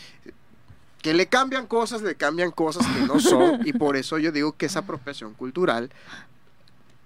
que 1.01 1.15
le 1.15 1.25
cambian 1.25 1.65
cosas, 1.65 2.04
le 2.04 2.13
cambian 2.13 2.51
cosas 2.51 2.86
que 2.86 3.01
no 3.08 3.19
son, 3.19 3.65
y 3.65 3.73
por 3.73 3.97
eso 3.97 4.19
yo 4.19 4.32
digo 4.32 4.51
que 4.51 4.67
es 4.67 4.75
apropiación 4.75 5.34
cultural, 5.34 5.89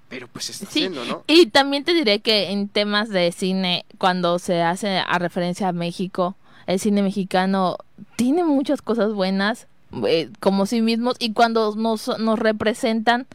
pero 0.09 0.27
pues 0.27 0.49
está 0.49 0.65
Sí, 0.65 0.79
haciendo, 0.85 1.03
¿no? 1.05 1.23
Y 1.27 1.47
también 1.47 1.83
te 1.83 1.93
diré 1.93 2.19
que 2.19 2.51
en 2.51 2.67
temas 2.69 3.09
de 3.09 3.31
cine, 3.31 3.85
cuando 3.97 4.39
se 4.39 4.61
hace 4.61 4.97
a 4.99 5.17
referencia 5.19 5.67
a 5.69 5.73
México, 5.73 6.35
el 6.67 6.79
cine 6.79 7.01
mexicano 7.01 7.77
tiene 8.15 8.43
muchas 8.43 8.81
cosas 8.81 9.13
buenas, 9.13 9.67
eh, 10.07 10.29
como 10.39 10.65
sí 10.65 10.81
mismos, 10.81 11.15
y 11.19 11.33
cuando 11.33 11.75
nos, 11.75 12.07
nos 12.19 12.39
representan 12.39 13.27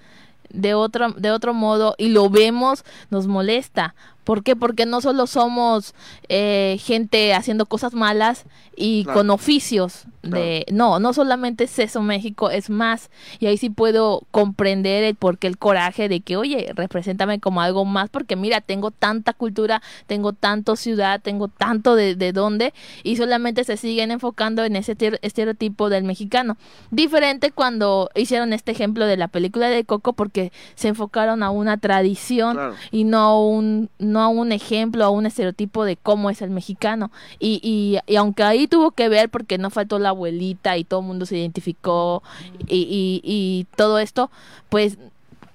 de 0.50 0.74
otro, 0.74 1.12
de 1.12 1.30
otro 1.30 1.54
modo 1.54 1.94
y 1.96 2.08
lo 2.08 2.28
vemos, 2.28 2.84
nos 3.10 3.26
molesta. 3.28 3.94
¿Por 4.24 4.42
qué? 4.42 4.56
Porque 4.56 4.84
no 4.84 5.00
solo 5.00 5.26
somos 5.26 5.94
eh, 6.28 6.78
gente 6.82 7.34
haciendo 7.34 7.66
cosas 7.66 7.94
malas 7.94 8.44
y 8.76 9.04
Claro. 9.04 9.18
con 9.20 9.30
oficios 9.30 10.04
de... 10.22 10.66
No, 10.70 10.98
no 10.98 11.12
solamente 11.12 11.64
es 11.64 11.78
eso 11.78 12.02
México, 12.02 12.50
es 12.50 12.70
más. 12.70 13.10
Y 13.38 13.46
ahí 13.46 13.56
sí 13.56 13.70
puedo 13.70 14.22
comprender 14.30 15.04
el 15.04 15.14
por 15.14 15.38
qué 15.38 15.46
el 15.46 15.58
coraje 15.58 16.08
de 16.08 16.20
que, 16.20 16.36
oye, 16.36 16.72
represéntame 16.74 17.40
como 17.40 17.60
algo 17.60 17.84
más, 17.84 18.10
porque 18.10 18.36
mira, 18.36 18.60
tengo 18.60 18.90
tanta 18.90 19.32
cultura, 19.32 19.82
tengo 20.06 20.32
tanto 20.32 20.76
ciudad, 20.76 21.20
tengo 21.22 21.48
tanto 21.48 21.94
de, 21.94 22.14
de 22.16 22.32
dónde, 22.32 22.72
y 23.02 23.16
solamente 23.16 23.64
se 23.64 23.76
siguen 23.76 24.10
enfocando 24.10 24.64
en 24.64 24.76
ese 24.76 24.94
ter- 24.94 25.18
estereotipo 25.22 25.88
del 25.88 26.04
mexicano. 26.04 26.56
Diferente 26.90 27.50
cuando 27.50 28.10
hicieron 28.14 28.52
este 28.52 28.72
ejemplo 28.72 29.06
de 29.06 29.16
la 29.16 29.28
película 29.28 29.68
de 29.68 29.84
Coco, 29.84 30.12
porque 30.12 30.52
se 30.74 30.88
enfocaron 30.88 31.42
a 31.42 31.50
una 31.50 31.76
tradición 31.78 32.56
Claro. 32.56 32.74
y 32.90 33.04
no 33.04 33.18
a 33.18 33.40
un 33.46 33.88
no 33.98 34.20
a 34.20 34.28
un 34.28 34.52
ejemplo, 34.52 35.04
a 35.04 35.10
un 35.10 35.26
estereotipo 35.26 35.84
de 35.84 35.96
cómo 35.96 36.30
es 36.30 36.42
el 36.42 36.50
mexicano. 36.50 37.10
Y, 37.38 37.60
y, 37.62 37.98
y 38.10 38.16
aunque 38.16 38.42
ahí 38.42 38.66
tuvo 38.66 38.90
que 38.92 39.08
ver 39.08 39.28
porque 39.30 39.58
no 39.58 39.70
faltó 39.70 39.98
la 39.98 40.09
abuelita 40.10 40.76
y 40.76 40.84
todo 40.84 41.00
el 41.00 41.06
mundo 41.06 41.26
se 41.26 41.38
identificó 41.38 42.22
y, 42.66 42.76
y, 42.78 43.20
y 43.24 43.66
todo 43.76 43.98
esto, 43.98 44.30
pues 44.68 44.98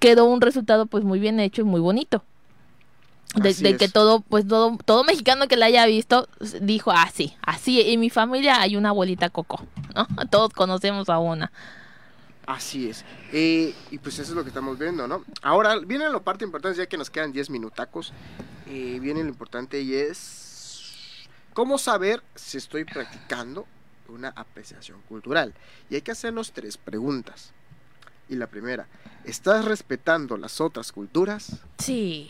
quedó 0.00 0.26
un 0.26 0.40
resultado 0.40 0.86
pues 0.86 1.04
muy 1.04 1.18
bien 1.18 1.40
hecho 1.40 1.62
y 1.62 1.64
muy 1.64 1.80
bonito. 1.80 2.22
De, 3.34 3.50
Así 3.50 3.62
de 3.64 3.76
que 3.76 3.88
todo, 3.88 4.20
pues 4.20 4.46
todo, 4.48 4.78
todo 4.84 5.04
mexicano 5.04 5.46
que 5.48 5.56
la 5.56 5.66
haya 5.66 5.84
visto 5.86 6.28
dijo, 6.62 6.90
ah, 6.90 7.10
sí, 7.12 7.34
así, 7.42 7.80
en 7.92 8.00
mi 8.00 8.08
familia 8.08 8.60
hay 8.60 8.76
una 8.76 8.90
abuelita 8.90 9.28
Coco, 9.30 9.66
¿no? 9.94 10.06
Todos 10.30 10.52
conocemos 10.54 11.08
a 11.10 11.18
una. 11.18 11.52
Así 12.46 12.88
es. 12.88 13.04
Eh, 13.32 13.74
y 13.90 13.98
pues 13.98 14.18
eso 14.18 14.32
es 14.32 14.36
lo 14.36 14.42
que 14.44 14.50
estamos 14.50 14.78
viendo, 14.78 15.08
¿no? 15.08 15.24
Ahora 15.42 15.78
viene 15.80 16.08
la 16.08 16.20
parte 16.20 16.44
importante, 16.44 16.78
ya 16.78 16.86
que 16.86 16.96
nos 16.96 17.10
quedan 17.10 17.32
10 17.32 17.50
minutacos. 17.50 18.14
eh, 18.66 18.98
viene 19.00 19.22
lo 19.22 19.28
importante 19.28 19.80
y 19.80 19.94
es 19.94 21.28
cómo 21.52 21.78
saber 21.78 22.22
si 22.34 22.58
estoy 22.58 22.84
practicando 22.84 23.66
una 24.08 24.28
apreciación 24.30 25.00
cultural. 25.08 25.54
Y 25.90 25.94
hay 25.96 26.02
que 26.02 26.12
hacernos 26.12 26.52
tres 26.52 26.76
preguntas. 26.76 27.52
Y 28.28 28.34
la 28.36 28.46
primera, 28.48 28.86
¿estás 29.24 29.64
respetando 29.64 30.36
las 30.36 30.60
otras 30.60 30.90
culturas? 30.92 31.60
Sí, 31.78 32.28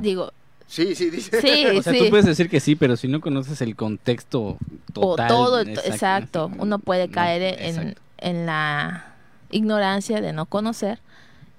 digo, 0.00 0.32
Sí, 0.66 0.94
sí, 0.94 1.10
dice. 1.10 1.40
sí, 1.40 1.66
O 1.78 1.82
sea, 1.82 1.92
sí. 1.92 1.98
tú 1.98 2.08
puedes 2.10 2.24
decir 2.26 2.48
que 2.48 2.60
sí, 2.60 2.76
pero 2.76 2.96
si 2.96 3.06
no 3.08 3.20
conoces 3.20 3.60
el 3.60 3.76
contexto 3.76 4.42
o 4.42 4.58
total. 4.92 5.28
todo, 5.28 5.60
exacto, 5.60 5.90
exacto, 5.90 6.50
uno 6.58 6.78
puede 6.78 7.08
no, 7.08 7.12
caer 7.12 7.56
en, 7.60 7.96
en 8.18 8.46
la 8.46 9.14
ignorancia 9.50 10.20
de 10.22 10.32
no 10.32 10.46
conocer 10.46 11.00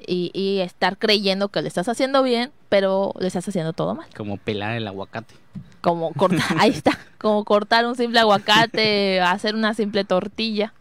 y, 0.05 0.31
y 0.33 0.61
estar 0.61 0.97
creyendo 0.97 1.49
que 1.49 1.61
le 1.61 1.67
estás 1.67 1.87
haciendo 1.89 2.23
bien, 2.23 2.51
pero 2.69 3.13
le 3.19 3.27
estás 3.27 3.47
haciendo 3.47 3.73
todo 3.73 3.93
mal. 3.95 4.07
Como 4.17 4.37
pelar 4.37 4.73
el 4.75 4.87
aguacate. 4.87 5.35
Como 5.81 6.13
cortar, 6.13 6.41
ahí 6.59 6.69
está, 6.71 6.97
como 7.17 7.43
cortar 7.43 7.85
un 7.85 7.95
simple 7.95 8.19
aguacate, 8.19 9.19
hacer 9.21 9.55
una 9.55 9.73
simple 9.73 10.03
tortilla. 10.05 10.73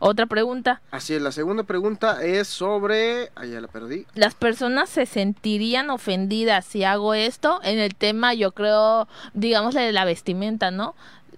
Otra 0.00 0.26
pregunta, 0.26 0.82
Así 0.90 1.14
es, 1.14 1.22
la 1.22 1.32
segunda 1.32 1.62
pregunta 1.62 2.22
es 2.22 2.46
sobre... 2.48 3.30
Ah, 3.36 3.46
ya 3.46 3.60
la 3.62 3.68
perdí. 3.68 4.04
¿las 4.14 4.34
personas 4.34 4.90
se 4.90 5.06
sentirían 5.06 5.88
ofendidas 5.88 6.66
si 6.66 6.84
hago 6.84 7.14
esto? 7.14 7.60
En 7.62 7.78
el 7.78 7.94
tema, 7.94 8.34
yo 8.34 8.52
creo, 8.52 9.08
digamos, 9.32 9.74
de 9.74 9.92
la 9.92 10.04
vestimenta, 10.04 10.70
¿no? 10.70 10.94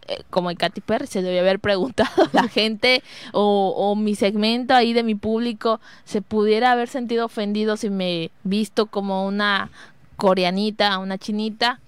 Eh, 0.09 0.25
Como 0.31 0.51
el 0.51 0.59
Katy 0.59 0.81
Perry 0.81 1.07
se 1.07 1.23
debe 1.23 1.39
haber 1.41 1.61
preguntado 1.61 2.25
a 2.25 2.31
la 2.33 2.49
gente 2.49 3.05
o, 3.33 3.73
o 3.77 3.95
mi 3.95 4.17
segmento 4.17 4.75
ahí 4.75 4.93
de 4.95 5.05
mi 5.05 5.15
público 5.15 5.79
se 6.05 6.21
pudiera 6.21 6.73
haber 6.73 6.89
sentido 6.89 7.27
ofendido 7.27 7.77
si 7.77 7.89
me 7.89 8.33
visto 8.43 8.87
como 8.87 9.27
una 9.29 9.71
coreanita, 10.17 10.99
una 10.99 11.19
chinita. 11.19 11.81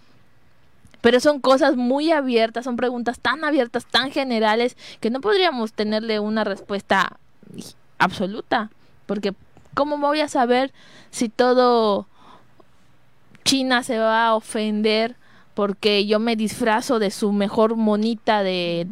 Pero 1.01 1.21
son 1.21 1.41
cosas 1.41 1.77
muy 1.77 2.11
abiertas, 2.11 2.65
son 2.65 2.77
preguntas 2.77 3.19
tan 3.21 3.45
abiertas, 3.45 3.87
tan 3.87 4.11
generales, 4.11 4.77
que 5.01 5.11
no 5.11 5.21
podríamos 5.21 5.73
tenerle 5.73 6.19
una 6.21 6.45
respuesta 6.45 7.19
absoluta. 7.99 8.71
Porque, 9.07 9.35
¿cómo 9.75 9.99
voy 9.99 10.21
a 10.21 10.29
saber 10.29 10.73
si 11.11 11.29
todo 11.29 12.07
China 13.45 13.83
se 13.83 13.99
va 13.99 14.27
a 14.27 14.35
ofender 14.35 15.17
porque 15.55 16.07
yo 16.07 16.21
me 16.21 16.37
disfrazo 16.37 16.99
de 16.99 17.11
su 17.11 17.33
mejor 17.33 17.75
monita 17.75 18.43
de 18.43 18.87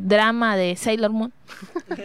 drama 0.00 0.56
de 0.56 0.76
Sailor 0.76 1.10
Moon? 1.10 1.32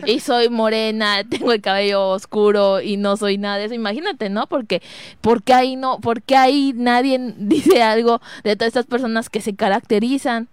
Y 0.05 0.19
soy 0.19 0.49
morena, 0.49 1.23
tengo 1.23 1.51
el 1.51 1.61
cabello 1.61 2.09
oscuro 2.09 2.81
y 2.81 2.97
no 2.97 3.17
soy 3.17 3.37
nada 3.37 3.57
de 3.57 3.65
eso. 3.65 3.73
Imagínate, 3.73 4.29
¿no? 4.29 4.47
Porque, 4.47 4.81
porque 5.21 5.53
ahí 5.53 5.75
no, 5.75 5.99
porque 5.99 6.35
ahí 6.35 6.73
nadie 6.75 7.19
dice 7.37 7.83
algo 7.83 8.21
de 8.43 8.55
todas 8.55 8.69
estas 8.69 8.85
personas 8.85 9.29
que 9.29 9.41
se 9.41 9.55
caracterizan. 9.55 10.47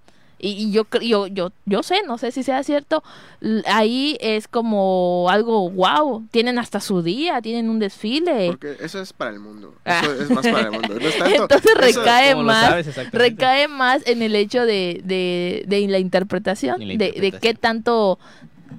Y, 0.44 0.50
y 0.50 0.72
yo, 0.72 0.84
yo, 1.00 1.28
yo, 1.28 1.52
yo 1.66 1.82
sé, 1.84 2.02
no 2.04 2.18
sé 2.18 2.32
si 2.32 2.42
sea 2.42 2.64
cierto, 2.64 3.04
ahí 3.64 4.18
es 4.20 4.48
como 4.48 5.28
algo 5.30 5.70
wow, 5.70 6.26
tienen 6.32 6.58
hasta 6.58 6.80
su 6.80 7.00
día, 7.00 7.40
tienen 7.40 7.70
un 7.70 7.78
desfile. 7.78 8.48
Porque 8.48 8.76
eso 8.80 9.00
es 9.00 9.12
para 9.12 9.30
el 9.30 9.38
mundo. 9.38 9.72
Ah. 9.84 10.00
Eso 10.02 10.12
es 10.20 10.30
más 10.30 10.44
para 10.46 10.66
el 10.66 10.72
mundo. 10.72 10.94
No 11.00 11.08
es 11.08 11.16
tanto- 11.16 11.42
Entonces 11.42 11.74
recae 11.76 12.32
¿Cómo 12.32 12.42
lo 12.42 12.48
más, 12.48 12.66
sabes 12.84 13.12
recae 13.12 13.68
más 13.68 14.02
en 14.06 14.20
el 14.20 14.34
hecho 14.34 14.66
de, 14.66 15.00
de, 15.04 15.64
de 15.68 15.86
la 15.86 15.98
interpretación, 16.00 16.80
de, 16.80 17.38
qué 17.40 17.54
tanto 17.54 18.18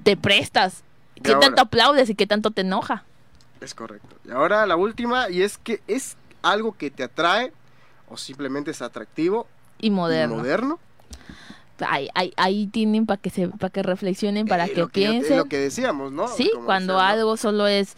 te 0.02 0.18
prestas, 0.18 0.82
qué 1.22 1.32
ahora- 1.32 1.46
tanto 1.46 1.62
aplaudes 1.62 2.10
y 2.10 2.14
qué 2.14 2.26
tanto 2.26 2.50
te 2.50 2.60
enoja. 2.60 3.04
Es 3.62 3.74
correcto. 3.74 4.16
Y 4.26 4.32
ahora 4.32 4.66
la 4.66 4.76
última, 4.76 5.30
y 5.30 5.40
es 5.40 5.56
que 5.56 5.80
es 5.86 6.18
algo 6.42 6.76
que 6.76 6.90
te 6.90 7.04
atrae 7.04 7.52
o 8.10 8.18
simplemente 8.18 8.70
es 8.70 8.82
atractivo 8.82 9.46
Y 9.80 9.86
y 9.86 9.90
moderno. 9.90 10.78
Ahí, 11.80 12.08
ahí, 12.14 12.32
ahí 12.36 12.66
tienen 12.68 13.04
para 13.06 13.20
que 13.20 13.30
se, 13.30 13.48
para 13.48 13.70
que 13.70 13.82
reflexionen, 13.82 14.46
para 14.46 14.66
Eh, 14.66 14.72
que 14.72 14.80
lo 14.80 14.88
que 14.88 15.00
yo- 15.02 15.06
eh, 15.08 15.12
piensen. 15.14 15.36
lo 15.38 15.44
que 15.46 15.58
decíamos, 15.58 16.12
¿no? 16.12 16.28
Sí, 16.28 16.50
Como 16.52 16.66
cuando 16.66 17.00
algo 17.00 17.36
solo 17.36 17.66
es 17.66 17.94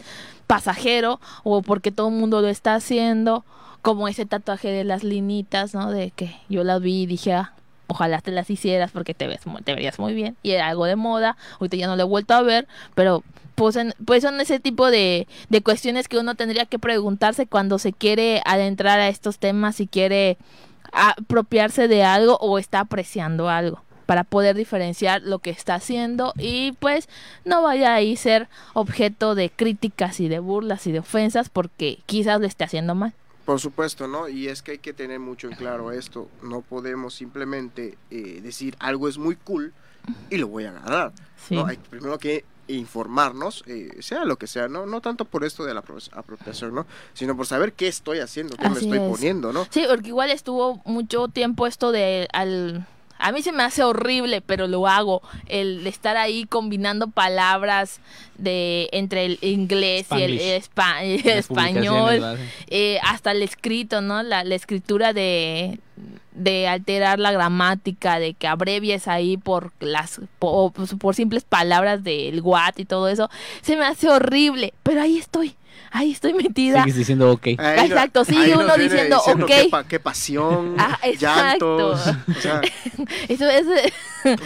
pasajero 0.46 1.20
o 1.44 1.62
porque 1.62 1.92
todo 1.92 2.08
el 2.08 2.14
mundo 2.14 2.40
lo 2.40 2.48
está 2.48 2.74
haciendo, 2.74 3.44
como 3.82 4.08
ese 4.08 4.26
tatuaje 4.26 4.68
de 4.70 4.84
las 4.84 5.04
linitas, 5.04 5.74
¿no? 5.74 5.90
De 5.90 6.10
que 6.10 6.34
yo 6.48 6.64
las 6.64 6.80
vi 6.80 7.02
y 7.02 7.06
dije, 7.06 7.32
ah, 7.34 7.52
ojalá 7.88 8.20
te 8.20 8.30
las 8.32 8.48
hicieras 8.50 8.90
porque 8.90 9.14
te 9.14 9.26
ves 9.28 9.40
te 9.64 9.74
verías 9.74 9.98
muy 9.98 10.12
bien 10.14 10.36
y 10.42 10.50
era 10.52 10.66
algo 10.68 10.86
de 10.86 10.96
moda, 10.96 11.36
ahorita 11.60 11.76
ya 11.76 11.86
no 11.86 11.94
lo 11.96 12.02
he 12.02 12.06
vuelto 12.06 12.34
a 12.34 12.42
ver, 12.42 12.66
pero 12.94 13.22
pues, 13.54 13.76
en- 13.76 13.94
pues 14.04 14.22
son 14.22 14.40
ese 14.40 14.58
tipo 14.60 14.90
de, 14.90 15.28
de 15.48 15.60
cuestiones 15.62 16.08
que 16.08 16.18
uno 16.18 16.34
tendría 16.34 16.66
que 16.66 16.78
preguntarse 16.78 17.46
cuando 17.46 17.78
se 17.78 17.92
quiere 17.92 18.42
adentrar 18.44 18.98
a 19.00 19.08
estos 19.08 19.38
temas 19.38 19.80
y 19.80 19.86
quiere 19.86 20.36
apropiarse 20.92 21.88
de 21.88 22.04
algo 22.04 22.36
o 22.40 22.58
está 22.58 22.80
apreciando 22.80 23.48
algo 23.48 23.82
para 24.06 24.24
poder 24.24 24.56
diferenciar 24.56 25.22
lo 25.22 25.40
que 25.40 25.50
está 25.50 25.74
haciendo 25.74 26.32
y 26.38 26.72
pues 26.78 27.08
no 27.44 27.62
vaya 27.62 27.92
a 27.92 27.94
ahí 27.96 28.16
ser 28.16 28.48
objeto 28.72 29.34
de 29.34 29.50
críticas 29.50 30.20
y 30.20 30.28
de 30.28 30.38
burlas 30.38 30.86
y 30.86 30.92
de 30.92 31.00
ofensas 31.00 31.48
porque 31.48 31.98
quizás 32.06 32.40
le 32.40 32.46
esté 32.46 32.64
haciendo 32.64 32.94
mal. 32.94 33.12
Por 33.44 33.60
supuesto, 33.60 34.08
¿no? 34.08 34.28
Y 34.28 34.48
es 34.48 34.62
que 34.62 34.72
hay 34.72 34.78
que 34.78 34.92
tener 34.92 35.20
mucho 35.20 35.48
en 35.48 35.54
claro 35.54 35.92
esto. 35.92 36.28
No 36.42 36.62
podemos 36.62 37.14
simplemente 37.14 37.96
eh, 38.10 38.40
decir 38.42 38.74
algo 38.80 39.08
es 39.08 39.18
muy 39.18 39.36
cool 39.36 39.72
y 40.30 40.36
lo 40.38 40.48
voy 40.48 40.64
a 40.64 40.70
agarrar. 40.70 41.12
Sí. 41.36 41.54
¿no? 41.54 41.66
Hay 41.66 41.76
primero 41.76 42.18
que 42.18 42.44
informarnos, 42.68 43.62
eh, 43.66 43.90
sea 44.00 44.24
lo 44.24 44.36
que 44.36 44.46
sea, 44.46 44.68
¿no? 44.68 44.86
No 44.86 45.00
tanto 45.00 45.24
por 45.24 45.44
esto 45.44 45.64
de 45.64 45.74
la 45.74 45.82
apro- 45.82 46.08
apropiación, 46.12 46.74
¿no? 46.74 46.86
Sino 47.14 47.36
por 47.36 47.46
saber 47.46 47.72
qué 47.72 47.88
estoy 47.88 48.18
haciendo, 48.20 48.56
qué 48.56 48.68
me 48.68 48.78
estoy 48.78 48.98
es. 48.98 49.08
poniendo, 49.10 49.52
¿no? 49.52 49.66
Sí, 49.70 49.84
porque 49.88 50.08
igual 50.08 50.30
estuvo 50.30 50.80
mucho 50.84 51.28
tiempo 51.28 51.66
esto 51.66 51.92
de 51.92 52.28
al 52.32 52.86
a 53.18 53.32
mí 53.32 53.42
se 53.42 53.52
me 53.52 53.62
hace 53.62 53.82
horrible, 53.82 54.40
pero 54.40 54.66
lo 54.66 54.86
hago, 54.86 55.22
el 55.46 55.86
estar 55.86 56.16
ahí 56.16 56.44
combinando 56.46 57.08
palabras 57.08 58.00
de 58.38 58.88
entre 58.92 59.24
el 59.26 59.38
inglés 59.40 60.06
y 60.18 60.22
el, 60.22 60.38
espa- 60.62 61.02
español. 61.24 62.38
eh, 62.68 62.98
hasta 63.02 63.32
el 63.32 63.42
escrito, 63.42 64.00
¿no? 64.00 64.22
La, 64.22 64.44
la 64.44 64.54
escritura 64.54 65.12
de, 65.12 65.78
de 66.32 66.68
alterar 66.68 67.18
la 67.18 67.32
gramática, 67.32 68.18
de 68.18 68.34
que 68.34 68.46
abrevies 68.46 69.08
ahí 69.08 69.36
por 69.36 69.72
las 69.80 70.20
por, 70.38 70.72
por 70.98 71.14
simples 71.14 71.44
palabras 71.44 72.04
del 72.04 72.40
what 72.42 72.74
y 72.76 72.84
todo 72.84 73.08
eso, 73.08 73.30
se 73.62 73.76
me 73.76 73.84
hace 73.86 74.08
horrible, 74.08 74.74
pero 74.82 75.00
ahí 75.00 75.16
estoy, 75.18 75.54
ahí 75.90 76.12
estoy 76.12 76.34
metida. 76.34 76.80
Sigues 76.82 76.96
diciendo 76.96 77.30
ok. 77.32 77.46
Ahí 77.46 77.56
no- 77.58 77.82
Exacto, 77.84 78.24
sigue 78.24 78.54
uno 78.54 78.64
viene 78.76 78.82
diciendo, 78.84 79.20
ok. 79.24 79.44
Qué, 79.46 79.68
pa- 79.70 79.84
qué 79.84 80.00
pasión, 80.00 80.74
Ah, 80.78 80.98
exacto. 81.02 81.94
llantos. 81.94 82.14
O 82.36 82.40
sea, 82.40 82.60
Eso 83.28 83.48
es 83.48 83.66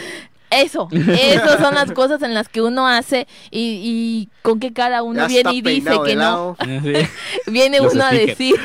eso, 0.51 0.89
esas 0.91 1.59
son 1.61 1.75
las 1.75 1.91
cosas 1.93 2.21
en 2.23 2.33
las 2.33 2.49
que 2.49 2.61
uno 2.61 2.85
hace 2.87 3.25
y, 3.51 3.81
y 3.83 4.29
con 4.41 4.59
que 4.59 4.73
cada 4.73 5.01
uno 5.01 5.21
ya 5.21 5.27
viene 5.27 5.53
y 5.53 5.61
dice 5.61 5.91
que 6.05 6.15
no. 6.15 6.57
Sí. 6.61 6.93
viene 7.47 7.79
Los 7.79 7.93
uno 7.93 8.03
a 8.03 8.11
decir 8.11 8.55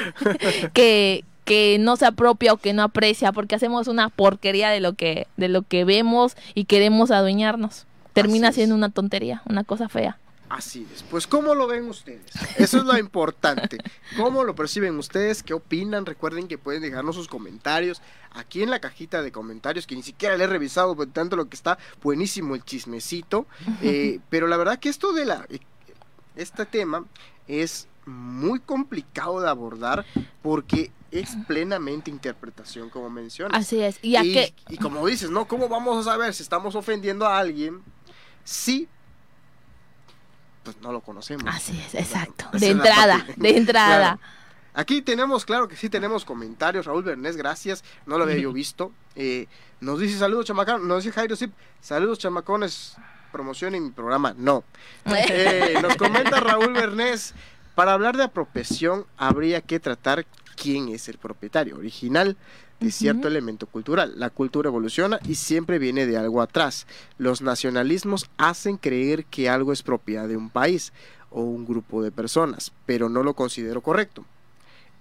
que, 0.72 1.24
que 1.44 1.76
no 1.78 1.94
se 1.96 2.04
apropia 2.06 2.52
o 2.52 2.56
que 2.56 2.72
no 2.72 2.82
aprecia 2.82 3.30
porque 3.30 3.54
hacemos 3.54 3.86
una 3.86 4.08
porquería 4.08 4.70
de 4.70 4.80
lo 4.80 4.94
que 4.94 5.28
de 5.36 5.48
lo 5.48 5.62
que 5.62 5.84
vemos 5.84 6.36
y 6.54 6.64
queremos 6.64 7.12
adueñarnos. 7.12 7.86
Termina 8.14 8.50
siendo 8.50 8.74
una 8.74 8.88
tontería, 8.88 9.42
una 9.48 9.62
cosa 9.62 9.88
fea. 9.88 10.18
Así 10.48 10.86
es. 10.94 11.02
Pues, 11.02 11.26
¿cómo 11.26 11.54
lo 11.54 11.66
ven 11.66 11.88
ustedes? 11.88 12.30
Eso 12.56 12.78
es 12.78 12.84
lo 12.84 12.96
importante. 12.98 13.78
¿Cómo 14.16 14.44
lo 14.44 14.54
perciben 14.54 14.96
ustedes? 14.96 15.42
¿Qué 15.42 15.54
opinan? 15.54 16.06
Recuerden 16.06 16.46
que 16.46 16.58
pueden 16.58 16.82
dejarnos 16.82 17.16
sus 17.16 17.28
comentarios 17.28 18.00
aquí 18.32 18.62
en 18.62 18.70
la 18.70 18.80
cajita 18.80 19.22
de 19.22 19.32
comentarios, 19.32 19.86
que 19.86 19.96
ni 19.96 20.02
siquiera 20.02 20.36
le 20.36 20.44
he 20.44 20.46
revisado, 20.46 20.94
por 20.94 21.06
tanto 21.08 21.36
lo 21.36 21.48
que 21.48 21.56
está 21.56 21.78
buenísimo 22.02 22.54
el 22.54 22.64
chismecito. 22.64 23.46
Eh, 23.82 24.20
pero 24.30 24.46
la 24.46 24.56
verdad 24.56 24.78
que 24.78 24.88
esto 24.88 25.12
de 25.12 25.26
la... 25.26 25.46
Este 26.34 26.66
tema 26.66 27.04
es 27.46 27.88
muy 28.04 28.58
complicado 28.58 29.40
de 29.40 29.48
abordar 29.48 30.04
porque 30.42 30.90
es 31.10 31.36
plenamente 31.46 32.10
interpretación, 32.10 32.90
como 32.90 33.10
mencionas. 33.10 33.60
Así 33.60 33.80
es. 33.80 33.98
Y 34.02 34.16
a 34.16 34.24
y, 34.24 34.32
que 34.32 34.54
y 34.68 34.76
como 34.76 35.06
dices, 35.06 35.30
¿no? 35.30 35.46
¿Cómo 35.46 35.68
vamos 35.68 35.98
a 35.98 36.10
saber 36.10 36.34
si 36.34 36.42
estamos 36.42 36.74
ofendiendo 36.74 37.26
a 37.26 37.38
alguien 37.38 37.82
si 38.44 38.88
pues 40.66 40.76
no 40.82 40.92
lo 40.92 41.00
conocemos? 41.00 41.44
así 41.48 41.80
es, 41.86 41.94
exacto. 41.94 42.46
De 42.52 42.68
entrada, 42.70 43.18
parte- 43.18 43.34
de 43.36 43.56
entrada. 43.56 44.16
Claro. 44.18 44.20
Aquí 44.74 45.00
tenemos, 45.00 45.46
claro 45.46 45.68
que 45.68 45.76
sí 45.76 45.88
tenemos 45.88 46.26
comentarios. 46.26 46.84
Raúl 46.84 47.02
Bernés, 47.02 47.36
gracias. 47.38 47.82
No 48.04 48.18
lo 48.18 48.24
había 48.24 48.36
yo 48.36 48.52
visto. 48.52 48.92
Eh, 49.14 49.46
nos 49.80 49.98
dice 50.00 50.18
saludos, 50.18 50.44
chamacones. 50.44 50.86
Nos 50.86 51.02
dice 51.04 51.14
Jairo 51.14 51.34
Zip, 51.34 51.52
saludos, 51.80 52.18
chamacones. 52.18 52.94
Promoción 53.32 53.74
en 53.74 53.84
mi 53.84 53.90
programa. 53.90 54.34
No. 54.36 54.64
Eh, 55.06 55.78
nos 55.80 55.96
comenta 55.96 56.40
Raúl 56.40 56.74
Bernés. 56.74 57.32
Para 57.74 57.92
hablar 57.94 58.16
de 58.18 58.24
apropiación, 58.24 59.06
habría 59.16 59.60
que 59.62 59.80
tratar 59.80 60.26
quién 60.56 60.88
es 60.88 61.08
el 61.08 61.16
propietario 61.18 61.76
original 61.76 62.36
de 62.80 62.90
cierto 62.90 63.26
elemento 63.28 63.66
cultural. 63.66 64.12
La 64.16 64.30
cultura 64.30 64.68
evoluciona 64.68 65.18
y 65.26 65.34
siempre 65.36 65.78
viene 65.78 66.06
de 66.06 66.16
algo 66.18 66.42
atrás. 66.42 66.86
Los 67.18 67.40
nacionalismos 67.42 68.28
hacen 68.36 68.76
creer 68.76 69.24
que 69.24 69.48
algo 69.48 69.72
es 69.72 69.82
propiedad 69.82 70.28
de 70.28 70.36
un 70.36 70.50
país 70.50 70.92
o 71.30 71.40
un 71.42 71.64
grupo 71.66 72.02
de 72.02 72.12
personas, 72.12 72.72
pero 72.84 73.08
no 73.08 73.22
lo 73.22 73.34
considero 73.34 73.80
correcto. 73.82 74.24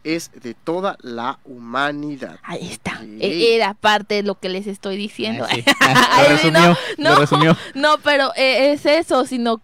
Es 0.04 0.30
de 0.42 0.54
toda 0.54 0.98
la 1.02 1.40
humanidad. 1.46 2.40
Ahí 2.44 2.70
está. 2.72 3.00
Sí. 3.00 3.18
E- 3.20 3.56
Era 3.56 3.74
parte 3.74 4.16
de 4.16 4.24
lo 4.24 4.40
que 4.40 4.50
les 4.50 4.68
estoy 4.68 4.98
diciendo. 4.98 5.46
Ah, 5.50 5.56
sí. 5.56 5.64
Lo 6.22 6.30
resumió. 6.30 6.78
no, 7.00 7.10
Lo 7.10 7.16
resumió. 7.16 7.58
No, 7.74 7.98
pero 8.04 8.32
eh, 8.36 8.72
es 8.74 8.86
eso, 8.86 9.26
sino 9.26 9.62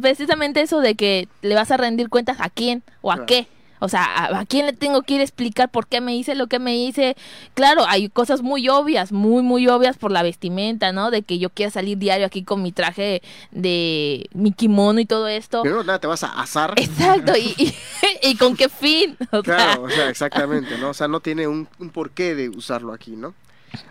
precisamente 0.00 0.60
eso 0.62 0.80
de 0.80 0.94
que 0.94 1.28
le 1.42 1.54
vas 1.54 1.70
a 1.70 1.76
rendir 1.76 2.08
cuentas 2.08 2.38
a 2.40 2.48
quién 2.50 2.82
o 3.02 3.10
a 3.12 3.14
Claro. 3.16 3.26
qué 3.26 3.46
O 3.82 3.88
sea, 3.88 4.04
¿a, 4.04 4.38
a 4.38 4.46
quién 4.46 4.66
le 4.66 4.72
tengo 4.72 5.02
que 5.02 5.14
ir 5.14 5.20
a 5.20 5.24
explicar 5.24 5.68
por 5.68 5.88
qué 5.88 6.00
me 6.00 6.14
hice 6.14 6.36
lo 6.36 6.46
que 6.46 6.60
me 6.60 6.76
hice? 6.76 7.16
Claro, 7.54 7.84
hay 7.88 8.08
cosas 8.08 8.40
muy 8.40 8.68
obvias, 8.68 9.10
muy, 9.10 9.42
muy 9.42 9.66
obvias 9.66 9.96
por 9.98 10.12
la 10.12 10.22
vestimenta, 10.22 10.92
¿no? 10.92 11.10
De 11.10 11.22
que 11.22 11.40
yo 11.40 11.50
quiera 11.50 11.72
salir 11.72 11.98
diario 11.98 12.24
aquí 12.24 12.44
con 12.44 12.62
mi 12.62 12.70
traje 12.70 13.22
de 13.50 14.28
mi 14.34 14.52
kimono 14.52 15.00
y 15.00 15.04
todo 15.06 15.26
esto. 15.26 15.62
Primero 15.62 15.82
nada, 15.82 15.98
te 15.98 16.06
vas 16.06 16.22
a 16.22 16.28
asar. 16.40 16.74
Exacto, 16.76 17.32
y, 17.36 17.54
y, 17.58 17.74
y 18.30 18.36
con 18.36 18.56
qué 18.56 18.68
fin. 18.68 19.16
O 19.32 19.42
sea, 19.42 19.56
Claro, 19.56 19.82
o 19.82 19.90
sea, 19.90 20.08
exactamente, 20.08 20.78
¿no? 20.78 20.90
O 20.90 20.94
sea, 20.94 21.08
no 21.08 21.18
tiene 21.18 21.48
un, 21.48 21.66
un 21.80 21.90
porqué 21.90 22.36
de 22.36 22.50
usarlo 22.50 22.92
aquí, 22.92 23.16
¿no? 23.16 23.34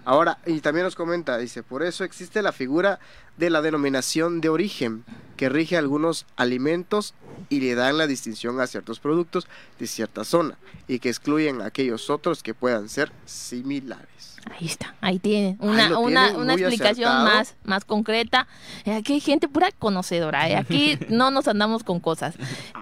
Ahora, 0.05 0.37
y 0.45 0.59
también 0.61 0.85
nos 0.85 0.95
comenta, 0.95 1.37
dice, 1.37 1.63
por 1.63 1.83
eso 1.83 2.03
existe 2.03 2.41
la 2.41 2.51
figura 2.51 2.99
de 3.37 3.49
la 3.49 3.61
denominación 3.61 4.41
de 4.41 4.49
origen, 4.49 5.03
que 5.37 5.49
rige 5.49 5.77
algunos 5.77 6.25
alimentos 6.35 7.13
y 7.49 7.61
le 7.61 7.75
dan 7.75 7.97
la 7.97 8.07
distinción 8.07 8.59
a 8.59 8.67
ciertos 8.67 8.99
productos 8.99 9.47
de 9.79 9.87
cierta 9.87 10.23
zona, 10.23 10.57
y 10.87 10.99
que 10.99 11.09
excluyen 11.09 11.61
a 11.61 11.65
aquellos 11.65 12.09
otros 12.09 12.43
que 12.43 12.53
puedan 12.53 12.89
ser 12.89 13.11
similares. 13.25 14.30
Ahí 14.49 14.67
está, 14.67 14.95
ahí 15.01 15.19
tienen 15.19 15.57
Ahí 15.61 15.67
una, 15.69 15.89
lo 15.89 15.99
una, 15.99 16.25
tienen, 16.25 16.41
una 16.41 16.53
explicación 16.53 17.09
acertado. 17.09 17.37
más, 17.37 17.55
más 17.63 17.85
concreta. 17.85 18.47
Aquí 18.85 19.13
hay 19.13 19.19
gente 19.19 19.47
pura 19.47 19.71
conocedora, 19.71 20.49
¿eh? 20.49 20.55
aquí 20.55 20.97
no 21.09 21.31
nos 21.31 21.47
andamos 21.47 21.83
con 21.83 21.99
cosas. 21.99 22.35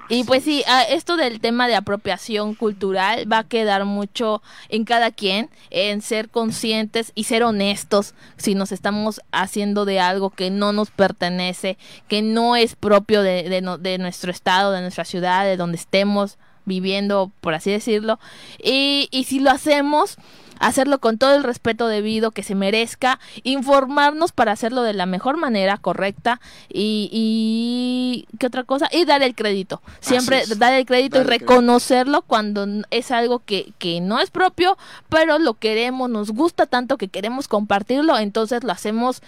Y 0.07 0.24
pues 0.24 0.43
sí, 0.43 0.64
ah, 0.68 0.84
esto 0.84 1.18
del 1.18 1.39
tema 1.41 1.68
de 1.68 1.76
apropiación 1.76 2.55
cultural 2.55 3.32
va 3.32 3.39
a 3.39 3.43
quedar 3.43 3.86
mucho 3.86 4.41
en 4.70 4.86
cada 4.86 5.12
quien, 5.12 5.49
en 5.70 6.01
ser 6.01 6.30
conscientes 6.30 7.12
y 7.16 7.26
ser 7.26 7.43
honestos 7.43 8.14
si 8.38 8.55
nos 8.55 8.72
estamos 8.72 9.22
haciendo 9.32 9.86
de 9.86 9.99
algo 9.99 10.30
que 10.30 10.49
no 10.49 10.74
nos 10.74 10.91
pertenece, 10.91 11.78
que 12.07 12.22
no 12.22 12.55
es 12.55 12.76
propio 12.76 13.22
de, 13.22 13.43
de 13.49 13.60
de 13.80 13.97
nuestro 13.97 14.32
estado, 14.32 14.72
de 14.72 14.82
nuestra 14.82 15.05
ciudad, 15.05 15.45
de 15.45 15.57
donde 15.57 15.78
estemos 15.78 16.38
viviendo, 16.66 17.32
por 17.41 17.53
así 17.53 17.72
decirlo. 17.72 18.20
Y, 18.64 19.10
y 19.12 19.26
si 19.26 19.39
lo 19.39 19.51
hacemos, 19.51 20.18
hacerlo 20.60 20.99
con 20.99 21.18
todo 21.18 21.36
el 21.36 21.43
respeto 21.43 21.88
debido 21.88 22.32
que 22.32 22.43
se 22.43 22.55
merezca, 22.55 23.20
informarnos 23.43 24.32
para 24.32 24.51
hacerlo 24.51 24.84
de 24.84 24.93
la 24.93 25.05
mejor 25.05 25.38
manera, 25.38 25.78
correcta, 25.78 26.39
y, 26.70 27.10
y 27.12 28.28
¿qué 28.38 28.47
otra 28.47 28.64
cosa? 28.64 28.88
Y 28.91 29.05
dar 29.05 29.24
el 29.24 29.36
crédito. 29.36 29.82
Siempre 29.99 30.43
dar 30.57 30.74
el 30.74 30.86
crédito 30.86 31.18
Dar 31.18 31.22
y 31.22 31.24
el 31.24 31.28
crédito. 31.28 31.45
reconocerlo 31.45 32.22
cuando 32.22 32.68
es 32.91 33.12
algo 33.12 33.39
que, 33.39 33.74
que 33.78 34.01
no 34.01 34.20
es 34.20 34.30
propio, 34.32 34.78
pero 35.10 35.39
lo 35.39 35.55
queremos, 35.55 36.10
nos 36.10 36.32
gusta 36.32 36.66
tanto 36.66 36.97
que 36.97 37.07
queremos 37.07 37.47
compartirlo, 37.47 38.18
entonces 38.18 38.64
lo 38.64 38.72
hacemos 38.72 39.22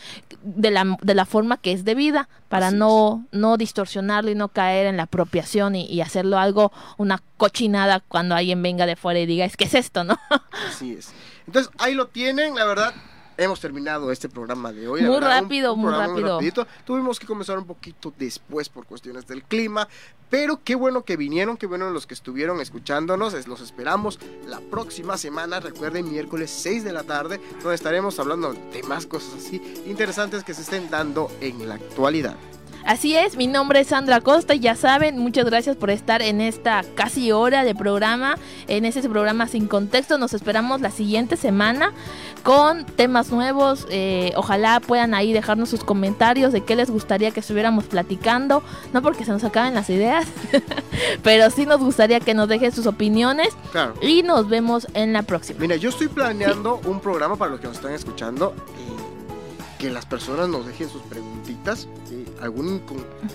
de 0.44 0.72
la, 0.72 0.98
de 1.02 1.16
la 1.16 1.26
forma 1.26 1.58
que 1.58 1.72
es 1.72 1.86
debida, 1.86 2.30
para 2.50 2.68
Así 2.68 2.76
no, 2.76 3.26
no 3.32 3.58
distorsionarlo 3.58 4.30
y 4.30 4.36
no 4.36 4.50
caer 4.50 4.88
en 4.88 4.98
la 4.98 5.04
apropiación 5.04 5.76
y, 5.76 5.86
y 5.86 6.02
hacerlo 6.02 6.38
algo, 6.38 6.72
una 6.98 7.22
cochinada 7.42 8.02
cuando 8.02 8.36
alguien 8.36 8.62
venga 8.62 8.86
de 8.86 8.96
fuera 8.96 9.20
y 9.20 9.26
diga, 9.26 9.46
es 9.46 9.58
que 9.58 9.64
es 9.66 9.74
esto, 9.74 10.04
¿no? 10.04 10.20
Así 10.70 10.94
es. 10.94 11.12
Entonces, 11.48 11.72
ahí 11.80 11.96
lo 11.96 12.06
tienen, 12.06 12.54
la 12.54 12.66
verdad. 12.66 12.94
Hemos 13.38 13.60
terminado 13.60 14.12
este 14.12 14.30
programa 14.30 14.72
de 14.72 14.88
hoy. 14.88 15.02
Muy 15.02 15.16
verdad, 15.16 15.40
un- 15.40 15.44
rápido, 15.46 15.74
un 15.74 15.80
muy 15.80 15.92
rápido. 15.92 16.40
Tuvimos 16.86 17.20
que 17.20 17.26
comenzar 17.26 17.58
un 17.58 17.66
poquito 17.66 18.14
después 18.16 18.70
por 18.70 18.86
cuestiones 18.86 19.26
del 19.26 19.42
clima, 19.44 19.88
pero 20.30 20.60
qué 20.64 20.76
bueno 20.76 21.04
que 21.04 21.18
vinieron, 21.18 21.58
qué 21.58 21.66
bueno 21.66 21.90
los 21.90 22.06
que 22.06 22.14
estuvieron 22.14 22.62
escuchándonos. 22.62 23.34
es- 23.34 23.48
Los 23.48 23.62
esperamos 23.62 24.20
la 24.46 24.60
próxima 24.60 25.18
semana. 25.18 25.60
Recuerden, 25.60 26.12
miércoles 26.12 26.52
6 26.52 26.84
de 26.84 26.94
la 26.94 27.02
tarde, 27.02 27.42
donde 27.64 27.74
estaremos 27.74 28.20
hablando 28.20 28.54
de 28.54 28.84
más 28.84 29.08
cosas 29.08 29.34
así 29.44 29.60
interesantes 29.88 30.44
que 30.44 30.54
se 30.54 30.62
estén 30.62 30.92
dando 30.92 31.32
en 31.42 31.68
la 31.68 31.76
actualidad. 31.76 32.36
Así 32.86 33.16
es, 33.16 33.38
mi 33.38 33.48
nombre 33.48 33.82
es 33.82 33.88
Sandra 33.88 34.22
Costa 34.22 34.56
y 34.56 34.60
ya 34.60 34.76
saben, 34.76 35.18
muchas 35.20 35.46
gracias 35.46 35.76
por 35.76 35.90
estar 35.92 36.22
en 36.22 36.42
esta 36.42 36.84
casi 36.96 37.32
hora 37.32 37.64
de 37.64 37.76
programa, 37.76 38.38
en 38.68 38.86
ese 38.86 39.08
programa 39.08 39.48
sin 39.48 39.68
contexto. 39.68 40.18
Nos 40.18 40.34
esperamos 40.34 40.82
la 40.82 40.90
siguiente 40.90 41.38
semana 41.38 41.94
con 42.44 42.86
temas 42.86 43.32
nuevos. 43.32 43.86
eh, 43.90 44.34
ojalá 44.36 44.80
puedan 44.80 45.14
ahí 45.14 45.32
dejarnos 45.32 45.70
sus 45.70 45.84
comentarios 45.84 46.52
de 46.54 46.62
qué 46.62 46.76
les 46.76 46.90
gustaría 46.90 47.32
que 47.32 47.40
estuviéramos 47.42 47.86
platicando. 47.86 48.64
No 48.94 49.02
porque 49.04 49.26
se 49.26 49.32
nos 49.32 49.44
acaben 49.44 49.76
las 49.76 49.90
ideas, 49.90 50.26
pero 51.24 51.50
sí 51.52 51.66
nos 51.66 51.80
gustaría 51.80 52.20
que 52.20 52.34
nos 52.34 52.48
dejen 52.48 52.72
sus 52.72 52.88
opiniones 52.88 53.50
Claro. 53.72 53.94
y 54.02 54.24
nos 54.24 54.50
vemos 54.50 54.88
en 54.96 55.14
la 55.14 55.22
próxima. 55.24 55.60
Mira, 55.60 55.76
yo 55.76 55.90
estoy 55.90 56.08
planeando 56.08 56.82
un 56.86 57.00
programa 57.00 57.36
para 57.36 57.52
los 57.52 57.60
que 57.60 57.68
nos 57.68 57.78
están 57.78 57.94
escuchando. 57.94 58.54
Que 59.82 59.90
las 59.90 60.06
personas 60.06 60.48
nos 60.48 60.68
dejen 60.68 60.88
sus 60.90 61.02
preguntitas. 61.02 61.88
¿sí? 62.08 62.24
Algún, 62.40 62.84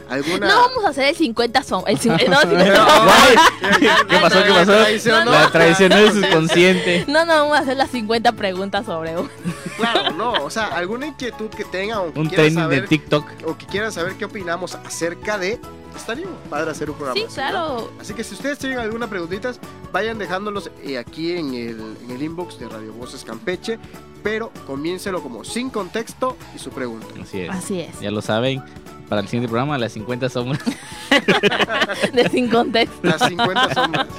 alguna. 0.09 0.47
No 0.47 0.61
vamos 0.69 0.85
a 0.85 0.91
hacer 0.91 1.09
el 1.09 1.17
50 1.17 1.63
son, 1.65 1.83
el, 1.89 1.99
cin- 1.99 2.13
no, 2.29 2.41
sí, 2.41 2.47
¿Qué 4.09 4.17
pasó? 4.19 4.45
¿Qué 4.45 4.51
pasó? 4.53 5.25
La 5.25 5.51
tradición 5.51 5.91
no 5.91 5.97
es 5.99 6.15
subconsciente. 6.15 7.05
no, 7.09 7.25
no 7.25 7.33
vamos 7.35 7.57
a 7.59 7.61
hacer 7.63 7.77
las 7.77 7.91
50 7.91 8.33
preguntas 8.33 8.87
sobre 8.87 9.19
un 9.19 9.29
Claro, 9.77 10.13
no, 10.13 10.33
o 10.45 10.51
sea, 10.51 10.67
alguna 10.69 11.07
inquietud 11.09 11.51
que 11.51 11.65
tengan 11.65 11.99
o 11.99 12.13
que 12.13 12.21
Un 12.21 12.29
de 12.29 12.51
saber 12.53 12.87
TikTok. 12.89 13.25
o 13.45 13.59
que 13.59 13.67
quieran 13.67 13.91
saber 13.93 14.15
qué 14.15 14.25
opinamos 14.27 14.77
acerca 14.77 15.39
de 15.39 15.61
estaría 15.97 16.27
padre 16.49 16.71
hacer 16.71 16.91
un 16.91 16.97
programa. 16.97 17.19
Sí, 17.19 17.25
así, 17.27 17.41
¿no? 17.41 17.51
claro. 17.51 17.91
Así 18.01 18.15
que 18.15 18.25
si 18.25 18.35
ustedes 18.35 18.59
tienen 18.59 18.79
alguna 18.79 19.09
preguntitas, 19.09 19.61
vayan 19.93 20.19
dejándolos 20.19 20.71
eh, 20.83 20.99
aquí 20.99 21.33
en 21.33 21.55
el, 21.55 21.97
en 22.05 22.11
el 22.11 22.23
inbox 22.23 22.59
de 22.59 22.69
Radio 22.69 22.93
Voces 22.93 23.25
Campeche, 23.25 23.79
pero 24.23 24.51
comiéncelo 24.67 25.23
como 25.23 25.45
sin 25.45 25.71
contexto 25.71 26.37
y 26.55 26.59
su 26.59 26.71
pregunta. 26.71 27.07
Así 27.21 27.41
es. 27.41 27.51
Así 27.51 27.81
es. 27.81 28.01
Ya 28.01 28.11
lo 28.11 28.23
saben. 28.23 28.63
Para 29.09 29.21
el 29.21 29.29
siguiente 29.29 29.49
programa, 29.49 29.79
las 29.79 29.93
50 29.93 30.29
sombras. 30.29 30.63
De 32.13 32.29
sin 32.29 32.49
contexto. 32.49 32.99
Las 33.03 33.23
50 33.29 33.75
sombras. 33.75 34.07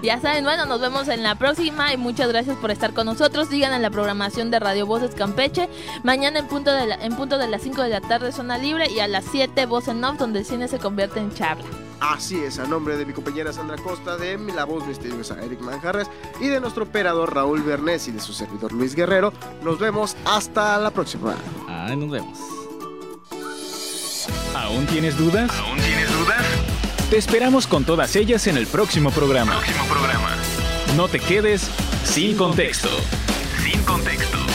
Ya 0.00 0.20
saben, 0.20 0.44
bueno, 0.44 0.64
nos 0.64 0.80
vemos 0.80 1.08
en 1.08 1.24
la 1.24 1.34
próxima 1.34 1.92
y 1.92 1.96
muchas 1.96 2.28
gracias 2.28 2.56
por 2.58 2.70
estar 2.70 2.94
con 2.94 3.04
nosotros. 3.06 3.48
Sigan 3.48 3.72
en 3.74 3.82
la 3.82 3.90
programación 3.90 4.48
de 4.48 4.60
Radio 4.60 4.86
Voces 4.86 5.12
Campeche. 5.12 5.68
Mañana 6.04 6.38
en 6.38 6.46
punto 6.46 6.72
de, 6.72 6.86
la- 6.86 6.94
en 7.04 7.16
punto 7.16 7.36
de 7.36 7.48
las 7.48 7.62
5 7.62 7.82
de 7.82 7.88
la 7.88 8.00
tarde, 8.00 8.30
zona 8.30 8.58
libre, 8.58 8.88
y 8.92 9.00
a 9.00 9.08
las 9.08 9.24
7, 9.32 9.66
Voz 9.66 9.88
en 9.88 10.04
Off, 10.04 10.16
donde 10.16 10.38
el 10.38 10.44
cine 10.44 10.68
se 10.68 10.78
convierte 10.78 11.18
en 11.18 11.34
charla. 11.34 11.64
Así 11.98 12.36
es, 12.38 12.60
a 12.60 12.66
nombre 12.66 12.96
de 12.96 13.06
mi 13.06 13.12
compañera 13.12 13.52
Sandra 13.52 13.76
Costa, 13.76 14.16
de 14.16 14.38
mi- 14.38 14.52
la 14.52 14.64
voz 14.64 14.86
misteriosa 14.86 15.36
Eric 15.42 15.60
Manjarres 15.62 16.08
y 16.40 16.46
de 16.46 16.60
nuestro 16.60 16.84
operador 16.84 17.34
Raúl 17.34 17.62
Bernés 17.64 18.06
y 18.06 18.12
de 18.12 18.20
su 18.20 18.32
servidor 18.32 18.70
Luis 18.72 18.94
Guerrero, 18.94 19.32
nos 19.64 19.80
vemos 19.80 20.16
hasta 20.24 20.78
la 20.78 20.92
próxima. 20.92 21.34
Ah, 21.68 21.92
nos 21.96 22.08
vemos. 22.08 22.38
¿Aún 24.62 24.86
tienes 24.86 25.16
dudas? 25.16 25.50
¿Aún 25.56 25.78
tienes 25.78 26.10
dudas? 26.18 26.44
Te 27.10 27.16
esperamos 27.16 27.68
con 27.68 27.84
todas 27.84 28.16
ellas 28.16 28.48
en 28.48 28.56
el 28.56 28.66
próximo 28.66 29.10
programa. 29.12 29.52
Próximo 29.60 29.84
programa. 29.86 30.36
No 30.96 31.06
te 31.06 31.20
quedes 31.20 31.70
sin 32.04 32.36
contexto. 32.36 32.88
Sin 33.62 33.80
contexto. 33.84 34.47